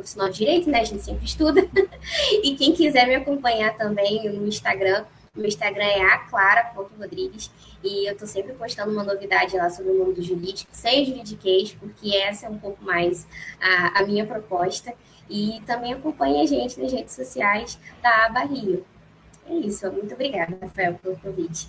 profissional 0.00 0.30
de 0.30 0.38
direito, 0.38 0.70
né? 0.70 0.80
A 0.80 0.84
gente 0.84 1.02
sempre 1.02 1.24
estuda. 1.24 1.60
e 2.42 2.56
quem 2.56 2.72
quiser 2.72 3.06
me 3.06 3.14
acompanhar 3.14 3.76
também 3.76 4.28
no 4.30 4.46
Instagram, 4.46 5.04
meu 5.36 5.46
Instagram 5.46 5.84
é 5.84 6.02
aclara.rodrigues 6.02 7.52
e 7.84 8.10
eu 8.10 8.16
tô 8.16 8.26
sempre 8.26 8.52
postando 8.54 8.90
uma 8.90 9.04
novidade 9.04 9.56
lá 9.56 9.70
sobre 9.70 9.92
o 9.92 10.04
mundo 10.04 10.20
jurídico, 10.20 10.70
sem 10.72 11.06
juridiquês, 11.06 11.72
porque 11.72 12.16
essa 12.16 12.46
é 12.46 12.48
um 12.48 12.58
pouco 12.58 12.84
mais 12.84 13.28
a, 13.60 14.00
a 14.00 14.06
minha 14.06 14.26
proposta. 14.26 14.92
E 15.28 15.62
também 15.64 15.92
acompanhe 15.92 16.40
a 16.40 16.46
gente 16.46 16.80
nas 16.80 16.92
redes 16.92 17.14
sociais 17.14 17.78
da 18.02 18.26
Aba 18.26 18.40
Rio. 18.40 18.84
É 19.46 19.54
isso, 19.54 19.90
muito 19.92 20.12
obrigada, 20.14 20.58
Rafael, 20.60 20.94
pelo 20.94 21.16
convite. 21.18 21.68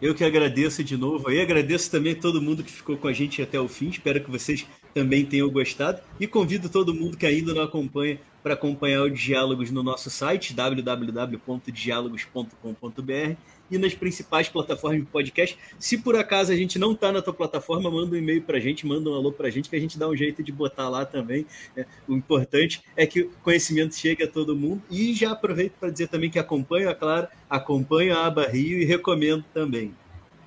Eu 0.00 0.14
que 0.14 0.22
agradeço 0.22 0.84
de 0.84 0.96
novo 0.96 1.32
e 1.32 1.40
agradeço 1.40 1.90
também 1.90 2.14
todo 2.14 2.40
mundo 2.40 2.62
que 2.62 2.70
ficou 2.70 2.96
com 2.96 3.08
a 3.08 3.12
gente 3.12 3.42
até 3.42 3.58
o 3.58 3.66
fim. 3.66 3.88
Espero 3.88 4.22
que 4.22 4.30
vocês 4.30 4.64
também 4.94 5.26
tenham 5.26 5.50
gostado 5.50 6.00
e 6.18 6.26
convido 6.26 6.68
todo 6.68 6.94
mundo 6.94 7.16
que 7.16 7.26
ainda 7.26 7.52
não 7.52 7.62
acompanha 7.62 8.18
para 8.42 8.54
acompanhar 8.54 9.02
os 9.02 9.18
diálogos 9.18 9.70
no 9.70 9.82
nosso 9.82 10.10
site 10.10 10.54
www.diálogos.com.br 10.54 13.36
e 13.70 13.78
nas 13.78 13.94
principais 13.94 14.48
plataformas 14.48 15.00
de 15.00 15.06
podcast. 15.06 15.58
Se 15.78 15.96
por 15.96 16.14
acaso 16.14 16.52
a 16.52 16.56
gente 16.56 16.78
não 16.78 16.92
está 16.92 17.10
na 17.10 17.22
tua 17.22 17.32
plataforma, 17.32 17.90
manda 17.90 18.14
um 18.14 18.18
e-mail 18.18 18.42
para 18.42 18.58
a 18.58 18.60
gente, 18.60 18.86
manda 18.86 19.08
um 19.08 19.14
alô 19.14 19.32
para 19.32 19.48
a 19.48 19.50
gente, 19.50 19.70
que 19.70 19.76
a 19.76 19.80
gente 19.80 19.98
dá 19.98 20.06
um 20.06 20.14
jeito 20.14 20.42
de 20.42 20.52
botar 20.52 20.90
lá 20.90 21.06
também. 21.06 21.46
Né? 21.74 21.86
O 22.06 22.14
importante 22.14 22.82
é 22.94 23.06
que 23.06 23.22
o 23.22 23.30
conhecimento 23.42 23.96
chegue 23.96 24.22
a 24.22 24.28
todo 24.28 24.54
mundo. 24.54 24.82
E 24.90 25.14
já 25.14 25.32
aproveito 25.32 25.72
para 25.80 25.90
dizer 25.90 26.08
também 26.08 26.30
que 26.30 26.38
acompanho 26.38 26.90
a 26.90 26.94
Clara, 26.94 27.30
acompanho 27.48 28.14
a 28.14 28.26
Aba 28.26 28.46
Rio 28.46 28.78
e 28.78 28.84
recomendo 28.84 29.42
também. 29.54 29.94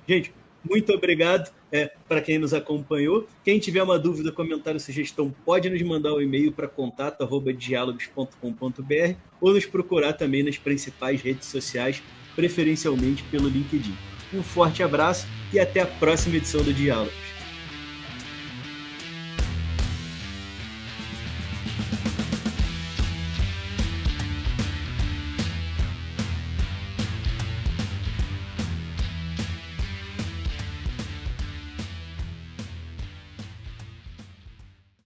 Gente, 0.06 0.32
muito 0.68 0.92
obrigado 0.92 1.50
é, 1.72 1.90
para 2.08 2.20
quem 2.20 2.38
nos 2.38 2.54
acompanhou. 2.54 3.26
Quem 3.44 3.58
tiver 3.58 3.82
uma 3.82 3.98
dúvida, 3.98 4.30
comentário, 4.30 4.78
sugestão, 4.78 5.34
pode 5.44 5.68
nos 5.70 5.82
mandar 5.82 6.14
um 6.14 6.20
e-mail 6.20 6.52
para 6.52 6.68
contato@dialogos.com.br 6.68 9.14
ou 9.40 9.54
nos 9.54 9.66
procurar 9.66 10.12
também 10.12 10.42
nas 10.42 10.58
principais 10.58 11.22
redes 11.22 11.48
sociais, 11.48 12.02
preferencialmente 12.34 13.22
pelo 13.24 13.48
LinkedIn. 13.48 13.94
Um 14.32 14.42
forte 14.42 14.82
abraço 14.82 15.26
e 15.52 15.58
até 15.58 15.80
a 15.80 15.86
próxima 15.86 16.36
edição 16.36 16.62
do 16.62 16.72
Diálogos. 16.72 17.37